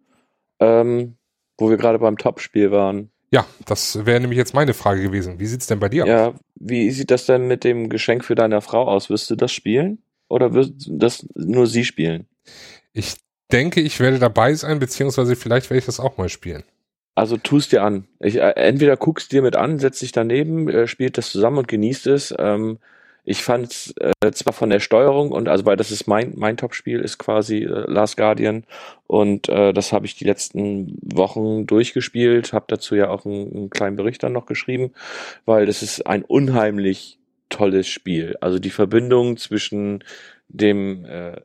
Ähm, 0.59 1.17
wo 1.57 1.69
wir 1.69 1.77
gerade 1.77 1.99
beim 1.99 2.17
Top-Spiel 2.17 2.71
waren. 2.71 3.11
Ja, 3.31 3.45
das 3.65 4.05
wäre 4.05 4.19
nämlich 4.19 4.37
jetzt 4.37 4.53
meine 4.53 4.73
Frage 4.73 5.01
gewesen. 5.01 5.39
Wie 5.39 5.45
sieht's 5.45 5.67
denn 5.67 5.79
bei 5.79 5.89
dir 5.89 6.05
ja, 6.05 6.27
aus? 6.27 6.33
Ja, 6.33 6.39
wie 6.55 6.89
sieht 6.91 7.11
das 7.11 7.25
denn 7.25 7.47
mit 7.47 7.63
dem 7.63 7.89
Geschenk 7.89 8.25
für 8.25 8.35
deine 8.35 8.61
Frau 8.61 8.87
aus? 8.87 9.09
Wirst 9.09 9.29
du 9.29 9.35
das 9.35 9.51
spielen? 9.51 10.01
Oder 10.29 10.53
wirst 10.53 10.73
das 10.89 11.27
nur 11.35 11.67
sie 11.67 11.85
spielen? 11.85 12.27
Ich 12.93 13.15
denke, 13.51 13.81
ich 13.81 13.99
werde 13.99 14.19
dabei 14.19 14.53
sein, 14.53 14.79
beziehungsweise 14.79 15.35
vielleicht 15.35 15.69
werde 15.69 15.79
ich 15.79 15.85
das 15.85 15.99
auch 15.99 16.17
mal 16.17 16.29
spielen. 16.29 16.63
Also 17.15 17.37
tust 17.37 17.71
dir 17.71 17.83
an. 17.83 18.07
Ich, 18.19 18.37
äh, 18.37 18.51
entweder 18.55 18.95
guckst 18.95 19.31
dir 19.31 19.41
mit 19.41 19.55
an, 19.55 19.77
setzt 19.77 20.01
dich 20.01 20.11
daneben, 20.11 20.69
äh, 20.69 20.87
spielt 20.87 21.17
das 21.17 21.31
zusammen 21.31 21.57
und 21.57 21.67
genießt 21.67 22.07
es. 22.07 22.33
Ähm, 22.37 22.79
ich 23.29 23.43
fand 23.43 23.93
äh, 23.99 24.31
zwar 24.31 24.53
von 24.53 24.71
der 24.71 24.79
Steuerung 24.79 25.31
und 25.31 25.47
also 25.47 25.63
weil 25.63 25.77
das 25.77 25.91
ist 25.91 26.07
mein 26.07 26.33
mein 26.35 26.57
Top-Spiel 26.57 26.99
ist 26.99 27.19
quasi 27.19 27.59
äh, 27.59 27.85
Last 27.85 28.17
Guardian 28.17 28.63
und 29.05 29.47
äh, 29.49 29.71
das 29.71 29.93
habe 29.93 30.07
ich 30.07 30.15
die 30.15 30.23
letzten 30.25 30.97
Wochen 31.03 31.67
durchgespielt, 31.67 32.53
habe 32.53 32.65
dazu 32.67 32.95
ja 32.95 33.11
auch 33.11 33.25
einen, 33.25 33.55
einen 33.55 33.69
kleinen 33.69 33.97
Bericht 33.97 34.23
dann 34.23 34.33
noch 34.33 34.47
geschrieben, 34.47 34.93
weil 35.45 35.67
das 35.67 35.83
ist 35.83 36.07
ein 36.07 36.23
unheimlich 36.23 37.19
tolles 37.49 37.87
Spiel. 37.87 38.35
Also 38.41 38.57
die 38.57 38.71
Verbindung 38.71 39.37
zwischen 39.37 40.03
dem 40.47 41.05
äh, 41.05 41.39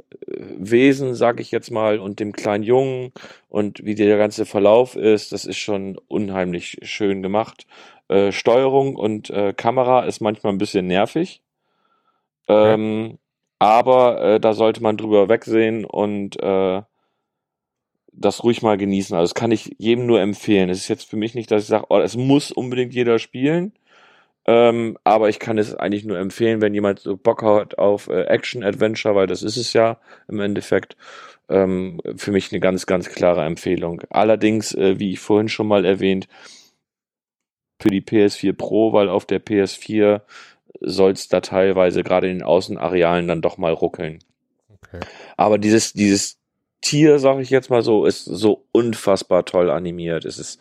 Wesen, 0.59 1.15
sag 1.15 1.39
ich 1.39 1.51
jetzt 1.51 1.71
mal, 1.71 1.99
und 1.99 2.19
dem 2.19 2.33
kleinen 2.33 2.65
Jungen 2.65 3.13
und 3.51 3.85
wie 3.85 3.95
der 3.95 4.17
ganze 4.17 4.47
Verlauf 4.47 4.97
ist, 4.97 5.33
das 5.33 5.45
ist 5.45 5.59
schon 5.59 5.99
unheimlich 6.09 6.79
schön 6.81 7.23
gemacht. 7.23 7.67
Äh, 8.09 8.33
Steuerung 8.33 8.97
und 8.97 9.29
äh, 9.29 9.53
Kamera 9.53 10.05
ist 10.07 10.21
manchmal 10.21 10.55
ein 10.55 10.59
bisschen 10.59 10.87
nervig. 10.87 11.44
Ähm, 12.49 13.19
aber 13.59 14.21
äh, 14.23 14.41
da 14.41 14.53
sollte 14.53 14.83
man 14.83 14.97
drüber 14.97 15.29
wegsehen 15.29 15.85
und 15.85 16.41
äh, 16.43 16.83
das 18.13 18.45
ruhig 18.45 18.63
mal 18.63 18.77
genießen. 18.77 19.17
Also 19.17 19.25
das 19.31 19.35
kann 19.35 19.51
ich 19.51 19.75
jedem 19.79 20.07
nur 20.07 20.21
empfehlen. 20.21 20.71
Es 20.71 20.79
ist 20.79 20.89
jetzt 20.89 21.09
für 21.09 21.17
mich 21.17 21.35
nicht, 21.35 21.51
dass 21.51 21.63
ich 21.63 21.69
sage, 21.69 21.87
oh, 21.89 21.99
es 21.99 22.17
muss 22.17 22.53
unbedingt 22.53 22.95
jeder 22.95 23.19
spielen. 23.19 23.73
Ähm, 24.47 24.99
aber 25.05 25.31
ich 25.31 25.39
kann 25.39 25.59
es 25.59 25.75
eigentlich 25.75 26.05
nur 26.05 26.19
empfehlen, 26.19 26.61
wenn 26.61 26.75
jemand 26.75 27.01
so 27.01 27.17
Bock 27.17 27.43
hat 27.43 27.79
auf 27.79 28.09
äh, 28.09 28.25
Action-Adventure, 28.25 29.15
weil 29.15 29.27
das 29.27 29.43
ist 29.43 29.57
es 29.57 29.73
ja 29.73 29.99
im 30.29 30.41
Endeffekt. 30.41 30.97
Ähm, 31.49 32.01
für 32.17 32.33
mich 32.33 32.53
eine 32.53 32.61
ganz, 32.61 32.87
ganz 32.87 33.09
klare 33.11 33.45
Empfehlung. 33.45 34.03
Allerdings, 34.11 34.75
äh, 34.75 34.99
wie 34.99 35.13
ich 35.13 35.21
vorhin 35.21 35.49
schon 35.49 35.69
mal 35.69 35.85
erwähnt, 35.85 36.29
für 37.81 37.89
die 37.91 38.03
PS4 38.03 38.55
Pro, 38.55 38.93
weil 38.93 39.09
auf 39.09 39.27
der 39.27 39.45
PS4 39.45 40.23
soll 40.87 41.13
es 41.13 41.29
da 41.29 41.41
teilweise 41.41 42.03
gerade 42.03 42.29
in 42.29 42.39
den 42.39 42.47
Außenarealen 42.47 43.29
dann 43.29 43.43
doch 43.43 43.59
mal 43.59 43.73
ruckeln. 43.73 44.19
Okay. 44.69 45.01
Aber 45.37 45.59
dieses, 45.59 45.93
dieses 45.93 46.39
Tier, 46.81 47.19
sag 47.19 47.41
ich 47.41 47.51
jetzt 47.51 47.71
mal 47.71 47.83
so, 47.83 48.05
ist 48.05 48.25
so 48.25 48.67
unfassbar 48.73 49.45
toll 49.45 49.71
animiert. 49.71 50.25
Es 50.25 50.39
ist 50.39 50.61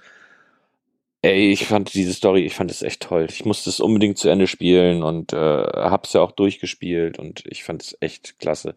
Ey, 1.25 1.53
ich 1.53 1.67
fand 1.67 1.93
diese 1.93 2.13
Story, 2.13 2.41
ich 2.41 2.53
fand 2.53 2.69
es 2.69 2.81
echt 2.81 3.01
toll. 3.01 3.27
Ich 3.29 3.45
musste 3.45 3.69
es 3.69 3.79
unbedingt 3.79 4.17
zu 4.17 4.27
Ende 4.27 4.45
spielen 4.45 5.03
und 5.03 5.31
äh, 5.31 5.37
hab's 5.37 6.11
ja 6.11 6.19
auch 6.19 6.33
durchgespielt 6.33 7.17
und 7.17 7.45
ich 7.47 7.63
fand 7.63 7.81
es 7.81 7.97
echt 8.01 8.39
klasse. 8.39 8.75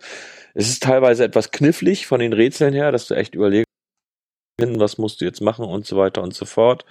Es 0.55 0.69
ist 0.69 0.85
teilweise 0.85 1.25
etwas 1.25 1.51
knifflig 1.51 2.07
von 2.07 2.21
den 2.21 2.33
Rätseln 2.33 2.73
her, 2.73 2.93
dass 2.93 3.09
du 3.09 3.15
echt 3.15 3.35
überlegst, 3.35 3.66
was 4.59 4.97
musst 4.97 5.21
du 5.21 5.27
jetzt 5.27 5.43
machen 5.43 5.67
und 5.67 5.87
so 5.87 5.97
weiter 5.97 6.23
und 6.23 6.35
so 6.35 6.47
fort. 6.47 6.87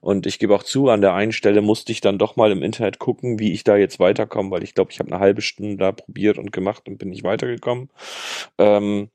Und 0.00 0.26
ich 0.26 0.38
gebe 0.38 0.54
auch 0.54 0.62
zu, 0.62 0.88
an 0.88 1.02
der 1.02 1.14
einen 1.14 1.32
Stelle 1.32 1.60
musste 1.60 1.92
ich 1.92 2.00
dann 2.00 2.18
doch 2.18 2.36
mal 2.36 2.50
im 2.50 2.62
Internet 2.62 2.98
gucken, 2.98 3.38
wie 3.38 3.52
ich 3.52 3.62
da 3.62 3.76
jetzt 3.76 4.00
weiterkomme, 4.00 4.50
weil 4.50 4.62
ich 4.62 4.74
glaube, 4.74 4.90
ich 4.90 5.00
habe 5.00 5.12
eine 5.12 5.20
halbe 5.20 5.42
Stunde 5.42 5.76
da 5.76 5.92
probiert 5.92 6.38
und 6.38 6.50
gemacht 6.50 6.88
und 6.88 6.98
bin 6.98 7.10
nicht 7.10 7.22
weitergekommen. 7.22 7.90
Ähm, 8.58 9.10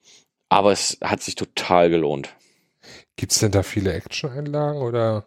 aber 0.50 0.72
es 0.72 1.00
hat 1.04 1.24
sich 1.24 1.36
total 1.36 1.90
gelohnt. 1.90 2.36
Gibt's 3.16 3.40
denn 3.40 3.52
da 3.52 3.64
viele 3.64 3.94
Action-Einlagen 3.94 4.82
oder? 4.82 5.26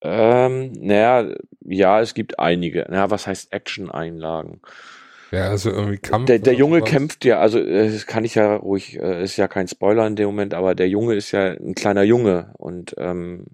Ähm, 0.00 0.72
naja, 0.72 1.34
ja, 1.60 2.00
es 2.00 2.14
gibt 2.14 2.38
einige. 2.38 2.86
Naja, 2.88 3.10
was 3.10 3.26
heißt 3.26 3.52
Action-Einlagen? 3.52 4.60
Ja, 5.30 5.50
also 5.50 5.70
irgendwie 5.70 5.98
Kampf. 5.98 6.26
Der, 6.26 6.38
der 6.38 6.54
Junge 6.54 6.78
sowas. 6.78 6.90
kämpft 6.90 7.24
ja, 7.24 7.40
also 7.40 7.58
äh, 7.58 7.90
das 7.90 8.06
kann 8.06 8.24
ich 8.24 8.34
ja 8.34 8.56
ruhig, 8.56 8.98
äh, 9.00 9.22
ist 9.22 9.36
ja 9.36 9.48
kein 9.48 9.68
Spoiler 9.68 10.06
in 10.06 10.16
dem 10.16 10.26
Moment, 10.26 10.54
aber 10.54 10.74
der 10.74 10.88
Junge 10.88 11.14
ist 11.14 11.32
ja 11.32 11.52
ein 11.52 11.74
kleiner 11.74 12.02
Junge 12.02 12.52
und 12.58 12.94
ähm, 12.98 13.46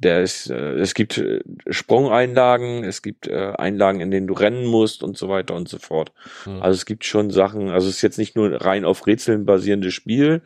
der 0.00 0.22
ist, 0.22 0.50
äh, 0.50 0.74
es 0.74 0.94
gibt 0.94 1.18
äh, 1.18 1.40
Sprungeinlagen, 1.68 2.84
es 2.84 3.02
gibt 3.02 3.26
äh, 3.26 3.52
Einlagen, 3.56 4.00
in 4.00 4.10
denen 4.10 4.26
du 4.26 4.34
rennen 4.34 4.66
musst 4.66 5.02
und 5.02 5.16
so 5.16 5.28
weiter 5.28 5.54
und 5.54 5.68
so 5.68 5.78
fort. 5.78 6.12
Hm. 6.44 6.62
Also 6.62 6.76
es 6.76 6.86
gibt 6.86 7.04
schon 7.04 7.30
Sachen, 7.30 7.68
also 7.70 7.88
es 7.88 7.96
ist 7.96 8.02
jetzt 8.02 8.18
nicht 8.18 8.36
nur 8.36 8.60
rein 8.60 8.84
auf 8.84 9.06
Rätseln 9.06 9.44
basierendes 9.44 9.94
Spiel, 9.94 10.42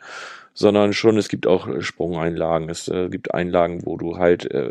sondern 0.55 0.93
schon, 0.93 1.17
es 1.17 1.29
gibt 1.29 1.47
auch 1.47 1.69
Sprungeinlagen. 1.81 2.69
Es 2.69 2.89
äh, 2.89 3.09
gibt 3.09 3.35
Einlagen, 3.35 3.87
wo 3.87 3.97
du 3.97 4.19
halt 4.19 4.51
äh, 4.51 4.71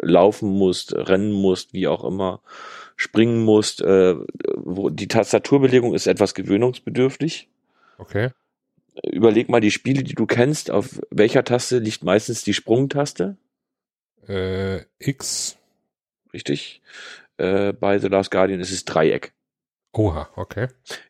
laufen 0.00 0.50
musst, 0.50 0.94
rennen 0.94 1.32
musst, 1.32 1.72
wie 1.72 1.88
auch 1.88 2.04
immer, 2.04 2.40
springen 2.96 3.42
musst. 3.44 3.80
Äh, 3.82 4.14
wo 4.56 4.90
die 4.90 5.08
Tastaturbelegung 5.08 5.94
ist 5.94 6.06
etwas 6.06 6.34
gewöhnungsbedürftig. 6.34 7.48
Okay. 7.98 8.30
Überleg 9.04 9.48
mal 9.48 9.60
die 9.60 9.70
Spiele, 9.70 10.02
die 10.02 10.14
du 10.14 10.26
kennst, 10.26 10.70
auf 10.70 11.00
welcher 11.10 11.44
Taste 11.44 11.78
liegt 11.78 12.04
meistens 12.04 12.42
die 12.44 12.52
Sprungtaste? 12.54 13.36
Äh, 14.28 14.82
X. 14.98 15.56
Richtig. 16.32 16.82
Äh, 17.38 17.72
bei 17.72 17.98
The 17.98 18.08
Last 18.08 18.30
Guardian 18.30 18.60
ist 18.60 18.70
es 18.70 18.84
Dreieck. 18.84 19.32
Oha, 19.94 20.28
okay. 20.36 20.68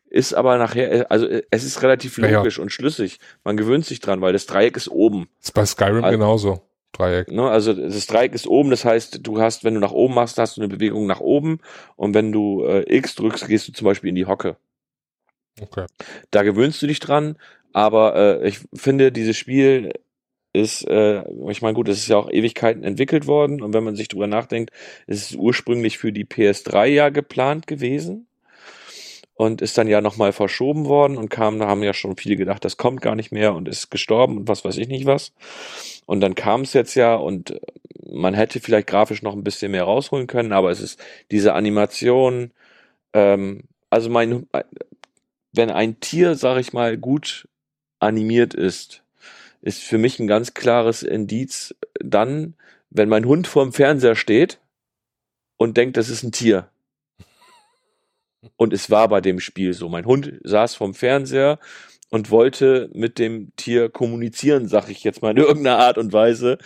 Ist 0.09 0.33
aber 0.33 0.57
nachher, 0.57 1.09
also 1.11 1.27
es 1.49 1.63
ist 1.63 1.81
relativ 1.81 2.17
Ja, 2.17 2.27
ja. 2.27 2.37
logisch 2.39 2.59
und 2.59 2.71
schlüssig. 2.71 3.19
Man 3.43 3.57
gewöhnt 3.57 3.85
sich 3.85 3.99
dran, 3.99 4.21
weil 4.21 4.33
das 4.33 4.45
Dreieck 4.45 4.75
ist 4.77 4.89
oben. 4.89 5.27
Ist 5.41 5.53
bei 5.53 5.65
Skyrim 5.65 6.03
Also- 6.03 6.17
genauso. 6.17 6.61
Dreieck. 6.93 7.31
Ne? 7.31 7.49
Also 7.49 7.73
das 7.73 8.07
Dreieck 8.07 8.33
ist 8.33 8.47
oben, 8.47 8.69
das 8.69 8.85
heißt, 8.85 9.19
du 9.25 9.41
hast, 9.41 9.63
wenn 9.63 9.73
du 9.73 9.79
nach 9.79 9.91
oben 9.91 10.13
machst, 10.13 10.37
hast 10.37 10.57
du 10.57 10.61
eine 10.61 10.69
Bewegung 10.69 11.05
nach 11.05 11.19
oben 11.19 11.59
und 11.95 12.13
wenn 12.13 12.31
du 12.31 12.63
äh, 12.65 12.83
X 12.87 13.15
drückst, 13.15 13.47
gehst 13.47 13.67
du 13.67 13.73
zum 13.73 13.85
Beispiel 13.85 14.09
in 14.09 14.15
die 14.15 14.25
Hocke. 14.25 14.55
Okay. 15.59 15.85
Da 16.31 16.43
gewöhnst 16.43 16.81
du 16.81 16.87
dich 16.87 16.99
dran, 16.99 17.37
aber 17.73 18.15
äh, 18.15 18.47
ich 18.47 18.59
finde, 18.73 19.11
dieses 19.11 19.37
Spiel 19.37 19.91
ist, 20.53 20.87
äh, 20.87 21.23
ich 21.49 21.61
meine, 21.61 21.73
gut, 21.73 21.89
es 21.89 21.97
ist 21.97 22.07
ja 22.07 22.17
auch 22.17 22.29
Ewigkeiten 22.29 22.83
entwickelt 22.83 23.27
worden 23.27 23.61
und 23.61 23.73
wenn 23.73 23.83
man 23.83 23.95
sich 23.95 24.07
drüber 24.07 24.27
nachdenkt, 24.27 24.71
ist 25.07 25.31
es 25.31 25.35
ursprünglich 25.35 25.97
für 25.97 26.11
die 26.11 26.25
PS3 26.25 26.85
ja 26.85 27.09
geplant 27.09 27.65
gewesen 27.67 28.27
und 29.35 29.61
ist 29.61 29.77
dann 29.77 29.87
ja 29.87 30.01
nochmal 30.01 30.31
verschoben 30.31 30.85
worden 30.85 31.17
und 31.17 31.29
kam, 31.29 31.59
da 31.59 31.67
haben 31.67 31.83
ja 31.83 31.93
schon 31.93 32.17
viele 32.17 32.35
gedacht, 32.35 32.63
das 32.63 32.77
kommt 32.77 33.01
gar 33.01 33.15
nicht 33.15 33.31
mehr 33.31 33.53
und 33.53 33.67
ist 33.67 33.89
gestorben 33.89 34.37
und 34.37 34.47
was 34.47 34.63
weiß 34.63 34.77
ich 34.77 34.87
nicht 34.87 35.05
was. 35.05 35.33
Und 36.05 36.21
dann 36.21 36.35
kam 36.35 36.61
es 36.61 36.73
jetzt 36.73 36.95
ja 36.95 37.15
und 37.15 37.51
äh, 37.51 37.59
man 38.11 38.33
hätte 38.33 38.59
vielleicht 38.59 38.87
grafisch 38.87 39.23
noch 39.23 39.33
ein 39.33 39.43
bisschen 39.43 39.71
mehr 39.71 39.85
rausholen 39.85 40.27
können, 40.27 40.51
aber 40.51 40.69
es 40.69 40.81
ist 40.81 40.99
diese 41.31 41.53
Animation, 41.53 42.51
ähm, 43.13 43.63
also 43.89 44.09
mein, 44.09 44.47
wenn 45.51 45.69
ein 45.71 45.99
Tier, 45.99 46.35
sag 46.35 46.59
ich 46.59 46.73
mal, 46.73 46.97
gut 46.97 47.47
animiert 47.99 48.53
ist, 48.53 49.03
ist 49.61 49.81
für 49.81 49.97
mich 49.97 50.19
ein 50.19 50.27
ganz 50.27 50.53
klares 50.53 51.03
Indiz 51.03 51.73
dann, 51.99 52.55
wenn 52.89 53.09
mein 53.09 53.25
Hund 53.25 53.47
vorm 53.47 53.71
Fernseher 53.71 54.15
steht 54.15 54.59
und 55.57 55.77
denkt, 55.77 55.97
das 55.97 56.09
ist 56.09 56.23
ein 56.23 56.31
Tier. 56.31 56.69
Und 58.55 58.73
es 58.73 58.89
war 58.89 59.07
bei 59.07 59.21
dem 59.21 59.39
Spiel 59.39 59.73
so. 59.73 59.89
Mein 59.89 60.05
Hund 60.05 60.33
saß 60.43 60.75
vorm 60.75 60.93
Fernseher 60.93 61.59
und 62.09 62.29
wollte 62.31 62.89
mit 62.93 63.17
dem 63.19 63.51
Tier 63.55 63.89
kommunizieren, 63.89 64.67
sag 64.67 64.89
ich 64.89 65.03
jetzt 65.03 65.21
mal 65.21 65.31
in 65.31 65.37
irgendeiner 65.37 65.79
Art 65.79 65.97
und 65.97 66.13
Weise. 66.13 66.57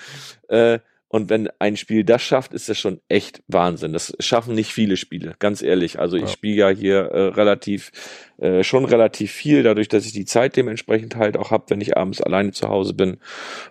Äh, 0.49 0.79
und 1.09 1.29
wenn 1.29 1.49
ein 1.59 1.77
Spiel 1.77 2.03
das 2.03 2.21
schafft, 2.21 2.53
ist 2.53 2.67
das 2.67 2.77
schon 2.77 2.99
echt 3.07 3.41
Wahnsinn. 3.47 3.93
Das 3.93 4.13
schaffen 4.19 4.55
nicht 4.55 4.73
viele 4.73 4.97
Spiele, 4.97 5.35
ganz 5.39 5.61
ehrlich. 5.61 5.99
Also 5.99 6.17
ich 6.17 6.23
Ja. 6.23 6.27
spiele 6.27 6.55
ja 6.57 6.69
hier 6.69 6.97
äh, 6.97 7.21
relativ, 7.29 7.91
äh, 8.39 8.61
schon 8.63 8.83
relativ 8.83 9.31
viel, 9.31 9.63
dadurch, 9.63 9.87
dass 9.87 10.05
ich 10.05 10.11
die 10.11 10.25
Zeit 10.25 10.57
dementsprechend 10.57 11.15
halt 11.15 11.37
auch 11.37 11.51
habe, 11.51 11.69
wenn 11.69 11.79
ich 11.79 11.95
abends 11.95 12.21
alleine 12.21 12.51
zu 12.51 12.67
Hause 12.67 12.93
bin. 12.93 13.17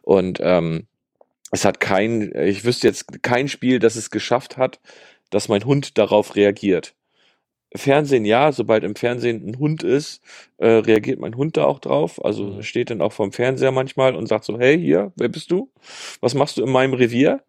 Und 0.01 0.39
ähm, 0.43 0.87
es 1.53 1.67
hat 1.67 1.79
kein, 1.79 2.33
ich 2.35 2.65
wüsste 2.65 2.87
jetzt 2.87 3.23
kein 3.23 3.49
Spiel, 3.49 3.79
das 3.81 3.97
es 3.97 4.11
geschafft 4.11 4.57
hat, 4.57 4.81
dass 5.29 5.49
mein 5.49 5.65
Hund 5.65 5.99
darauf 5.99 6.37
reagiert. 6.37 6.95
Fernsehen 7.75 8.25
ja, 8.25 8.53
sobald 8.53 8.85
im 8.85 8.95
Fernsehen 8.97 9.47
ein 9.47 9.59
Hund 9.59 9.83
ist, 9.83 10.23
äh, 10.59 10.67
reagiert 10.69 11.19
mein 11.21 11.37
Hund 11.37 11.57
da 11.57 11.65
auch 11.65 11.79
drauf. 11.81 12.25
Also 12.25 12.45
Mhm. 12.45 12.63
steht 12.63 12.91
dann 12.91 13.03
auch 13.03 13.13
vorm 13.13 13.33
Fernseher 13.33 13.73
manchmal 13.73 14.15
und 14.15 14.27
sagt 14.29 14.45
so, 14.45 14.59
hey, 14.59 14.79
hier, 14.79 15.13
wer 15.17 15.29
bist 15.29 15.51
du? 15.51 15.71
Was 16.21 16.35
machst 16.35 16.57
du 16.57 16.63
in 16.65 16.71
meinem 16.71 16.95
Revier? 16.95 17.43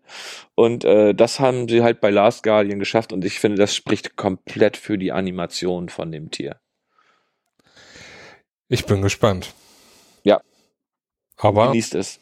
Und 0.56 0.84
äh, 0.86 1.14
das 1.14 1.40
haben 1.40 1.68
sie 1.70 1.84
halt 1.84 2.02
bei 2.02 2.10
Last 2.10 2.44
Guardian 2.44 2.80
geschafft 2.80 3.14
und 3.14 3.24
ich 3.24 3.40
finde, 3.40 3.58
das 3.58 3.76
spricht 3.76 4.16
komplett 4.18 4.76
für 4.78 4.98
die 4.98 5.12
Animation 5.12 5.90
von 5.90 6.12
dem 6.12 6.32
Tier. 6.32 6.60
Ich 8.70 8.86
bin 8.86 9.02
gespannt. 9.02 9.54
Ja. 10.24 10.42
Aber 11.38 11.68
Genießt 11.68 11.96
es. 11.96 12.20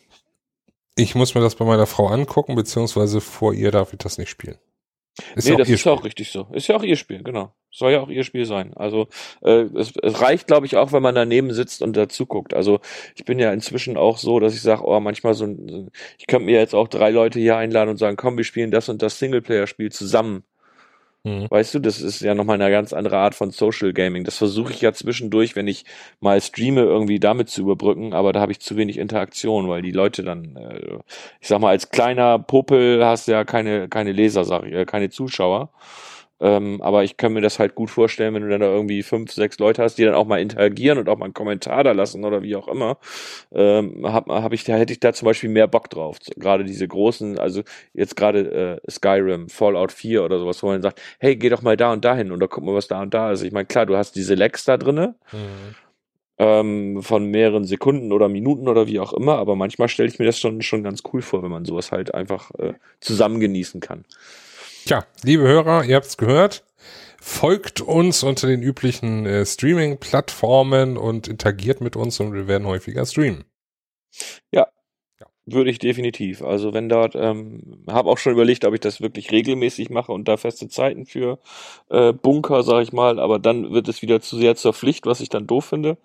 ich 0.96 1.16
muss 1.16 1.34
mir 1.34 1.42
das 1.42 1.56
bei 1.56 1.66
meiner 1.66 1.88
Frau 1.88 2.08
angucken, 2.08 2.56
beziehungsweise 2.56 3.22
vor 3.22 3.54
ihr 3.54 3.72
darf 3.72 3.94
ich 3.94 4.00
das 4.00 4.18
nicht 4.18 4.30
spielen. 4.30 4.58
Ist 5.36 5.48
nee, 5.48 5.56
das 5.56 5.70
ist 5.70 5.80
Spiel. 5.82 5.92
auch 5.94 6.04
richtig 6.04 6.32
so. 6.32 6.48
Ist 6.52 6.68
ja 6.68 6.76
auch 6.76 6.84
ihr 6.84 6.98
Spiel, 6.98 7.24
genau. 7.24 7.54
Soll 7.72 7.92
ja 7.94 8.02
auch 8.02 8.10
ihr 8.10 8.24
Spiel 8.24 8.46
sein. 8.46 8.74
Also 8.76 9.08
äh, 9.44 9.66
es, 9.76 9.94
es 10.02 10.22
reicht, 10.22 10.48
glaube 10.48 10.66
ich, 10.66 10.76
auch, 10.78 10.92
wenn 10.94 11.02
man 11.04 11.16
daneben 11.16 11.52
sitzt 11.54 11.82
und 11.82 11.96
dazu 11.98 12.26
guckt. 12.26 12.54
Also 12.54 12.80
ich 13.16 13.26
bin 13.26 13.40
ja 13.40 13.52
inzwischen 13.54 13.98
auch 13.98 14.18
so, 14.18 14.40
dass 14.40 14.54
ich 14.54 14.62
sage, 14.62 14.84
oh, 14.86 15.00
manchmal 15.00 15.34
so, 15.34 15.46
ein- 15.46 15.68
so 15.70 15.76
ein- 15.78 15.92
ich 16.18 16.28
könnte 16.28 16.46
mir 16.46 16.60
jetzt 16.60 16.74
auch 16.76 16.88
drei 16.88 17.10
Leute 17.12 17.40
hier 17.40 17.58
einladen 17.58 17.90
und 17.90 17.98
sagen, 17.98 18.18
komm, 18.18 18.38
wir 18.38 18.44
spielen 18.46 18.72
das 18.72 18.88
und 18.90 19.02
das 19.02 19.20
Singleplayer-Spiel 19.20 19.92
zusammen. 19.92 20.44
Mhm. 21.26 21.48
Weißt 21.50 21.74
du, 21.74 21.80
das 21.80 22.02
ist 22.02 22.22
ja 22.22 22.36
nochmal 22.36 22.62
eine 22.62 22.70
ganz 22.70 22.94
andere 22.94 23.18
Art 23.18 23.34
von 23.34 23.50
Social 23.50 23.94
Gaming. 23.94 24.24
Das 24.26 24.38
versuche 24.38 24.72
ich 24.72 24.82
ja 24.82 24.94
zwischendurch, 24.94 25.56
wenn 25.56 25.68
ich 25.68 25.84
mal 26.20 26.40
streame, 26.40 26.82
irgendwie 26.82 27.20
damit 27.20 27.50
zu 27.50 27.62
überbrücken, 27.62 28.14
aber 28.14 28.32
da 28.32 28.42
habe 28.42 28.52
ich 28.52 28.60
zu 28.60 28.78
wenig 28.78 28.98
Interaktion, 29.00 29.68
weil 29.68 29.82
die 29.82 29.92
Leute 29.92 30.22
dann, 30.24 30.56
äh, 30.56 31.00
ich 31.42 31.48
sag 31.48 31.60
mal, 31.62 31.70
als 31.72 31.90
kleiner 31.90 32.38
Popel 32.38 33.04
hast 33.04 33.28
du 33.28 33.32
ja 33.32 33.44
keine, 33.44 33.90
keine 33.90 34.12
Leser, 34.12 34.46
sag 34.46 34.66
ich, 34.68 34.74
äh, 34.74 34.86
keine 34.86 35.10
Zuschauer. 35.10 35.72
Ähm, 36.42 36.82
aber 36.82 37.04
ich 37.06 37.16
kann 37.16 37.32
mir 37.32 37.42
das 37.42 37.60
halt 37.60 37.76
gut 37.76 37.90
vorstellen, 37.90 38.34
wenn 38.34 38.42
du 38.44 38.50
dann 38.50 38.60
da 38.60 38.68
irgendwie 38.68 39.04
fünf, 39.04 39.32
sechs 39.32 39.58
Leute 39.58 39.82
hast, 39.82 39.98
die 39.98 40.04
dann 40.04 40.16
auch 40.16 40.26
mal 40.26 40.42
interagieren 40.42 40.98
und 40.98 41.08
auch 41.08 41.18
mal 41.18 41.26
einen 41.26 41.34
Kommentar 41.34 41.84
da 41.86 41.94
lassen 41.94 42.26
oder 42.26 42.42
wie 42.42 42.58
auch 42.58 42.68
immer, 42.68 42.98
ähm, 43.54 44.02
hab, 44.04 44.28
hab 44.28 44.52
ich, 44.52 44.66
da 44.66 44.76
hätte 44.76 44.92
ich 44.92 45.00
da 45.00 45.14
zum 45.14 45.28
Beispiel 45.28 45.50
mehr 45.50 45.68
Bock 45.68 45.90
drauf. 45.90 46.18
Gerade 46.36 46.66
diese 46.66 46.88
großen, 46.88 47.40
also 47.40 47.64
jetzt 47.94 48.18
gerade 48.18 48.82
äh, 48.86 48.92
Skyrim, 48.92 49.48
Fallout 49.48 49.94
4 49.94 50.26
oder 50.26 50.40
sowas, 50.40 50.62
wo 50.62 50.68
man 50.68 50.82
sagt, 50.82 51.02
hey, 51.20 51.38
geh 51.38 51.48
doch 51.50 51.62
mal 51.62 51.78
da 51.78 51.94
und 51.94 52.04
dahin 52.04 52.34
oder 52.34 52.50
guck 52.50 52.66
mal, 52.66 52.76
was 52.76 52.88
da 52.88 53.02
und 53.02 53.14
da 53.14 53.32
ist. 53.32 53.42
Ich 53.42 53.54
meine, 53.54 53.66
klar, 53.66 53.86
du 53.86 53.96
hast 53.96 54.16
diese 54.16 54.36
Lags 54.36 54.66
da 54.66 54.78
drinne, 54.78 55.16
Mhm. 55.32 55.76
ähm, 56.38 57.02
von 57.02 57.26
mehreren 57.32 57.64
Sekunden 57.64 58.12
oder 58.12 58.28
Minuten 58.28 58.68
oder 58.68 58.88
wie 58.88 59.00
auch 59.00 59.14
immer, 59.14 59.38
aber 59.38 59.56
manchmal 59.56 59.88
stelle 59.88 60.10
ich 60.10 60.20
mir 60.20 60.26
das 60.26 60.38
schon, 60.38 60.62
schon 60.62 60.84
ganz 60.84 61.02
cool 61.14 61.22
vor, 61.22 61.44
wenn 61.44 61.52
man 61.52 61.64
sowas 61.64 61.94
halt 61.94 62.14
einfach 62.14 62.52
äh, 62.60 62.74
zusammen 63.00 63.40
genießen 63.40 63.80
kann. 63.80 64.04
Tja, 64.86 65.04
liebe 65.24 65.42
Hörer, 65.42 65.84
ihr 65.84 65.96
habt's 65.96 66.16
gehört. 66.16 66.64
Folgt 67.20 67.82
uns 67.82 68.22
unter 68.22 68.46
den 68.46 68.62
üblichen 68.62 69.26
äh, 69.26 69.44
Streaming-Plattformen 69.44 70.96
und 70.96 71.28
interagiert 71.28 71.82
mit 71.82 71.96
uns 71.96 72.20
und 72.20 72.34
wir 72.34 72.48
werden 72.48 72.68
häufiger 72.68 73.04
streamen. 73.08 73.46
Würde 75.48 75.70
ich 75.70 75.78
definitiv. 75.78 76.42
Also 76.42 76.74
wenn 76.74 76.90
dort, 76.90 77.14
ähm, 77.16 77.84
habe 77.88 78.10
auch 78.10 78.18
schon 78.18 78.34
überlegt, 78.34 78.66
ob 78.66 78.74
ich 78.74 78.80
das 78.80 79.00
wirklich 79.00 79.32
regelmäßig 79.32 79.92
mache 79.92 80.12
und 80.12 80.28
da 80.28 80.38
feste 80.38 80.70
Zeiten 80.70 81.06
für 81.06 81.38
äh, 81.90 82.14
Bunker, 82.14 82.64
sag 82.64 82.82
ich 82.82 82.94
mal, 82.94 83.20
aber 83.20 83.38
dann 83.38 83.72
wird 83.72 83.88
es 83.88 84.02
wieder 84.02 84.22
zu 84.22 84.38
sehr 84.38 84.56
zur 84.56 84.74
Pflicht, 84.74 85.06
was 85.06 85.20
ich 85.20 85.30
dann 85.30 85.46
doof 85.46 85.66
finde. 85.66 85.98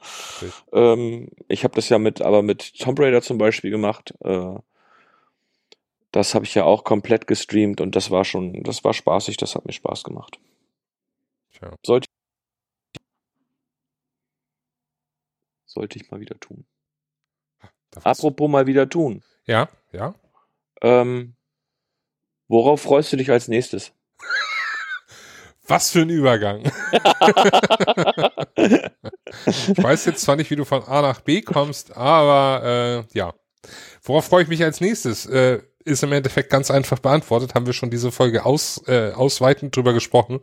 Richtig. 0.43 0.53
Ähm, 0.75 1.29
ich 1.49 1.65
habe 1.65 1.75
das 1.75 1.89
ja 1.89 1.99
mit, 1.99 2.21
aber 2.21 2.43
mit 2.43 2.79
Tomb 2.79 3.01
Raider 3.01 3.23
zum 3.23 3.39
Beispiel 3.39 3.71
gemacht. 3.71 4.13
Äh, 4.23 4.57
das 6.13 6.35
habe 6.35 6.45
ich 6.45 6.55
ja 6.55 6.65
auch 6.65 6.85
komplett 6.85 7.27
gestreamt 7.27 7.81
und 7.81 7.97
das 7.97 8.11
war 8.11 8.25
schon, 8.25 8.63
das 8.63 8.85
war 8.85 8.95
spaßig, 8.95 9.37
das 9.37 9.55
hat 9.55 9.65
mir 9.65 9.73
Spaß 9.73 10.05
gemacht. 10.05 10.39
Tja. 11.53 11.75
Sollte, 11.85 12.09
sollte 15.67 15.99
ich 15.99 16.11
mal 16.11 16.21
wieder 16.21 16.39
tun. 16.41 16.67
Darf 17.91 18.07
Apropos 18.07 18.49
mal 18.49 18.67
wieder 18.67 18.89
tun. 18.89 19.23
Ja, 19.47 19.69
ja. 19.93 20.15
Ähm, 20.83 21.35
worauf 22.49 22.83
freust 22.83 23.13
du 23.13 23.17
dich 23.17 23.31
als 23.31 23.49
nächstes? 23.49 23.93
Was 25.67 25.91
für 25.91 26.01
ein 26.01 26.11
Übergang. 26.11 26.71
Ich 29.47 29.83
weiß 29.83 30.07
jetzt 30.07 30.23
zwar 30.23 30.37
nicht, 30.37 30.51
wie 30.51 30.57
du 30.57 30.65
von 30.65 30.83
A 30.83 31.03
nach 31.03 31.21
B 31.21 31.43
kommst, 31.43 31.97
aber 31.97 33.07
äh, 33.13 33.17
ja. 33.17 33.35
Worauf 34.03 34.25
freue 34.27 34.43
ich 34.43 34.49
mich 34.49 34.63
als 34.63 34.81
nächstes? 34.81 35.27
Äh, 35.27 35.63
ist 35.85 36.03
im 36.03 36.13
Endeffekt 36.13 36.51
ganz 36.51 36.71
einfach 36.71 36.99
beantwortet. 36.99 37.55
Haben 37.55 37.67
wir 37.67 37.73
schon 37.73 37.91
diese 37.91 38.13
Folge 38.13 38.45
aus, 38.45 38.83
äh, 38.87 39.13
ausweitend 39.13 39.75
drüber 39.75 39.93
gesprochen. 39.93 40.41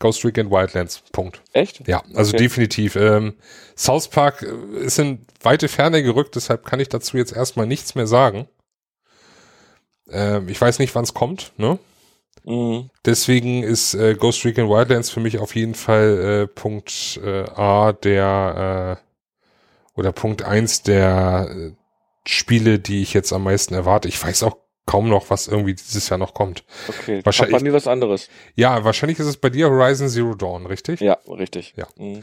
Ghost 0.00 0.24
Recon 0.24 0.50
Wildlands. 0.50 1.02
Punkt. 1.12 1.40
Echt? 1.52 1.86
Ja, 1.86 2.02
also 2.14 2.30
Okay. 2.30 2.44
definitiv. 2.44 2.96
Ähm, 2.96 3.34
South 3.76 4.08
Park 4.08 4.42
äh, 4.42 4.84
ist 4.84 4.98
in 4.98 5.24
weite 5.42 5.68
Ferne 5.68 6.02
gerückt, 6.02 6.34
deshalb 6.36 6.64
kann 6.64 6.80
ich 6.80 6.88
dazu 6.88 7.16
jetzt 7.16 7.32
erstmal 7.32 7.66
nichts 7.66 7.94
mehr 7.94 8.06
sagen. 8.06 8.48
Ähm, 10.10 10.48
ich 10.48 10.60
weiß 10.60 10.78
nicht, 10.78 10.94
wann 10.94 11.04
es 11.04 11.14
kommt, 11.14 11.52
ne? 11.56 11.78
Mhm. 12.44 12.90
Deswegen 13.04 13.62
ist 13.62 13.94
äh, 13.94 14.14
Ghost 14.14 14.44
Recon 14.44 14.68
Wildlands 14.68 15.10
für 15.10 15.20
mich 15.20 15.38
auf 15.38 15.54
jeden 15.54 15.74
Fall 15.74 16.42
äh, 16.42 16.46
Punkt 16.46 17.18
äh, 17.24 17.44
A 17.54 17.92
der 17.92 19.00
äh, 19.00 19.98
oder 19.98 20.12
Punkt 20.12 20.42
eins 20.42 20.82
der 20.82 21.48
äh, 21.50 21.72
Spiele, 22.26 22.78
die 22.78 23.02
ich 23.02 23.12
jetzt 23.14 23.32
am 23.32 23.44
meisten 23.44 23.74
erwarte. 23.74 24.08
Ich 24.08 24.22
weiß 24.22 24.42
auch 24.44 24.56
kaum 24.86 25.08
noch, 25.08 25.30
was 25.30 25.46
irgendwie 25.48 25.74
dieses 25.74 26.08
Jahr 26.08 26.18
noch 26.18 26.34
kommt. 26.34 26.64
Okay. 26.88 27.20
Wahrscheinlich- 27.24 27.56
Bei 27.56 27.62
mir 27.62 27.72
was 27.72 27.86
anderes. 27.86 28.28
Ja, 28.54 28.84
wahrscheinlich 28.84 29.18
ist 29.18 29.26
es 29.26 29.36
bei 29.38 29.50
dir 29.50 29.68
Horizon 29.70 30.08
Zero 30.08 30.34
Dawn, 30.34 30.66
richtig? 30.66 31.00
Ja, 31.00 31.18
richtig. 31.28 31.74
Ja. 31.76 31.86
Mhm. 31.96 32.22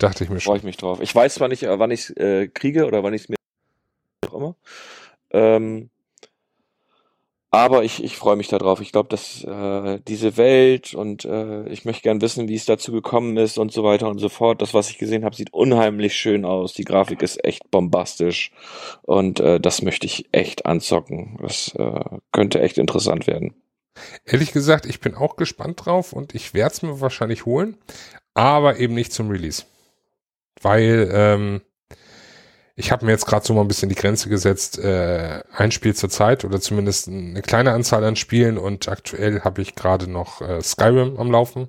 Dachte 0.00 0.24
ich 0.24 0.30
mir 0.30 0.40
Freue 0.40 0.42
schon. 0.54 0.56
ich 0.56 0.62
mich 0.64 0.76
drauf. 0.76 1.00
Ich 1.00 1.14
weiß 1.14 1.34
zwar 1.34 1.48
nicht, 1.48 1.62
äh, 1.62 1.78
wann 1.78 1.90
ich 1.90 2.00
es 2.08 2.16
äh, 2.16 2.48
kriege 2.48 2.86
oder 2.86 3.02
wann 3.02 3.12
ich 3.14 3.22
es 3.22 3.28
mir 3.28 3.36
auch 4.28 4.34
immer. 4.34 4.56
Ähm, 5.30 5.90
aber 7.52 7.82
ich, 7.82 8.02
ich 8.04 8.16
freue 8.16 8.36
mich 8.36 8.48
darauf. 8.48 8.80
Ich 8.80 8.92
glaube, 8.92 9.08
dass 9.08 9.42
äh, 9.44 10.00
diese 10.06 10.36
Welt 10.36 10.94
und 10.94 11.24
äh, 11.24 11.68
ich 11.68 11.84
möchte 11.84 12.02
gern 12.02 12.20
wissen, 12.20 12.48
wie 12.48 12.54
es 12.54 12.64
dazu 12.64 12.92
gekommen 12.92 13.36
ist 13.36 13.58
und 13.58 13.72
so 13.72 13.82
weiter 13.82 14.08
und 14.08 14.18
so 14.18 14.28
fort. 14.28 14.62
Das, 14.62 14.72
was 14.72 14.88
ich 14.90 14.98
gesehen 14.98 15.24
habe, 15.24 15.34
sieht 15.34 15.52
unheimlich 15.52 16.14
schön 16.14 16.44
aus. 16.44 16.74
Die 16.74 16.84
Grafik 16.84 17.22
ist 17.22 17.44
echt 17.44 17.70
bombastisch 17.70 18.52
und 19.02 19.40
äh, 19.40 19.58
das 19.58 19.82
möchte 19.82 20.06
ich 20.06 20.26
echt 20.32 20.66
anzocken. 20.66 21.38
Das 21.42 21.74
äh, 21.76 22.18
könnte 22.32 22.60
echt 22.60 22.78
interessant 22.78 23.26
werden. 23.26 23.54
Ehrlich 24.24 24.52
gesagt, 24.52 24.86
ich 24.86 25.00
bin 25.00 25.16
auch 25.16 25.36
gespannt 25.36 25.84
drauf 25.84 26.12
und 26.12 26.34
ich 26.34 26.54
werde 26.54 26.72
es 26.72 26.82
mir 26.82 27.00
wahrscheinlich 27.00 27.46
holen. 27.46 27.76
aber 28.34 28.78
eben 28.78 28.94
nicht 28.94 29.12
zum 29.12 29.28
Release. 29.28 29.64
Weil 30.62 31.10
ähm, 31.12 31.62
ich 32.80 32.90
habe 32.90 33.04
mir 33.04 33.12
jetzt 33.12 33.26
gerade 33.26 33.46
so 33.46 33.52
mal 33.52 33.60
ein 33.60 33.68
bisschen 33.68 33.90
die 33.90 33.94
Grenze 33.94 34.30
gesetzt, 34.30 34.78
äh, 34.78 35.42
ein 35.54 35.70
Spiel 35.70 35.94
zur 35.94 36.08
Zeit 36.08 36.44
oder 36.44 36.60
zumindest 36.60 37.08
eine 37.08 37.42
kleine 37.42 37.72
Anzahl 37.72 38.02
an 38.04 38.16
Spielen 38.16 38.56
und 38.56 38.88
aktuell 38.88 39.42
habe 39.42 39.60
ich 39.60 39.74
gerade 39.74 40.10
noch 40.10 40.40
äh, 40.40 40.62
Skyrim 40.62 41.18
am 41.18 41.30
Laufen. 41.30 41.68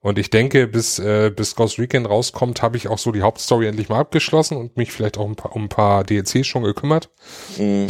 Und 0.00 0.18
ich 0.18 0.30
denke, 0.30 0.66
bis, 0.68 0.98
äh, 0.98 1.30
bis 1.30 1.54
Ghost 1.54 1.78
Recon 1.78 2.06
rauskommt, 2.06 2.62
habe 2.62 2.76
ich 2.76 2.88
auch 2.88 2.98
so 2.98 3.12
die 3.12 3.22
Hauptstory 3.22 3.66
endlich 3.66 3.88
mal 3.88 4.00
abgeschlossen 4.00 4.56
und 4.56 4.76
mich 4.76 4.90
vielleicht 4.90 5.18
auch 5.18 5.26
ein 5.26 5.36
paar, 5.36 5.54
um 5.54 5.64
ein 5.64 5.68
paar 5.68 6.04
DLCs 6.04 6.46
schon 6.46 6.62
gekümmert. 6.62 7.10
Mhm. 7.58 7.88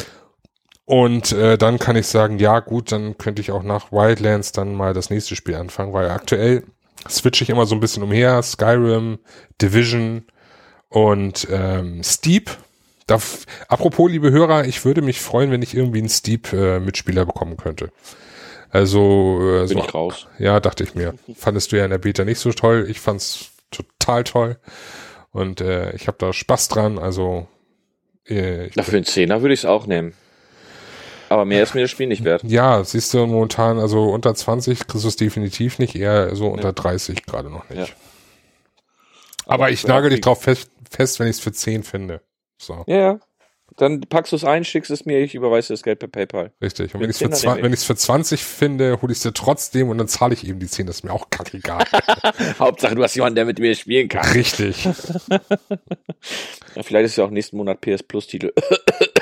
Und 0.84 1.32
äh, 1.32 1.58
dann 1.58 1.78
kann 1.78 1.96
ich 1.96 2.06
sagen, 2.06 2.38
ja 2.38 2.60
gut, 2.60 2.90
dann 2.90 3.18
könnte 3.18 3.42
ich 3.42 3.52
auch 3.52 3.62
nach 3.62 3.92
Wildlands 3.92 4.52
dann 4.52 4.74
mal 4.74 4.94
das 4.94 5.10
nächste 5.10 5.36
Spiel 5.36 5.54
anfangen, 5.54 5.92
weil 5.92 6.08
aktuell 6.10 6.64
switche 7.08 7.44
ich 7.44 7.50
immer 7.50 7.66
so 7.66 7.74
ein 7.76 7.80
bisschen 7.80 8.02
umher. 8.02 8.42
Skyrim, 8.42 9.18
Division 9.60 10.24
und 10.89 11.47
ähm, 11.51 12.03
Steep. 12.03 12.51
Da, 13.07 13.20
apropos, 13.68 14.11
liebe 14.11 14.32
Hörer, 14.32 14.66
ich 14.66 14.84
würde 14.84 15.01
mich 15.01 15.20
freuen, 15.20 15.51
wenn 15.53 15.62
ich 15.62 15.76
irgendwie 15.76 15.99
einen 15.99 16.09
Steep-Mitspieler 16.09 17.22
äh, 17.22 17.26
bekommen 17.26 17.57
könnte. 17.57 17.93
Also 18.70 19.39
äh, 19.41 19.68
bin 19.68 19.78
so, 19.78 19.84
ich 19.84 19.95
raus. 19.95 20.26
Ja, 20.39 20.59
dachte 20.61 20.84
ich 20.84 20.95
mir. 20.95 21.14
Fandest 21.37 21.70
du 21.70 21.76
ja 21.76 21.84
in 21.84 21.91
der 21.91 21.99
Beta 21.99 22.24
nicht 22.24 22.41
so 22.41 22.53
toll. 22.53 22.87
Ich 22.91 23.01
fand's 23.01 23.51
total 23.70 24.24
toll 24.24 24.59
und 25.32 25.61
äh, 25.61 25.95
ich 25.95 26.09
habe 26.09 26.18
da 26.18 26.32
Spaß 26.32 26.68
dran. 26.68 26.99
Also 26.99 27.47
äh, 28.26 28.70
Na, 28.74 28.82
für 28.82 28.93
den 28.93 29.05
Zehner 29.05 29.41
würde 29.43 29.55
ich 29.55 29.61
es 29.61 29.66
auch 29.66 29.87
nehmen. 29.87 30.14
Aber 31.28 31.45
mehr 31.45 31.62
ist 31.62 31.74
mir 31.74 31.82
das 31.82 31.91
Spiel 31.91 32.07
nicht 32.07 32.24
wert. 32.24 32.43
Ja, 32.45 32.84
siehst 32.84 33.12
du 33.12 33.26
momentan, 33.26 33.78
also 33.78 34.11
unter 34.11 34.34
20 34.34 34.87
kriegst 34.87 35.05
du 35.05 35.09
es 35.09 35.16
definitiv 35.16 35.78
nicht, 35.78 35.97
eher 35.97 36.37
so 36.37 36.47
unter 36.49 36.68
ja. 36.68 36.72
30 36.72 37.24
gerade 37.26 37.51
noch 37.51 37.68
nicht. 37.68 37.89
Ja. 37.89 37.95
Aber, 39.45 39.55
Aber 39.55 39.70
ich 39.70 39.87
nagel 39.87 40.11
dich 40.11 40.20
drauf 40.20 40.43
fest, 40.43 40.70
fest 40.97 41.20
wenn 41.20 41.28
ich 41.28 41.36
es 41.36 41.40
für 41.40 41.53
10 41.53 41.82
finde. 41.82 42.20
So. 42.59 42.84
Ja, 42.86 42.97
ja. 42.97 43.20
Dann 43.76 44.01
packst 44.01 44.32
du 44.32 44.36
es 44.36 44.44
ein, 44.44 44.64
schickst 44.64 44.90
es 44.90 45.05
mir, 45.05 45.18
ich 45.18 45.34
überweise 45.34 45.72
das 45.72 45.82
Geld 45.82 45.99
per 45.99 46.09
PayPal. 46.09 46.53
Richtig. 46.62 46.94
Und 46.94 47.01
wenn 47.01 47.11
ich 47.11 47.20
es 47.20 47.84
für, 47.84 47.94
für 47.94 47.97
20 47.97 48.42
finde, 48.42 49.03
hole 49.03 49.12
ich 49.12 49.18
es 49.18 49.22
dir 49.22 49.34
trotzdem 49.34 49.90
und 49.90 49.99
dann 49.99 50.09
zahle 50.09 50.34
ich 50.34 50.47
eben 50.47 50.61
die 50.61 50.68
10. 50.68 50.86
Das 50.86 50.97
ist 50.97 51.03
mir 51.03 51.12
auch 51.12 51.28
kackegal. 51.30 51.84
Hauptsache, 52.59 52.94
du 52.94 53.03
hast 53.03 53.16
jemanden, 53.16 53.34
der 53.34 53.44
mit 53.44 53.59
mir 53.59 53.74
spielen 53.74 54.09
kann. 54.09 54.24
Richtig. 54.30 54.84
ja, 55.34 56.82
vielleicht 56.82 57.07
ist 57.07 57.16
ja 57.16 57.24
auch 57.24 57.30
nächsten 57.30 57.57
Monat 57.57 57.80
PS 57.80 58.05
Plus 58.05 58.28
Titel. 58.28 58.53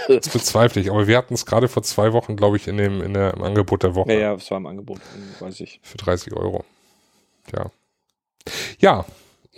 das 0.08 0.28
bezweifle 0.28 0.82
ich. 0.82 0.90
Aber 0.90 1.08
wir 1.08 1.16
hatten 1.16 1.34
es 1.34 1.46
gerade 1.46 1.66
vor 1.66 1.82
zwei 1.82 2.12
Wochen, 2.12 2.36
glaube 2.36 2.56
ich, 2.58 2.68
in 2.68 2.76
dem, 2.76 3.02
in 3.02 3.14
der, 3.14 3.34
im 3.34 3.42
Angebot 3.42 3.82
der 3.82 3.94
Woche. 3.94 4.12
Ja, 4.12 4.18
ja, 4.18 4.34
es 4.34 4.50
war 4.50 4.58
im 4.58 4.66
Angebot, 4.66 5.00
weiß 5.40 5.58
ich. 5.60 5.80
Für 5.82 5.96
30 5.96 6.34
Euro. 6.34 6.64
Ja. 7.52 7.70
Ja. 8.78 9.06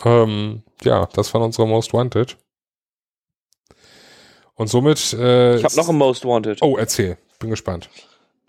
Ähm, 0.04 0.62
ja, 0.82 1.06
das 1.14 1.32
waren 1.34 1.42
unsere 1.42 1.66
Most 1.66 1.92
Wanted. 1.92 2.36
Und 4.54 4.68
somit. 4.68 5.12
Äh, 5.12 5.56
ich 5.56 5.64
habe 5.64 5.76
noch 5.76 5.88
ein 5.88 5.96
Most 5.96 6.24
Wanted. 6.24 6.62
Oh, 6.62 6.76
erzähl. 6.76 7.18
Bin 7.38 7.50
gespannt. 7.50 7.90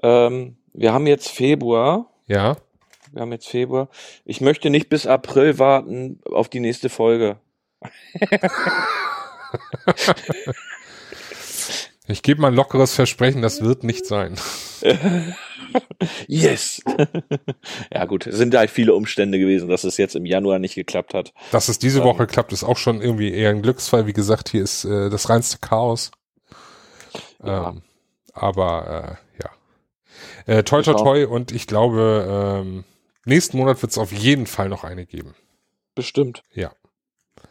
Ähm, 0.02 0.58
wir 0.74 0.94
haben 0.94 1.08
jetzt 1.08 1.30
Februar. 1.30 2.10
Ja. 2.28 2.58
Wir 3.12 3.22
haben 3.22 3.32
jetzt 3.32 3.48
Februar. 3.48 3.90
Ich 4.26 4.42
möchte 4.42 4.70
nicht 4.70 4.90
bis 4.90 5.08
April 5.08 5.60
warten 5.60 6.20
auf 6.26 6.50
die 6.50 6.60
nächste 6.60 6.90
Folge. 6.90 7.38
ich 12.08 12.22
gebe 12.24 12.42
mal 12.42 12.50
ein 12.50 12.56
lockeres 12.56 12.94
Versprechen, 12.96 13.42
das 13.42 13.62
wird 13.62 13.84
nicht 13.84 14.06
sein. 14.06 14.36
yes! 16.28 16.82
ja 17.94 18.06
gut, 18.06 18.28
es 18.28 18.38
sind 18.38 18.56
halt 18.56 18.70
viele 18.70 18.94
Umstände 18.94 19.40
gewesen, 19.40 19.70
dass 19.70 19.84
es 19.84 19.98
jetzt 19.98 20.16
im 20.16 20.26
Januar 20.26 20.60
nicht 20.60 20.76
geklappt 20.76 21.14
hat. 21.14 21.34
Dass 21.52 21.70
es 21.70 21.80
diese 21.80 22.04
Woche 22.04 22.24
ähm, 22.24 22.30
klappt, 22.30 22.54
ist 22.54 22.64
auch 22.64 22.78
schon 22.78 23.02
irgendwie 23.02 23.32
eher 23.32 23.50
ein 23.50 23.62
Glücksfall. 23.62 24.08
Wie 24.08 24.14
gesagt, 24.14 24.50
hier 24.50 24.64
ist 24.64 24.86
äh, 24.86 25.10
das 25.10 25.30
reinste 25.30 25.60
Chaos. 25.60 26.12
Ja. 27.44 27.70
Ähm, 27.70 27.82
aber 28.34 29.20
äh, 29.38 29.44
ja. 29.44 30.58
Äh, 30.60 30.64
toi 30.64 30.82
toi 30.82 30.94
toi 30.94 31.26
und 31.26 31.52
ich 31.52 31.68
glaube, 31.68 32.62
ähm, 32.64 32.84
nächsten 33.26 33.58
Monat 33.58 33.82
wird 33.82 33.92
es 33.92 33.98
auf 33.98 34.12
jeden 34.12 34.46
Fall 34.46 34.70
noch 34.70 34.84
eine 34.84 35.06
geben. 35.06 35.36
Bestimmt. 35.96 36.44
Ja. 36.54 36.72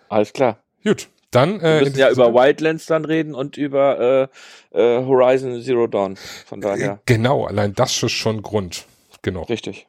Alles 0.08 0.32
klar. 0.32 0.62
Gut. 0.84 1.08
Dann, 1.36 1.60
äh, 1.60 1.80
Wir 1.80 1.80
müssen 1.80 1.98
ja 1.98 2.10
über 2.10 2.32
Wildlands 2.32 2.86
dann 2.86 3.04
reden 3.04 3.34
und 3.34 3.58
über 3.58 4.30
äh, 4.72 4.78
äh, 4.78 5.04
Horizon 5.04 5.60
Zero 5.60 5.86
Dawn. 5.86 6.16
Von 6.16 6.62
daher. 6.62 6.92
Äh, 6.92 6.98
genau, 7.04 7.44
allein 7.44 7.74
das 7.74 8.02
ist 8.02 8.12
schon 8.12 8.40
Grund. 8.40 8.86
Genau. 9.20 9.42
Richtig. 9.42 9.86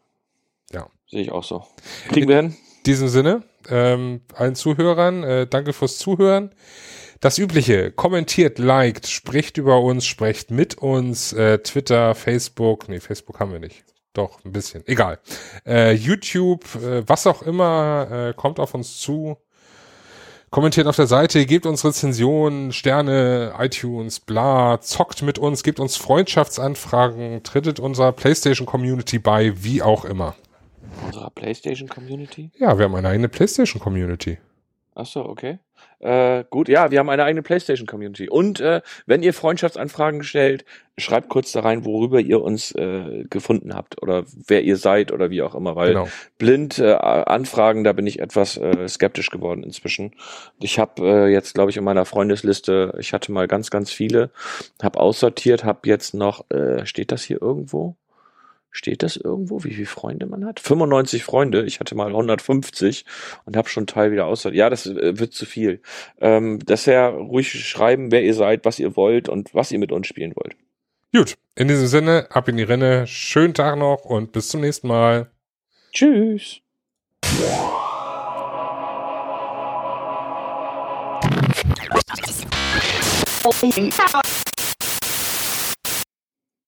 Ja. 0.73 0.87
Sehe 1.09 1.21
ich 1.21 1.31
auch 1.31 1.45
so. 1.45 1.63
Kriegen 2.09 2.27
wir 2.27 2.35
hin? 2.35 2.45
In 2.47 2.83
diesem 2.85 3.07
Sinne, 3.07 3.43
ähm, 3.69 4.21
allen 4.33 4.55
Zuhörern, 4.55 5.23
äh, 5.23 5.47
danke 5.47 5.71
fürs 5.71 5.97
Zuhören. 5.97 6.51
Das 7.21 7.37
Übliche, 7.37 7.91
kommentiert, 7.91 8.59
liked, 8.59 9.07
spricht 9.07 9.57
über 9.57 9.79
uns, 9.79 10.05
sprecht 10.05 10.51
mit 10.51 10.77
uns, 10.77 11.31
äh, 11.31 11.59
Twitter, 11.59 12.13
Facebook, 12.13 12.89
nee, 12.89 12.99
Facebook 12.99 13.39
haben 13.39 13.53
wir 13.53 13.59
nicht. 13.59 13.85
Doch, 14.11 14.43
ein 14.43 14.51
bisschen. 14.51 14.83
Egal. 14.85 15.19
Äh, 15.65 15.93
YouTube, 15.93 16.63
äh, 16.75 17.07
was 17.07 17.25
auch 17.25 17.41
immer, 17.41 18.31
äh, 18.31 18.33
kommt 18.33 18.59
auf 18.59 18.73
uns 18.73 18.99
zu 18.99 19.37
kommentiert 20.49 20.87
auf 20.87 20.95
der 20.95 21.07
Seite, 21.07 21.45
gebt 21.45 21.65
uns 21.65 21.83
Rezensionen, 21.83 22.71
Sterne, 22.71 23.53
iTunes, 23.59 24.19
bla, 24.19 24.79
zockt 24.81 25.21
mit 25.21 25.39
uns, 25.39 25.63
gebt 25.63 25.79
uns 25.79 25.97
Freundschaftsanfragen, 25.97 27.43
trittet 27.43 27.79
unserer 27.79 28.11
PlayStation 28.11 28.65
Community 28.65 29.19
bei, 29.19 29.63
wie 29.63 29.81
auch 29.81 30.05
immer. 30.05 30.35
Unserer 31.05 31.29
PlayStation 31.31 31.89
Community? 31.89 32.51
Ja, 32.57 32.77
wir 32.77 32.85
haben 32.85 32.95
eine 32.95 33.09
eigene 33.09 33.29
PlayStation 33.29 33.81
Community. 33.81 34.37
Ach 34.95 35.05
so, 35.05 35.25
okay. 35.25 35.59
Äh, 35.99 36.43
gut, 36.49 36.69
ja, 36.69 36.91
wir 36.91 36.99
haben 36.99 37.09
eine 37.09 37.23
eigene 37.23 37.41
PlayStation-Community. 37.41 38.29
Und 38.29 38.59
äh, 38.59 38.81
wenn 39.07 39.23
ihr 39.23 39.33
Freundschaftsanfragen 39.33 40.23
stellt, 40.23 40.63
schreibt 40.97 41.29
kurz 41.29 41.51
da 41.51 41.61
rein, 41.61 41.85
worüber 41.85 42.19
ihr 42.19 42.41
uns 42.41 42.71
äh, 42.73 43.23
gefunden 43.29 43.73
habt 43.73 44.01
oder 44.01 44.23
wer 44.47 44.63
ihr 44.63 44.77
seid 44.77 45.11
oder 45.11 45.29
wie 45.29 45.41
auch 45.41 45.55
immer, 45.55 45.75
weil 45.75 45.89
genau. 45.89 46.07
blind 46.37 46.77
äh, 46.79 46.93
Anfragen, 46.93 47.83
da 47.83 47.93
bin 47.93 48.05
ich 48.05 48.19
etwas 48.19 48.57
äh, 48.57 48.87
skeptisch 48.87 49.31
geworden 49.31 49.63
inzwischen. 49.63 50.13
Ich 50.59 50.77
habe 50.77 51.01
äh, 51.03 51.27
jetzt, 51.27 51.55
glaube 51.55 51.71
ich, 51.71 51.77
in 51.77 51.83
meiner 51.83 52.05
Freundesliste, 52.05 52.95
ich 52.99 53.13
hatte 53.13 53.31
mal 53.31 53.47
ganz, 53.47 53.71
ganz 53.71 53.91
viele, 53.91 54.29
habe 54.81 54.99
aussortiert, 54.99 55.63
habe 55.63 55.79
jetzt 55.85 56.13
noch, 56.13 56.49
äh, 56.51 56.85
steht 56.85 57.11
das 57.11 57.23
hier 57.23 57.41
irgendwo? 57.41 57.95
Steht 58.71 59.01
das 59.01 59.17
irgendwo, 59.17 59.63
wie 59.63 59.73
viele 59.73 59.87
Freunde 59.87 60.25
man 60.27 60.45
hat? 60.45 60.59
95 60.59 61.23
Freunde. 61.23 61.65
Ich 61.65 61.79
hatte 61.79 61.95
mal 61.95 62.07
150 62.07 63.05
und 63.45 63.57
habe 63.57 63.69
schon 63.69 63.81
einen 63.81 63.87
Teil 63.87 64.11
wieder 64.11 64.25
aussortiert. 64.25 64.59
Ja, 64.59 64.69
das 64.69 64.85
äh, 64.85 65.17
wird 65.17 65.33
zu 65.33 65.45
viel. 65.45 65.81
Ähm, 66.19 66.59
deshalb 66.59 67.15
ruhig 67.15 67.49
schreiben, 67.49 68.11
wer 68.11 68.23
ihr 68.23 68.33
seid, 68.33 68.65
was 68.65 68.79
ihr 68.79 68.95
wollt 68.95 69.29
und 69.29 69.53
was 69.55 69.71
ihr 69.71 69.79
mit 69.79 69.91
uns 69.91 70.07
spielen 70.07 70.33
wollt. 70.35 70.55
Gut, 71.13 71.35
in 71.55 71.67
diesem 71.67 71.87
Sinne, 71.87 72.27
ab 72.29 72.47
in 72.49 72.57
die 72.57 72.63
Renne. 72.63 73.07
Schönen 73.07 73.53
Tag 73.53 73.77
noch 73.77 74.05
und 74.05 74.31
bis 74.31 74.49
zum 74.49 74.61
nächsten 74.61 74.87
Mal. 74.87 75.31
Tschüss. 75.93 76.61